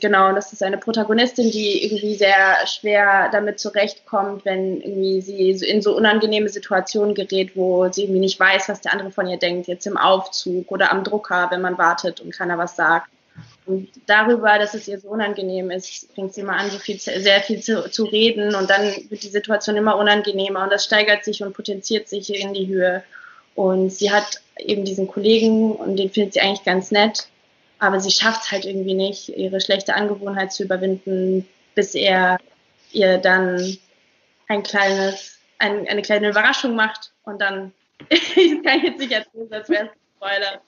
Genau, 0.00 0.32
das 0.32 0.52
ist 0.52 0.62
eine 0.62 0.78
Protagonistin, 0.78 1.50
die 1.50 1.84
irgendwie 1.84 2.14
sehr 2.14 2.66
schwer 2.66 3.30
damit 3.32 3.58
zurechtkommt, 3.58 4.44
wenn 4.44 4.80
irgendwie 4.80 5.20
sie 5.22 5.50
in 5.50 5.82
so 5.82 5.96
unangenehme 5.96 6.48
Situationen 6.48 7.14
gerät, 7.14 7.56
wo 7.56 7.90
sie 7.90 8.04
irgendwie 8.04 8.20
nicht 8.20 8.38
weiß, 8.38 8.68
was 8.68 8.80
der 8.80 8.92
andere 8.92 9.10
von 9.10 9.26
ihr 9.26 9.38
denkt, 9.38 9.66
jetzt 9.66 9.86
im 9.86 9.96
Aufzug 9.96 10.70
oder 10.70 10.92
am 10.92 11.02
Drucker, 11.02 11.48
wenn 11.50 11.62
man 11.62 11.78
wartet 11.78 12.20
und 12.20 12.32
keiner 12.32 12.58
was 12.58 12.76
sagt. 12.76 13.08
Und 13.66 13.88
darüber, 14.06 14.58
dass 14.58 14.74
es 14.74 14.86
ihr 14.88 15.00
so 15.00 15.08
unangenehm 15.08 15.70
ist, 15.70 16.12
fängt 16.14 16.32
sie 16.32 16.42
mal 16.42 16.58
an, 16.58 16.70
so 16.70 16.78
viel, 16.78 16.98
sehr 16.98 17.40
viel 17.40 17.60
zu, 17.60 17.90
zu 17.90 18.04
reden 18.04 18.54
und 18.54 18.70
dann 18.70 18.94
wird 19.08 19.22
die 19.22 19.28
Situation 19.28 19.76
immer 19.76 19.96
unangenehmer 19.96 20.62
und 20.62 20.72
das 20.72 20.84
steigert 20.84 21.24
sich 21.24 21.42
und 21.42 21.54
potenziert 21.54 22.08
sich 22.08 22.32
in 22.34 22.54
die 22.54 22.68
Höhe. 22.68 23.02
Und 23.54 23.90
sie 23.90 24.12
hat 24.12 24.40
eben 24.58 24.84
diesen 24.84 25.08
Kollegen 25.08 25.72
und 25.72 25.96
den 25.96 26.10
findet 26.10 26.34
sie 26.34 26.40
eigentlich 26.40 26.64
ganz 26.64 26.90
nett, 26.90 27.28
aber 27.78 28.00
sie 28.00 28.10
schafft 28.10 28.44
es 28.44 28.52
halt 28.52 28.64
irgendwie 28.64 28.94
nicht, 28.94 29.28
ihre 29.28 29.60
schlechte 29.60 29.94
Angewohnheit 29.94 30.52
zu 30.52 30.64
überwinden, 30.64 31.46
bis 31.74 31.94
er 31.94 32.38
ihr 32.92 33.18
dann 33.18 33.76
ein 34.48 34.62
kleines, 34.62 35.38
ein, 35.58 35.86
eine 35.88 36.02
kleine 36.02 36.30
Überraschung 36.30 36.74
macht 36.74 37.12
und 37.24 37.40
dann, 37.40 37.72
ich 38.10 38.62
kann 38.62 38.82
jetzt 38.84 38.98
nicht 38.98 39.12
erzählen, 39.12 39.52
als 39.52 39.68
wäre 39.68 39.82
ein 39.82 39.90
Spoiler. 40.16 40.60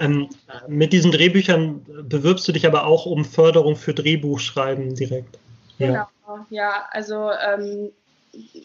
Ähm, 0.00 0.28
mit 0.66 0.92
diesen 0.92 1.10
Drehbüchern 1.10 1.84
bewirbst 2.06 2.46
du 2.46 2.52
dich 2.52 2.66
aber 2.66 2.84
auch 2.84 3.06
um 3.06 3.24
Förderung 3.24 3.76
für 3.76 3.94
Drehbuchschreiben 3.94 4.94
direkt. 4.94 5.38
Genau, 5.78 6.06
ja, 6.50 6.86
also 6.90 7.30
ähm, 7.30 7.90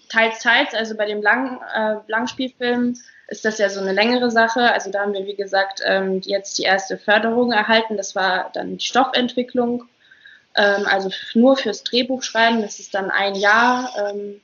teils, 0.09 0.39
teils, 0.39 0.73
also 0.73 0.95
bei 0.95 1.05
dem 1.05 1.21
Lang, 1.21 1.59
äh, 1.75 1.95
Langspielfilm 2.07 2.95
ist 3.27 3.45
das 3.45 3.57
ja 3.57 3.69
so 3.69 3.79
eine 3.79 3.93
längere 3.93 4.29
Sache. 4.29 4.71
Also 4.73 4.91
da 4.91 5.01
haben 5.01 5.13
wir, 5.13 5.25
wie 5.25 5.35
gesagt, 5.35 5.81
ähm, 5.85 6.21
jetzt 6.23 6.57
die 6.57 6.63
erste 6.63 6.97
Förderung 6.97 7.51
erhalten. 7.51 7.97
Das 7.97 8.15
war 8.15 8.51
dann 8.53 8.77
die 8.77 8.85
Stoffentwicklung, 8.85 9.85
ähm, 10.55 10.85
also 10.85 11.09
nur 11.33 11.57
fürs 11.57 11.83
Drehbuchschreiben. 11.83 12.61
Das 12.61 12.79
ist 12.79 12.93
dann 12.93 13.09
ein 13.09 13.35
Jahr, 13.35 13.91
ähm, 13.97 14.41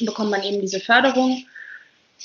bekommt 0.00 0.30
man 0.30 0.42
eben 0.42 0.60
diese 0.60 0.80
Förderung. 0.80 1.44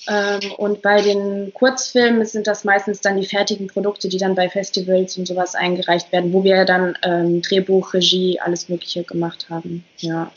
Ähm, 0.08 0.52
und 0.58 0.82
bei 0.82 1.02
den 1.02 1.54
Kurzfilmen 1.54 2.26
sind 2.26 2.48
das 2.48 2.64
meistens 2.64 3.02
dann 3.02 3.20
die 3.20 3.28
fertigen 3.28 3.68
Produkte, 3.68 4.10
die 4.10 4.18
dann 4.18 4.36
bei 4.36 4.50
Festivals 4.50 5.18
und 5.18 5.28
sowas 5.28 5.56
eingereicht 5.56 6.12
werden, 6.12 6.34
wo 6.34 6.44
wir 6.44 6.66
dann 6.66 6.98
ähm, 7.04 7.42
Drehbuch, 7.42 7.94
Regie, 7.94 8.40
alles 8.40 8.70
Mögliche 8.70 9.04
gemacht 9.04 9.48
haben. 9.50 9.86
Ja. 9.98 10.32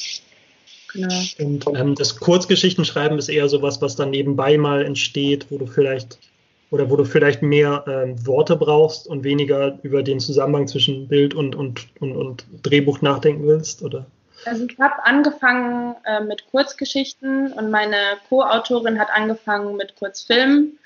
Genau. 0.97 1.49
Und 1.49 1.67
ähm, 1.79 1.95
das 1.95 2.17
Kurzgeschichtenschreiben 2.19 3.19
ist 3.19 3.29
eher 3.29 3.49
sowas, 3.49 3.83
was 3.83 3.97
dann 3.97 4.11
nebenbei 4.11 4.57
mal 4.59 4.85
entsteht, 4.85 5.47
wo 5.51 5.59
du 5.59 5.67
vielleicht 5.67 6.19
oder 6.71 6.91
wo 6.91 6.97
du 6.97 7.05
vielleicht 7.05 7.43
mehr 7.43 7.85
ähm, 7.87 8.27
Worte 8.27 8.57
brauchst 8.57 9.07
und 9.07 9.23
weniger 9.23 9.79
über 9.83 10.03
den 10.03 10.19
Zusammenhang 10.19 10.67
zwischen 10.67 11.07
Bild 11.07 11.35
und, 11.35 11.55
und, 11.55 11.87
und, 12.01 12.17
und 12.17 12.45
Drehbuch 12.63 13.03
nachdenken 13.03 13.47
willst, 13.47 13.83
oder? 13.83 14.07
Also 14.45 14.67
ich 14.67 14.79
habe 14.79 15.05
angefangen 15.05 15.95
äh, 16.05 16.21
mit 16.21 16.45
Kurzgeschichten 16.51 17.53
und 17.53 17.71
meine 17.71 17.97
Co-Autorin 18.29 18.99
hat 18.99 19.09
angefangen 19.11 19.77
mit 19.77 19.97
Kurzfilmen. 19.97 20.79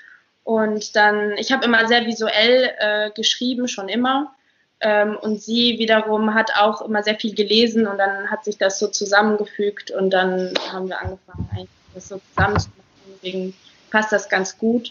Und 0.43 0.95
dann, 0.95 1.33
ich 1.37 1.51
habe 1.51 1.65
immer 1.65 1.87
sehr 1.87 2.05
visuell 2.05 2.71
äh, 2.79 3.11
geschrieben, 3.11 3.67
schon 3.67 3.89
immer. 3.89 4.33
Ähm, 4.81 5.15
und 5.17 5.41
sie 5.41 5.77
wiederum 5.77 6.33
hat 6.33 6.51
auch 6.57 6.81
immer 6.81 7.03
sehr 7.03 7.15
viel 7.15 7.35
gelesen 7.35 7.87
und 7.87 7.97
dann 7.97 8.29
hat 8.31 8.43
sich 8.43 8.57
das 8.57 8.79
so 8.79 8.87
zusammengefügt 8.87 9.91
und 9.91 10.09
dann 10.09 10.53
haben 10.71 10.87
wir 10.87 10.99
angefangen, 10.99 11.49
eigentlich 11.51 11.69
das 11.93 12.07
so 12.07 12.19
zusammenzumachen. 12.29 12.81
Deswegen 13.15 13.53
passt 13.91 14.11
das 14.11 14.27
ganz 14.27 14.57
gut. 14.57 14.89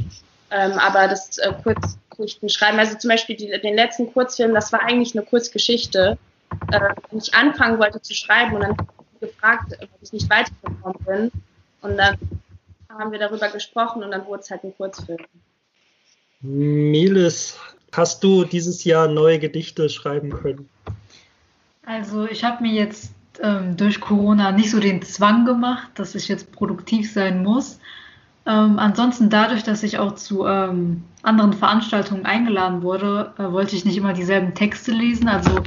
Ähm, 0.52 0.72
aber 0.72 1.08
das 1.08 1.38
äh, 1.38 1.52
Kurzgeschichten 1.62 2.48
schreiben, 2.48 2.78
also 2.78 2.98
zum 2.98 3.08
Beispiel 3.08 3.36
die, 3.36 3.48
den 3.60 3.74
letzten 3.74 4.12
Kurzfilm, 4.12 4.54
das 4.54 4.72
war 4.72 4.82
eigentlich 4.82 5.16
eine 5.16 5.24
Kurzgeschichte 5.24 6.18
äh, 6.72 6.94
ich 7.12 7.34
anfangen 7.34 7.78
wollte 7.78 8.00
zu 8.00 8.14
schreiben 8.14 8.54
und 8.54 8.62
dann 8.62 8.76
gefragt, 9.20 9.76
ob 9.80 9.88
ich 10.00 10.12
nicht 10.12 10.30
weitergekommen 10.30 11.04
bin. 11.06 11.32
Und 11.82 11.96
dann 11.96 12.18
haben 12.88 13.12
wir 13.12 13.18
darüber 13.18 13.48
gesprochen 13.48 14.02
und 14.02 14.10
dann 14.10 14.26
wurde 14.26 14.42
es 14.42 14.50
halt 14.50 14.64
ein 14.64 14.76
Kurzfilm. 14.76 15.18
Melis, 16.40 17.58
hast 17.92 18.22
du 18.24 18.44
dieses 18.44 18.84
Jahr 18.84 19.08
neue 19.08 19.38
Gedichte 19.38 19.88
schreiben 19.88 20.30
können? 20.30 20.68
Also 21.84 22.26
ich 22.26 22.44
habe 22.44 22.62
mir 22.62 22.72
jetzt 22.72 23.12
ähm, 23.42 23.76
durch 23.76 24.00
Corona 24.00 24.52
nicht 24.52 24.70
so 24.70 24.80
den 24.80 25.02
Zwang 25.02 25.44
gemacht, 25.44 25.90
dass 25.94 26.14
ich 26.14 26.28
jetzt 26.28 26.52
produktiv 26.52 27.12
sein 27.12 27.42
muss. 27.42 27.80
Ähm, 28.46 28.78
ansonsten 28.78 29.28
dadurch, 29.28 29.62
dass 29.62 29.82
ich 29.82 29.98
auch 29.98 30.14
zu 30.14 30.46
ähm, 30.46 31.04
anderen 31.22 31.52
Veranstaltungen 31.52 32.26
eingeladen 32.26 32.82
wurde, 32.82 33.34
äh, 33.38 33.52
wollte 33.52 33.76
ich 33.76 33.84
nicht 33.84 33.96
immer 33.96 34.12
dieselben 34.12 34.54
Texte 34.54 34.92
lesen. 34.92 35.28
Also 35.28 35.62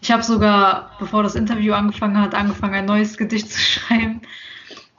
ich 0.00 0.10
habe 0.10 0.22
sogar, 0.22 0.90
bevor 0.98 1.22
das 1.22 1.34
Interview 1.34 1.74
angefangen 1.74 2.18
hat, 2.18 2.34
angefangen, 2.34 2.74
ein 2.74 2.86
neues 2.86 3.16
Gedicht 3.16 3.50
zu 3.52 3.60
schreiben. 3.60 4.20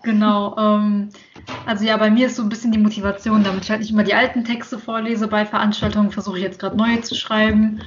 Genau. 0.03 0.55
Ähm, 0.57 1.09
also 1.65 1.85
ja, 1.85 1.97
bei 1.97 2.11
mir 2.11 2.27
ist 2.27 2.35
so 2.35 2.43
ein 2.43 2.49
bisschen 2.49 2.71
die 2.71 2.77
Motivation, 2.77 3.43
damit 3.43 3.63
ich 3.63 3.71
halt 3.71 3.79
nicht 3.79 3.91
immer 3.91 4.03
die 4.03 4.13
alten 4.13 4.43
Texte 4.43 4.77
vorlese 4.77 5.27
bei 5.27 5.45
Veranstaltungen, 5.45 6.11
versuche 6.11 6.37
ich 6.37 6.43
jetzt 6.43 6.59
gerade 6.59 6.77
neue 6.77 7.01
zu 7.01 7.15
schreiben. 7.15 7.81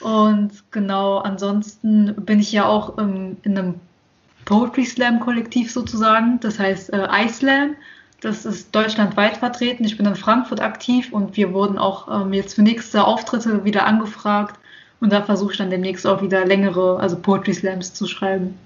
Und 0.00 0.52
genau, 0.70 1.18
ansonsten 1.18 2.14
bin 2.24 2.38
ich 2.38 2.52
ja 2.52 2.66
auch 2.66 2.98
ähm, 2.98 3.36
in 3.42 3.58
einem 3.58 3.74
Poetry 4.44 4.84
Slam 4.84 5.18
Kollektiv 5.20 5.72
sozusagen, 5.72 6.38
das 6.40 6.58
heißt 6.58 6.92
äh, 6.92 7.08
iSlam. 7.24 7.74
Das 8.20 8.46
ist 8.46 8.74
deutschlandweit 8.74 9.36
vertreten. 9.36 9.84
Ich 9.84 9.96
bin 9.96 10.06
in 10.06 10.14
Frankfurt 10.14 10.60
aktiv 10.60 11.12
und 11.12 11.36
wir 11.36 11.52
wurden 11.52 11.78
auch 11.78 12.08
ähm, 12.22 12.32
jetzt 12.32 12.54
für 12.54 12.62
nächste 12.62 13.04
Auftritte 13.04 13.64
wieder 13.64 13.86
angefragt. 13.86 14.58
Und 15.00 15.12
da 15.12 15.22
versuche 15.22 15.52
ich 15.52 15.58
dann 15.58 15.70
demnächst 15.70 16.06
auch 16.06 16.22
wieder 16.22 16.46
längere, 16.46 16.98
also 16.98 17.16
Poetry 17.18 17.52
Slams 17.52 17.92
zu 17.92 18.06
schreiben. 18.06 18.56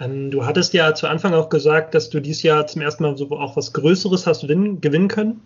Ähm, 0.00 0.30
du 0.30 0.46
hattest 0.46 0.72
ja 0.72 0.94
zu 0.94 1.06
Anfang 1.06 1.34
auch 1.34 1.48
gesagt, 1.48 1.94
dass 1.94 2.10
du 2.10 2.20
dieses 2.20 2.42
Jahr 2.42 2.66
zum 2.66 2.82
ersten 2.82 3.04
Mal 3.04 3.16
so 3.16 3.30
auch 3.30 3.56
was 3.56 3.72
Größeres 3.72 4.26
hast 4.26 4.48
gewinnen 4.48 5.08
können. 5.08 5.42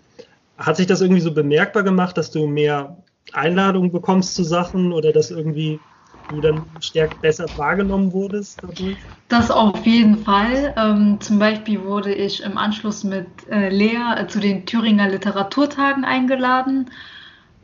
Hat 0.56 0.76
sich 0.76 0.86
das 0.86 1.00
irgendwie 1.00 1.20
so 1.20 1.34
bemerkbar 1.34 1.82
gemacht, 1.82 2.16
dass 2.16 2.30
du 2.30 2.46
mehr 2.46 2.96
Einladungen 3.32 3.90
bekommst 3.90 4.34
zu 4.34 4.44
Sachen 4.44 4.92
oder 4.92 5.12
dass 5.12 5.30
irgendwie 5.30 5.80
du 6.28 6.40
dann 6.40 6.66
stärker 6.80 7.16
besser 7.20 7.46
wahrgenommen 7.56 8.12
wurdest 8.12 8.62
dadurch? 8.62 8.98
Das 9.28 9.50
auf 9.50 9.84
jeden 9.86 10.18
Fall. 10.18 10.74
Ähm, 10.76 11.18
zum 11.20 11.38
Beispiel 11.38 11.82
wurde 11.82 12.14
ich 12.14 12.42
im 12.42 12.58
Anschluss 12.58 13.04
mit 13.04 13.26
äh, 13.50 13.70
Lea 13.70 13.98
äh, 14.16 14.26
zu 14.26 14.38
den 14.38 14.66
Thüringer 14.66 15.08
Literaturtagen 15.08 16.04
eingeladen. 16.04 16.90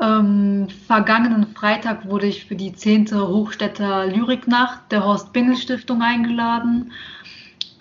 Ähm, 0.01 0.69
vergangenen 0.87 1.55
Freitag 1.55 2.09
wurde 2.09 2.27
ich 2.27 2.47
für 2.47 2.57
die 2.57 2.73
10. 2.73 3.13
Hochstädter 3.13 4.07
Lyriknacht 4.07 4.91
der 4.91 5.05
Horst 5.05 5.33
Bingel 5.33 5.57
Stiftung 5.57 6.01
eingeladen. 6.01 6.93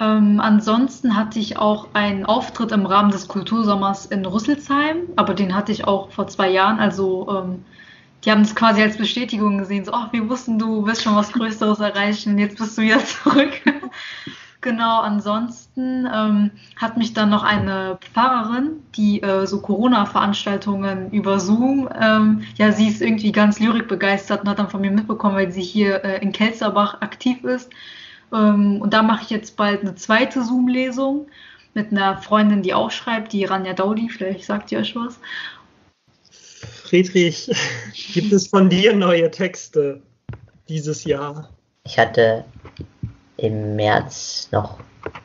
Ähm, 0.02 0.40
ansonsten 0.40 1.16
hatte 1.16 1.40
ich 1.40 1.58
auch 1.58 1.90
einen 1.94 2.26
Auftritt 2.26 2.72
im 2.72 2.86
Rahmen 2.86 3.12
des 3.12 3.28
Kultursommers 3.28 4.06
in 4.06 4.26
Rüsselsheim, 4.26 4.98
aber 5.16 5.34
den 5.34 5.56
hatte 5.56 5.72
ich 5.72 5.88
auch 5.88 6.12
vor 6.12 6.28
zwei 6.28 6.50
Jahren. 6.50 6.80
Also 6.80 7.28
ähm, 7.30 7.66
die 8.26 8.32
haben 8.32 8.42
es 8.42 8.56
quasi 8.56 8.82
als 8.82 8.98
Bestätigung 8.98 9.58
gesehen, 9.58 9.86
so, 9.86 9.94
ach, 9.94 10.12
wir 10.12 10.28
wussten, 10.30 10.60
du 10.60 10.86
wirst 10.86 11.04
schon 11.04 11.16
was 11.16 11.32
Größeres 11.32 11.80
erreichen, 11.80 12.38
jetzt 12.38 12.58
bist 12.58 12.78
du 12.78 12.82
wieder 12.82 13.04
zurück. 13.06 13.62
Genau, 14.62 15.00
ansonsten 15.00 16.06
ähm, 16.14 16.52
hat 16.76 16.98
mich 16.98 17.14
dann 17.14 17.30
noch 17.30 17.44
eine 17.44 17.98
Pfarrerin, 18.02 18.84
die 18.96 19.22
äh, 19.22 19.48
so 19.48 19.62
Corona-Veranstaltungen 19.62 21.12
über 21.12 21.40
Zoom, 21.40 21.88
ähm, 21.98 22.44
ja, 22.56 22.74
sie 22.74 22.90
ist 22.90 23.02
irgendwie 23.02 23.32
ganz 23.32 23.62
lyrikbegeistert 23.62 24.42
und 24.42 24.50
hat 24.50 24.60
dann 24.60 24.70
von 24.70 24.82
mir 24.82 24.92
mitbekommen, 24.92 25.36
weil 25.36 25.52
sie 25.52 25.62
hier 25.62 26.04
äh, 26.04 26.22
in 26.22 26.34
Kelzerbach 26.34 27.02
aktiv 27.02 27.42
ist. 27.46 27.70
Ähm, 28.34 28.82
und 28.82 28.94
da 28.94 29.02
mache 29.02 29.24
ich 29.24 29.30
jetzt 29.30 29.56
bald 29.56 29.80
eine 29.80 29.96
zweite 29.96 30.44
Zoom-Lesung 30.44 31.28
mit 31.74 31.92
einer 31.92 32.18
Freundin, 32.18 32.62
die 32.62 32.74
auch 32.74 32.92
schreibt, 32.92 33.32
die 33.32 33.46
Ranja 33.46 33.72
Daudi, 33.72 34.10
vielleicht 34.10 34.44
sagt 34.44 34.74
ihr 34.74 34.80
euch 34.80 34.94
was. 34.94 35.20
Friedrich, 36.84 37.50
gibt 38.14 38.34
es 38.34 38.48
von 38.48 38.70
dir 38.70 38.94
neue 38.94 39.32
Texte 39.32 40.02
dieses 40.68 41.06
Jahr? 41.06 41.50
Ich 41.86 41.98
hatte 41.98 42.44
im 43.42 43.76
März, 43.76 44.50
noch 44.52 44.80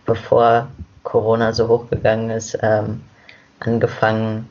bevor 0.07 0.69
Corona 1.03 1.53
so 1.53 1.69
hochgegangen 1.69 2.31
ist, 2.31 2.59
ähm, 2.63 3.03
angefangen, 3.61 4.49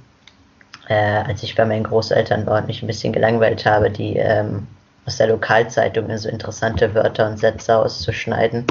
äh, 0.88 1.24
als 1.28 1.44
ich 1.44 1.56
bei 1.56 1.66
meinen 1.66 1.84
Großeltern 1.84 2.48
und 2.48 2.68
mich 2.68 2.82
ein 2.82 2.88
bisschen 2.88 3.14
gelangweilt 3.14 3.66
habe, 3.66 3.90
die 3.90 4.18
ähm, 4.18 4.68
aus 5.06 5.18
der 5.18 5.28
Lokalzeitung 5.28 6.16
so 6.18 6.30
interessante 6.30 6.94
Wörter 6.94 7.28
und 7.28 7.38
Sätze 7.38 7.78
auszuschneiden 7.78 8.66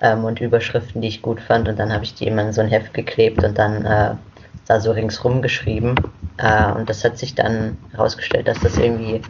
ähm, 0.00 0.24
und 0.24 0.40
Überschriften, 0.40 1.00
die 1.00 1.08
ich 1.08 1.22
gut 1.22 1.40
fand. 1.40 1.68
Und 1.68 1.78
dann 1.78 1.92
habe 1.92 2.04
ich 2.04 2.14
die 2.14 2.26
immer 2.26 2.42
in 2.42 2.52
so 2.52 2.60
ein 2.60 2.68
Heft 2.68 2.94
geklebt 2.94 3.44
und 3.44 3.58
dann 3.58 3.84
äh, 3.84 4.14
da 4.66 4.80
so 4.80 4.92
ringsrum 4.92 5.42
geschrieben. 5.42 5.94
Äh, 6.38 6.72
und 6.72 6.88
das 6.88 7.04
hat 7.04 7.18
sich 7.18 7.34
dann 7.34 7.76
herausgestellt, 7.92 8.48
dass 8.48 8.60
das 8.60 8.78
irgendwie 8.78 9.22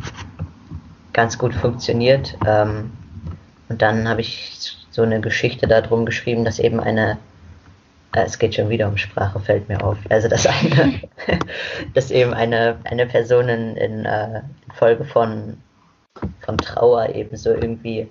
ganz 1.12 1.36
gut 1.38 1.54
funktioniert. 1.54 2.36
Ähm, 2.46 2.92
und 3.68 3.82
dann 3.82 4.08
habe 4.08 4.20
ich 4.20 4.79
so 5.00 5.06
eine 5.06 5.22
Geschichte 5.22 5.66
darum 5.66 6.04
geschrieben, 6.04 6.44
dass 6.44 6.58
eben 6.58 6.78
eine, 6.78 7.16
äh, 8.14 8.24
es 8.24 8.38
geht 8.38 8.54
schon 8.54 8.68
wieder 8.68 8.86
um 8.86 8.98
Sprache, 8.98 9.40
fällt 9.40 9.66
mir 9.70 9.82
auf, 9.82 9.96
also 10.10 10.28
dass 10.28 10.46
eine, 10.46 11.00
dass 11.94 12.10
eben 12.10 12.34
eine, 12.34 12.76
eine 12.84 13.06
Person 13.06 13.48
in, 13.48 13.76
in 13.76 14.04
äh, 14.04 14.42
Folge 14.74 15.06
von, 15.06 15.56
von 16.42 16.58
Trauer 16.58 17.08
eben 17.14 17.34
so 17.34 17.48
irgendwie 17.50 18.08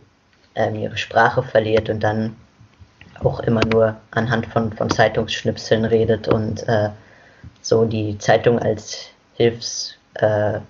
ähm, 0.56 0.76
ihre 0.78 0.98
Sprache 0.98 1.44
verliert 1.44 1.92
und 1.92 2.02
dann 2.02 2.36
auch 3.24 3.40
immer 3.42 3.64
nur 3.66 3.96
anhand 4.10 4.48
von, 4.48 4.74
von 4.74 4.90
Zeitungsschnipseln 4.90 5.86
redet 5.86 6.28
und 6.28 6.68
äh, 6.68 6.90
so 7.62 7.86
die 7.86 8.18
Zeitung 8.18 8.58
als 8.58 9.10
Hilfsmittel 9.36 10.64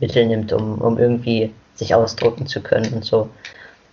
äh, 0.00 0.24
nimmt, 0.24 0.52
um, 0.52 0.78
um 0.78 0.98
irgendwie 0.98 1.54
sich 1.74 1.94
ausdrucken 1.94 2.48
zu 2.48 2.62
können 2.62 2.94
und 2.94 3.04
so. 3.04 3.30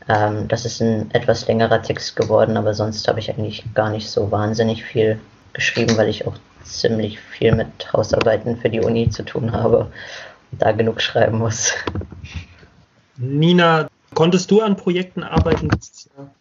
Ähm, 0.10 0.48
das 0.48 0.66
ist 0.66 0.82
ein 0.82 1.10
etwas 1.14 1.48
längerer 1.48 1.82
Text 1.82 2.16
geworden, 2.16 2.58
aber 2.58 2.74
sonst 2.74 3.08
habe 3.08 3.20
ich 3.20 3.30
eigentlich 3.30 3.64
gar 3.74 3.90
nicht 3.90 4.10
so 4.10 4.32
wahnsinnig 4.32 4.84
viel 4.84 5.20
geschrieben, 5.54 5.98
weil 5.98 6.10
ich 6.10 6.28
auch 6.28 6.36
ziemlich 6.64 7.20
viel 7.20 7.54
mit 7.56 7.94
Hausarbeiten 7.94 8.58
für 8.58 8.70
die 8.70 8.82
Uni 8.82 9.10
zu 9.10 9.24
tun 9.24 9.52
habe 9.52 9.92
und 10.52 10.62
da 10.62 10.72
genug 10.72 11.02
schreiben 11.02 11.38
muss. 11.38 11.74
Nina, 13.18 13.88
konntest 14.14 14.50
du 14.52 14.62
an 14.62 14.76
Projekten 14.76 15.24
arbeiten 15.24 15.70
Jahr? 16.18 16.32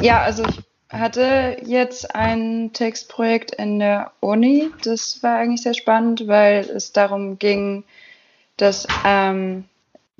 Ja, 0.00 0.22
also 0.22 0.44
ich 0.44 0.62
hatte 0.88 1.58
jetzt 1.64 2.14
ein 2.14 2.72
Textprojekt 2.72 3.52
in 3.52 3.78
der 3.78 4.12
Uni. 4.20 4.70
Das 4.82 5.22
war 5.22 5.38
eigentlich 5.38 5.62
sehr 5.62 5.74
spannend, 5.74 6.26
weil 6.26 6.64
es 6.64 6.92
darum 6.92 7.38
ging, 7.38 7.84
dass 8.56 8.86
ähm, 9.04 9.64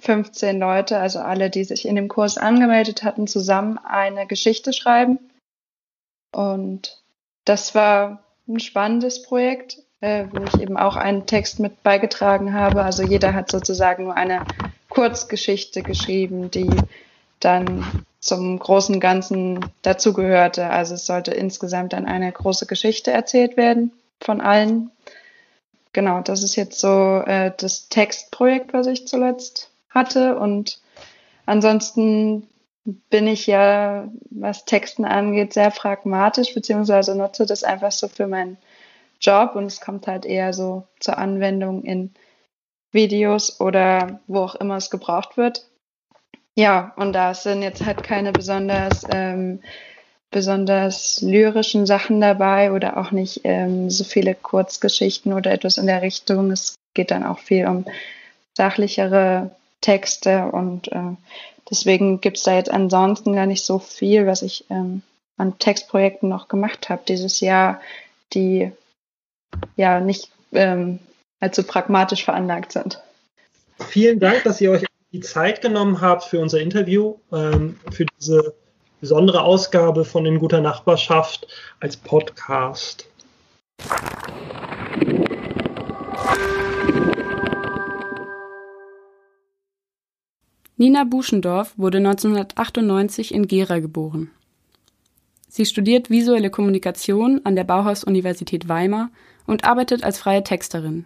15 0.01 0.59
Leute, 0.59 0.99
also 0.99 1.21
alle, 1.21 1.51
die 1.51 1.65
sich 1.65 1.87
in 1.87 1.97
dem 1.97 2.09
Kurs 2.09 2.39
angemeldet 2.39 3.03
hatten, 3.03 3.27
zusammen 3.27 3.79
eine 3.79 4.27
Geschichte 4.27 4.73
schreiben. 4.73 5.19
Und 6.33 7.03
das 7.45 7.75
war 7.75 8.23
ein 8.49 8.61
spannendes 8.61 9.23
Projekt, 9.23 9.79
äh, 10.01 10.27
wo 10.31 10.43
ich 10.45 10.61
eben 10.61 10.77
auch 10.77 10.97
einen 10.97 11.27
Text 11.27 11.61
mit 11.61 11.83
beigetragen 11.83 12.55
habe. 12.55 12.83
Also 12.83 13.03
jeder 13.03 13.35
hat 13.35 13.51
sozusagen 13.51 14.05
nur 14.05 14.17
eine 14.17 14.45
Kurzgeschichte 14.89 15.83
geschrieben, 15.83 16.51
die 16.51 16.71
dann 17.41 18.05
zum 18.21 18.59
großen 18.59 19.01
Ganzen 19.01 19.65
dazugehörte. 19.83 20.69
Also 20.69 20.95
es 20.95 21.07
sollte 21.07 21.33
insgesamt 21.33 21.93
dann 21.93 22.07
eine 22.07 22.31
große 22.31 22.67
Geschichte 22.67 23.11
erzählt 23.11 23.57
werden 23.57 23.93
von 24.21 24.41
allen. 24.41 24.91
Genau, 25.93 26.21
das 26.21 26.43
ist 26.43 26.57
jetzt 26.57 26.79
so 26.79 27.23
äh, 27.27 27.53
das 27.57 27.89
Textprojekt, 27.89 28.73
was 28.73 28.87
ich 28.87 29.09
zuletzt 29.09 29.70
hatte. 29.91 30.39
Und 30.39 30.81
ansonsten 31.47 32.49
bin 32.85 33.27
ich 33.27 33.47
ja, 33.47 34.09
was 34.31 34.65
Texten 34.65 35.05
angeht, 35.05 35.53
sehr 35.53 35.71
pragmatisch, 35.71 36.55
beziehungsweise 36.55 37.15
nutze 37.15 37.47
das 37.47 37.63
einfach 37.65 37.93
so 37.93 38.09
für 38.09 38.27
meinen 38.27 38.57
Job 39.21 39.55
und 39.55 39.67
es 39.67 39.81
kommt 39.81 40.07
halt 40.07 40.25
eher 40.25 40.53
so 40.55 40.87
zur 40.99 41.19
Anwendung 41.19 41.85
in 41.85 42.13
Videos 42.91 43.61
oder 43.61 44.21
wo 44.27 44.41
auch 44.41 44.55
immer 44.55 44.77
es 44.77 44.91
gebraucht 44.91 45.37
wird. 45.37 45.67
Ja, 46.57 46.93
und 46.97 47.13
da 47.13 47.35
sind 47.35 47.63
jetzt 47.63 47.85
halt 47.85 48.03
keine 48.03 48.33
besonders 48.33 49.05
ähm, 49.11 49.61
besonders 50.31 51.21
lyrischen 51.23 51.87
Sachen 51.87 52.21
dabei 52.21 52.73
oder 52.73 52.97
auch 52.97 53.11
nicht 53.11 53.41
ähm, 53.45 53.91
so 53.91 54.05
viele 54.05 54.35
Kurzgeschichten 54.35 55.33
oder 55.33 55.51
etwas 55.51 55.77
in 55.77 55.87
der 55.87 56.03
Richtung. 56.03 56.51
Es 56.53 56.77
geht 56.95 57.11
dann 57.11 57.25
auch 57.25 57.41
viel 57.41 57.67
um 57.67 57.85
sachlichere 58.57 59.51
Texte 59.81 60.47
und 60.47 60.91
äh, 60.93 61.17
deswegen 61.71 62.21
gibt 62.21 62.37
es 62.37 62.43
da 62.45 62.55
jetzt 62.55 62.71
ansonsten 62.71 63.35
gar 63.35 63.47
nicht 63.47 63.65
so 63.65 63.79
viel, 63.79 64.27
was 64.27 64.43
ich 64.43 64.65
ähm, 64.71 65.03
an 65.37 65.59
Textprojekten 65.59 66.29
noch 66.29 66.49
gemacht 66.49 66.89
habe 66.89 67.03
dieses 67.09 67.41
Jahr, 67.41 67.81
die 68.35 68.73
ja 69.77 70.01
nicht 70.01 70.31
ähm, 70.53 70.99
allzu 71.41 71.63
pragmatisch 71.63 72.25
veranlagt 72.25 72.73
sind. 72.73 73.01
Vielen 73.89 74.21
Dank, 74.21 74.45
dass 74.45 74.61
ihr 74.61 74.71
euch 74.71 74.85
die 75.13 75.21
Zeit 75.21 75.63
genommen 75.63 76.01
habt 76.01 76.25
für 76.25 76.39
unser 76.39 76.61
Interview, 76.61 77.17
ähm, 77.33 77.81
für 77.91 78.07
diese 78.19 78.55
besondere 79.01 79.43
Ausgabe 79.43 80.05
von 80.05 80.27
In 80.27 80.39
guter 80.39 80.61
Nachbarschaft 80.61 81.47
als 81.81 81.97
Podcast. 81.97 83.09
Nina 90.81 91.05
Buschendorf 91.05 91.75
wurde 91.77 91.99
1998 91.99 93.35
in 93.35 93.47
Gera 93.47 93.81
geboren. 93.81 94.31
Sie 95.47 95.67
studiert 95.67 96.09
visuelle 96.09 96.49
Kommunikation 96.49 97.43
an 97.45 97.55
der 97.55 97.65
Bauhaus-Universität 97.65 98.67
Weimar 98.67 99.11
und 99.47 99.65
arbeitet 99.65 100.05
als 100.05 100.17
freie 100.17 100.43
Texterin. 100.43 101.05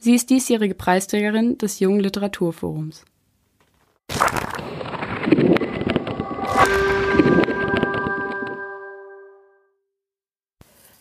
Sie 0.00 0.16
ist 0.16 0.30
diesjährige 0.30 0.74
Preisträgerin 0.74 1.58
des 1.58 1.78
Jungen 1.78 2.00
Literaturforums. 2.00 3.04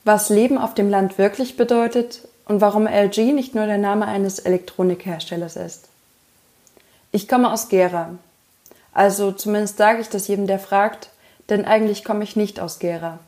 was 0.05 0.29
Leben 0.29 0.59
auf 0.59 0.75
dem 0.75 0.89
Land 0.89 1.17
wirklich 1.17 1.57
bedeutet 1.57 2.27
und 2.45 2.61
warum 2.61 2.85
LG 2.87 3.33
nicht 3.33 3.55
nur 3.55 3.65
der 3.65 3.77
Name 3.79 4.05
eines 4.05 4.37
Elektronikherstellers 4.37 5.55
ist. 5.55 5.89
Ich 7.11 7.27
komme 7.27 7.51
aus 7.51 7.69
Gera. 7.69 8.09
Also 8.93 9.31
zumindest 9.31 9.77
sage 9.77 10.01
ich 10.01 10.09
das 10.09 10.27
jedem, 10.27 10.45
der 10.45 10.59
fragt, 10.59 11.09
denn 11.49 11.65
eigentlich 11.65 12.03
komme 12.03 12.23
ich 12.23 12.35
nicht 12.35 12.59
aus 12.59 12.79
Gera. 12.79 13.19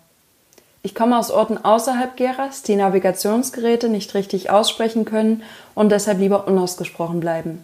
Ich 0.84 0.95
komme 0.95 1.17
aus 1.17 1.32
Orten 1.32 1.57
außerhalb 1.57 2.15
Geras, 2.15 2.63
die 2.63 2.75
Navigationsgeräte 2.75 3.89
nicht 3.89 4.13
richtig 4.13 4.49
aussprechen 4.49 5.05
können 5.05 5.43
und 5.75 5.91
deshalb 5.91 6.19
lieber 6.19 6.47
unausgesprochen 6.47 7.19
bleiben. 7.19 7.63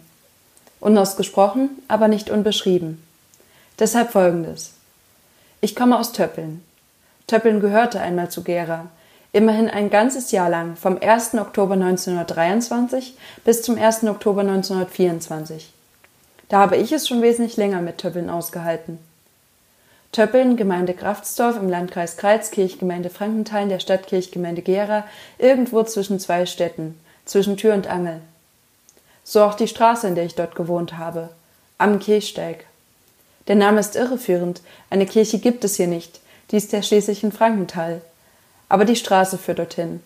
Unausgesprochen, 0.80 1.70
aber 1.88 2.06
nicht 2.06 2.30
unbeschrieben. 2.30 3.02
Deshalb 3.78 4.12
folgendes. 4.12 4.72
Ich 5.60 5.74
komme 5.74 5.98
aus 5.98 6.12
Töppeln. 6.12 6.64
Töppeln 7.26 7.60
gehörte 7.60 8.00
einmal 8.00 8.30
zu 8.30 8.42
Gera, 8.42 8.86
immerhin 9.32 9.68
ein 9.68 9.90
ganzes 9.90 10.30
Jahr 10.30 10.48
lang, 10.48 10.76
vom 10.76 10.98
1. 11.00 11.34
Oktober 11.34 11.74
1923 11.74 13.16
bis 13.44 13.62
zum 13.62 13.76
1. 13.76 14.04
Oktober 14.04 14.40
1924. 14.40 15.72
Da 16.48 16.58
habe 16.58 16.76
ich 16.76 16.92
es 16.92 17.06
schon 17.06 17.22
wesentlich 17.22 17.56
länger 17.56 17.80
mit 17.80 17.98
Töppeln 17.98 18.30
ausgehalten. 18.30 18.98
Töppeln, 20.12 20.56
Gemeinde 20.56 20.94
Kraftsdorf 20.94 21.56
im 21.56 21.68
Landkreis 21.68 22.16
Kreizkirch, 22.16 22.78
Gemeinde 22.78 23.10
Frankenthal 23.10 23.64
in 23.64 23.68
der 23.68 23.80
Stadt 23.80 24.06
Kirchgemeinde 24.06 24.62
Gera, 24.62 25.04
irgendwo 25.36 25.82
zwischen 25.82 26.18
zwei 26.18 26.46
Städten, 26.46 26.98
zwischen 27.26 27.56
Tür 27.58 27.74
und 27.74 27.86
Angel. 27.86 28.20
So 29.22 29.42
auch 29.42 29.54
die 29.54 29.68
Straße, 29.68 30.06
in 30.08 30.14
der 30.14 30.24
ich 30.24 30.34
dort 30.34 30.54
gewohnt 30.54 30.96
habe, 30.96 31.28
am 31.76 31.98
Kirchsteig. 31.98 32.64
Der 33.48 33.56
Name 33.56 33.80
ist 33.80 33.96
irreführend, 33.96 34.62
eine 34.88 35.04
Kirche 35.04 35.38
gibt 35.38 35.64
es 35.64 35.76
hier 35.76 35.86
nicht, 35.86 36.20
die 36.50 36.56
ist 36.56 36.72
schließlich 36.84 37.22
in 37.22 37.32
Frankenthal 37.32 38.00
aber 38.68 38.84
die 38.84 38.96
Straße 38.96 39.38
führt 39.38 39.58
dorthin. 39.58 40.00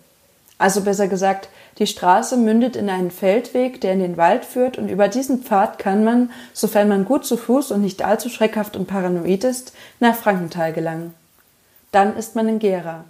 Also 0.62 0.82
besser 0.82 1.08
gesagt, 1.08 1.48
die 1.78 1.88
Straße 1.88 2.36
mündet 2.36 2.76
in 2.76 2.88
einen 2.88 3.10
Feldweg, 3.10 3.80
der 3.80 3.94
in 3.94 3.98
den 3.98 4.16
Wald 4.16 4.44
führt, 4.44 4.78
und 4.78 4.88
über 4.88 5.08
diesen 5.08 5.42
Pfad 5.42 5.80
kann 5.80 6.04
man, 6.04 6.30
sofern 6.52 6.86
man 6.86 7.04
gut 7.04 7.26
zu 7.26 7.36
Fuß 7.36 7.72
und 7.72 7.80
nicht 7.80 8.04
allzu 8.04 8.28
schreckhaft 8.28 8.76
und 8.76 8.86
paranoid 8.86 9.42
ist, 9.42 9.72
nach 9.98 10.14
Frankenthal 10.14 10.72
gelangen. 10.72 11.14
Dann 11.90 12.16
ist 12.16 12.36
man 12.36 12.46
in 12.46 12.60
Gera. 12.60 13.04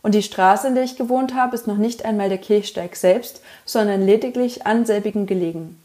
Und 0.00 0.14
die 0.14 0.22
Straße, 0.22 0.68
in 0.68 0.76
der 0.76 0.84
ich 0.84 0.94
gewohnt 0.94 1.34
habe, 1.34 1.56
ist 1.56 1.66
noch 1.66 1.76
nicht 1.76 2.04
einmal 2.04 2.28
der 2.28 2.38
Kirchsteig 2.38 2.94
selbst, 2.94 3.42
sondern 3.64 4.06
lediglich 4.06 4.64
an 4.64 4.86
selbigen 4.86 5.26
gelegen. 5.26 5.76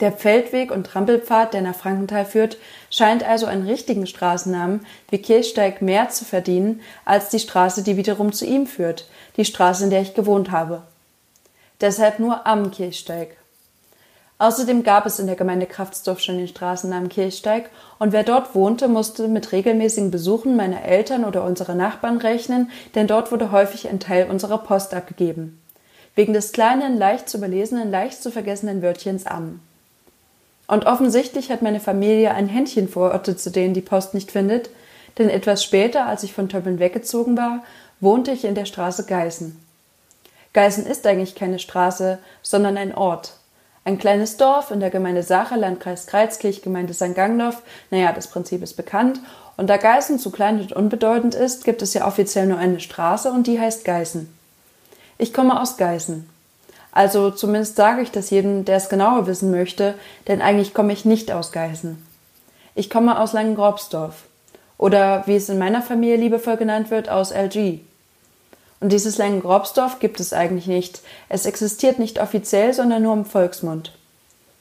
Der 0.00 0.10
Feldweg 0.10 0.72
und 0.72 0.88
Trampelpfad, 0.88 1.54
der 1.54 1.62
nach 1.62 1.76
Frankenthal 1.76 2.24
führt, 2.24 2.56
scheint 2.90 3.22
also 3.22 3.46
einen 3.46 3.64
richtigen 3.64 4.08
Straßennamen 4.08 4.84
wie 5.10 5.18
Kirchsteig 5.18 5.82
mehr 5.82 6.08
zu 6.08 6.24
verdienen 6.24 6.80
als 7.04 7.28
die 7.28 7.38
Straße, 7.38 7.84
die 7.84 7.96
wiederum 7.96 8.32
zu 8.32 8.44
ihm 8.44 8.66
führt, 8.66 9.06
die 9.36 9.44
Straße, 9.44 9.84
in 9.84 9.90
der 9.90 10.02
ich 10.02 10.14
gewohnt 10.14 10.50
habe. 10.50 10.82
Deshalb 11.80 12.18
nur 12.18 12.44
am 12.44 12.72
Kirchsteig. 12.72 13.36
Außerdem 14.38 14.82
gab 14.82 15.06
es 15.06 15.20
in 15.20 15.28
der 15.28 15.36
Gemeinde 15.36 15.66
Kraftsdorf 15.66 16.18
schon 16.18 16.38
den 16.38 16.48
Straßennamen 16.48 17.08
Kirchsteig 17.08 17.70
und 18.00 18.10
wer 18.10 18.24
dort 18.24 18.56
wohnte, 18.56 18.88
musste 18.88 19.28
mit 19.28 19.52
regelmäßigen 19.52 20.10
Besuchen 20.10 20.56
meiner 20.56 20.82
Eltern 20.82 21.24
oder 21.24 21.44
unserer 21.44 21.76
Nachbarn 21.76 22.18
rechnen, 22.18 22.68
denn 22.96 23.06
dort 23.06 23.30
wurde 23.30 23.52
häufig 23.52 23.88
ein 23.88 24.00
Teil 24.00 24.28
unserer 24.28 24.58
Post 24.58 24.92
abgegeben. 24.92 25.62
Wegen 26.16 26.32
des 26.32 26.50
kleinen, 26.50 26.98
leicht 26.98 27.28
zu 27.28 27.38
überlesenen, 27.38 27.92
leicht 27.92 28.20
zu 28.20 28.32
vergessenen 28.32 28.82
Wörtchens 28.82 29.24
am. 29.26 29.60
Und 30.66 30.86
offensichtlich 30.86 31.50
hat 31.50 31.62
meine 31.62 31.80
Familie 31.80 32.32
ein 32.32 32.48
Händchen 32.48 32.88
vor 32.88 33.12
Orte, 33.12 33.36
zu 33.36 33.50
denen 33.50 33.74
die 33.74 33.82
Post 33.82 34.14
nicht 34.14 34.30
findet, 34.30 34.70
denn 35.18 35.28
etwas 35.28 35.62
später, 35.62 36.06
als 36.06 36.22
ich 36.22 36.32
von 36.32 36.48
Töppeln 36.48 36.78
weggezogen 36.78 37.36
war, 37.36 37.62
wohnte 38.00 38.32
ich 38.32 38.44
in 38.44 38.54
der 38.54 38.64
Straße 38.64 39.06
Geißen. 39.06 39.60
Geißen 40.52 40.86
ist 40.86 41.06
eigentlich 41.06 41.34
keine 41.34 41.58
Straße, 41.58 42.18
sondern 42.42 42.76
ein 42.76 42.94
Ort. 42.94 43.34
Ein 43.84 43.98
kleines 43.98 44.38
Dorf 44.38 44.70
in 44.70 44.80
der 44.80 44.90
Gemeinde 44.90 45.22
Sache, 45.22 45.56
Landkreis 45.56 46.06
Kreizkirch, 46.06 46.62
Gemeinde 46.62 46.94
St. 46.94 47.14
Gangloff. 47.14 47.62
Naja, 47.90 48.12
das 48.12 48.28
Prinzip 48.28 48.62
ist 48.62 48.74
bekannt. 48.74 49.20
Und 49.56 49.68
da 49.68 49.76
Geißen 49.76 50.18
zu 50.18 50.30
klein 50.30 50.60
und 50.60 50.72
unbedeutend 50.72 51.34
ist, 51.34 51.64
gibt 51.64 51.82
es 51.82 51.92
ja 51.92 52.06
offiziell 52.06 52.46
nur 52.46 52.58
eine 52.58 52.80
Straße 52.80 53.30
und 53.30 53.46
die 53.46 53.60
heißt 53.60 53.84
Geißen. 53.84 54.32
Ich 55.18 55.34
komme 55.34 55.60
aus 55.60 55.76
Geißen. 55.76 56.28
Also 56.94 57.32
zumindest 57.32 57.74
sage 57.74 58.02
ich 58.02 58.12
das 58.12 58.30
jedem, 58.30 58.64
der 58.64 58.76
es 58.76 58.88
genauer 58.88 59.26
wissen 59.26 59.50
möchte, 59.50 59.94
denn 60.28 60.40
eigentlich 60.40 60.74
komme 60.74 60.92
ich 60.92 61.04
nicht 61.04 61.32
aus 61.32 61.50
Geißen. 61.50 62.00
Ich 62.76 62.88
komme 62.88 63.18
aus 63.18 63.32
Langengrobsdorf. 63.32 64.22
Oder 64.78 65.24
wie 65.26 65.34
es 65.34 65.48
in 65.48 65.58
meiner 65.58 65.82
Familie 65.82 66.16
liebevoll 66.16 66.56
genannt 66.56 66.92
wird, 66.92 67.08
aus 67.08 67.32
LG. 67.32 67.80
Und 68.78 68.92
dieses 68.92 69.18
Langengrobsdorf 69.18 69.98
gibt 69.98 70.20
es 70.20 70.32
eigentlich 70.32 70.68
nicht. 70.68 71.00
Es 71.28 71.46
existiert 71.46 71.98
nicht 71.98 72.20
offiziell, 72.20 72.72
sondern 72.72 73.02
nur 73.02 73.14
im 73.14 73.24
Volksmund. 73.24 73.92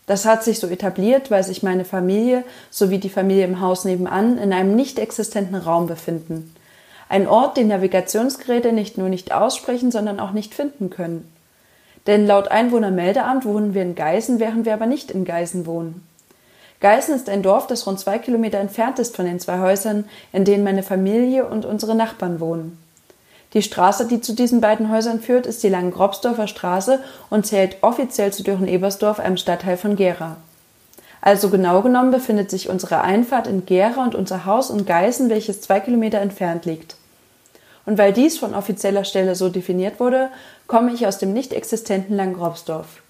Das 0.08 0.26
hat 0.26 0.44
sich 0.44 0.60
so 0.60 0.68
etabliert, 0.68 1.30
weil 1.30 1.44
sich 1.44 1.62
meine 1.62 1.86
Familie 1.86 2.44
sowie 2.72 2.98
die 2.98 3.10
Familie 3.10 3.46
im 3.46 3.62
Haus 3.62 3.86
nebenan 3.86 4.40
in 4.40 4.54
einem 4.54 4.76
nicht 4.76 4.98
existenten 4.98 5.56
Raum 5.56 5.86
befinden. 5.86 6.56
Ein 7.10 7.28
Ort, 7.28 7.58
den 7.58 7.68
Navigationsgeräte 7.68 8.72
nicht 8.72 8.98
nur 8.98 9.10
nicht 9.10 9.32
aussprechen, 9.32 9.92
sondern 9.92 10.20
auch 10.20 10.32
nicht 10.32 10.56
finden 10.56 10.90
können. 10.90 11.32
Denn 12.08 12.28
laut 12.28 12.50
Einwohnermeldeamt 12.50 13.46
wohnen 13.46 13.74
wir 13.74 13.82
in 13.82 13.96
Geißen, 13.96 14.40
während 14.40 14.66
wir 14.66 14.74
aber 14.74 14.86
nicht 14.86 15.12
in 15.12 15.26
Geißen 15.26 15.66
wohnen. 15.66 16.06
Geißen 16.82 17.16
ist 17.16 17.30
ein 17.30 17.44
Dorf, 17.44 17.68
das 17.68 17.88
rund 17.88 18.00
zwei 18.00 18.18
Kilometer 18.20 18.58
entfernt 18.58 19.00
ist 19.00 19.16
von 19.16 19.26
den 19.26 19.40
zwei 19.40 19.60
Häusern, 19.60 20.04
in 20.34 20.44
denen 20.44 20.66
meine 20.66 20.84
Familie 20.84 21.46
und 21.46 21.66
unsere 21.66 21.96
Nachbarn 21.96 22.42
wohnen. 22.42 22.78
Die 23.54 23.62
Straße, 23.62 24.08
die 24.08 24.20
zu 24.20 24.34
diesen 24.34 24.60
beiden 24.60 24.90
Häusern 24.90 25.22
führt, 25.22 25.46
ist 25.46 25.64
die 25.64 25.70
Langengrobsdorfer 25.70 26.48
Straße 26.48 27.00
und 27.30 27.46
zählt 27.46 27.78
offiziell 27.82 28.34
zu 28.34 28.44
Dürren-Ebersdorf, 28.44 29.20
einem 29.20 29.38
Stadtteil 29.38 29.78
von 29.78 29.96
Gera. 29.96 30.38
Also 31.22 31.50
genau 31.50 31.82
genommen 31.82 32.12
befindet 32.12 32.50
sich 32.50 32.68
unsere 32.68 33.00
Einfahrt 33.00 33.48
in 33.48 33.66
Gera 33.66 34.04
und 34.04 34.14
unser 34.14 34.46
Haus 34.46 34.70
in 34.70 34.86
Geißen, 34.86 35.30
welches 35.30 35.62
zwei 35.62 35.80
Kilometer 35.80 36.20
entfernt 36.20 36.66
liegt. 36.66 36.98
Und 37.86 37.98
weil 37.98 38.14
dies 38.14 38.38
von 38.38 38.54
offizieller 38.54 39.04
Stelle 39.04 39.36
so 39.36 39.50
definiert 39.50 40.00
wurde, 40.00 40.30
komme 40.68 40.94
ich 40.94 41.06
aus 41.06 41.18
dem 41.18 41.34
nicht 41.34 41.54
existenten 41.54 42.16
Langrobsdorf. 42.16 43.02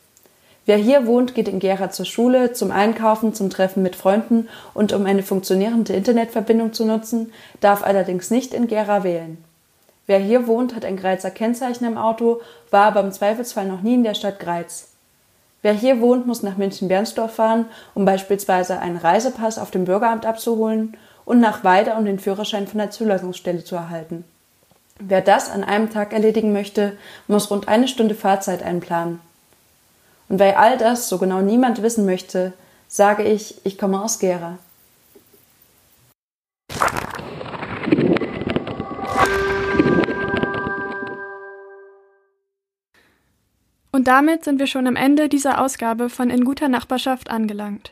Wer 0.66 0.78
hier 0.78 1.06
wohnt, 1.06 1.36
geht 1.36 1.50
in 1.50 1.60
Gera 1.60 1.92
zur 1.92 2.06
Schule, 2.06 2.54
zum 2.54 2.72
Einkaufen, 2.72 3.34
zum 3.34 3.50
Treffen 3.50 3.84
mit 3.84 3.98
Freunden 3.98 4.48
und 4.74 4.94
um 4.94 5.06
eine 5.06 5.22
funktionierende 5.22 5.94
Internetverbindung 5.94 6.72
zu 6.72 6.86
nutzen, 6.86 7.34
darf 7.60 7.84
allerdings 7.84 8.32
nicht 8.32 8.54
in 8.54 8.68
Gera 8.68 9.04
wählen. 9.04 9.44
Wer 10.08 10.20
hier 10.20 10.48
wohnt, 10.48 10.74
hat 10.76 10.86
ein 10.86 10.98
Greizer 10.98 11.32
Kennzeichen 11.32 11.86
im 11.86 11.98
Auto, 11.98 12.42
war 12.72 12.86
aber 12.86 13.02
im 13.02 13.12
Zweifelsfall 13.12 13.66
noch 13.66 13.82
nie 13.82 13.96
in 13.96 14.04
der 14.04 14.16
Stadt 14.16 14.40
Greiz. 14.40 14.90
Wer 15.62 15.74
hier 15.74 16.02
wohnt, 16.02 16.28
muss 16.28 16.44
nach 16.44 16.58
München-Bernsdorf 16.58 17.36
fahren, 17.36 17.66
um 17.94 18.04
beispielsweise 18.04 18.80
einen 18.80 18.98
Reisepass 18.98 19.58
auf 19.58 19.72
dem 19.72 19.86
Bürgeramt 19.86 20.26
abzuholen 20.26 20.98
und 21.26 21.40
nach 21.40 21.64
Weida, 21.64 21.98
um 21.98 22.06
den 22.06 22.20
Führerschein 22.20 22.68
von 22.68 22.80
der 22.80 22.92
Zulassungsstelle 22.92 23.64
zu 23.64 23.76
erhalten. 23.76 24.26
Wer 25.00 25.22
das 25.22 25.50
an 25.50 25.64
einem 25.64 25.90
Tag 25.90 26.14
erledigen 26.14 26.54
möchte, 26.54 26.98
muss 27.28 27.50
rund 27.50 27.68
eine 27.68 27.88
Stunde 27.88 28.16
Fahrzeit 28.16 28.64
einplanen. 28.64 29.20
Und 30.30 30.40
weil 30.40 30.54
all 30.54 30.78
das 30.78 31.10
so 31.10 31.18
genau 31.18 31.42
niemand 31.42 31.82
wissen 31.82 32.06
möchte, 32.06 32.54
sage 32.88 33.24
ich, 33.24 33.66
ich 33.66 33.78
komme 33.78 34.02
aus 34.02 34.20
Gera. 34.20 34.60
Und 43.92 44.08
damit 44.08 44.44
sind 44.44 44.60
wir 44.60 44.68
schon 44.68 44.88
am 44.88 44.96
Ende 44.96 45.30
dieser 45.30 45.62
Ausgabe 45.62 46.10
von 46.10 46.30
In 46.30 46.46
guter 46.46 46.68
Nachbarschaft 46.68 47.30
angelangt. 47.30 47.92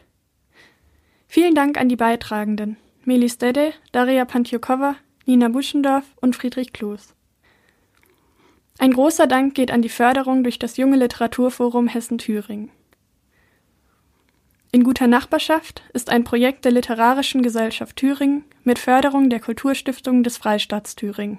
Vielen 1.28 1.54
Dank 1.56 1.80
an 1.80 1.90
die 1.90 1.96
Beitragenden 1.96 2.78
Melis 3.06 3.38
Dede, 3.38 3.74
Daria 3.92 4.26
Pantjukova, 4.26 4.96
Nina 5.26 5.50
Buschendorf 5.50 6.06
und 6.22 6.36
Friedrich 6.36 6.74
Kloß. 6.74 7.14
Ein 8.80 8.94
großer 8.94 9.28
Dank 9.28 9.54
geht 9.54 9.72
an 9.72 9.82
die 9.82 9.90
Förderung 9.90 10.44
durch 10.44 10.58
das 10.58 10.78
Junge 10.78 10.96
Literaturforum 10.98 11.88
Hessen-Thüringen. 11.88 12.72
In 14.72 14.84
guter 14.84 15.08
Nachbarschaft 15.08 15.84
ist 15.94 16.10
ein 16.10 16.24
Projekt 16.24 16.66
der 16.66 16.72
Literarischen 16.72 17.44
Gesellschaft 17.44 17.98
Thüringen 17.98 18.46
mit 18.64 18.80
Förderung 18.80 19.30
der 19.30 19.42
Kulturstiftung 19.42 20.24
des 20.24 20.38
Freistaats 20.38 20.96
Thüringen. 20.96 21.38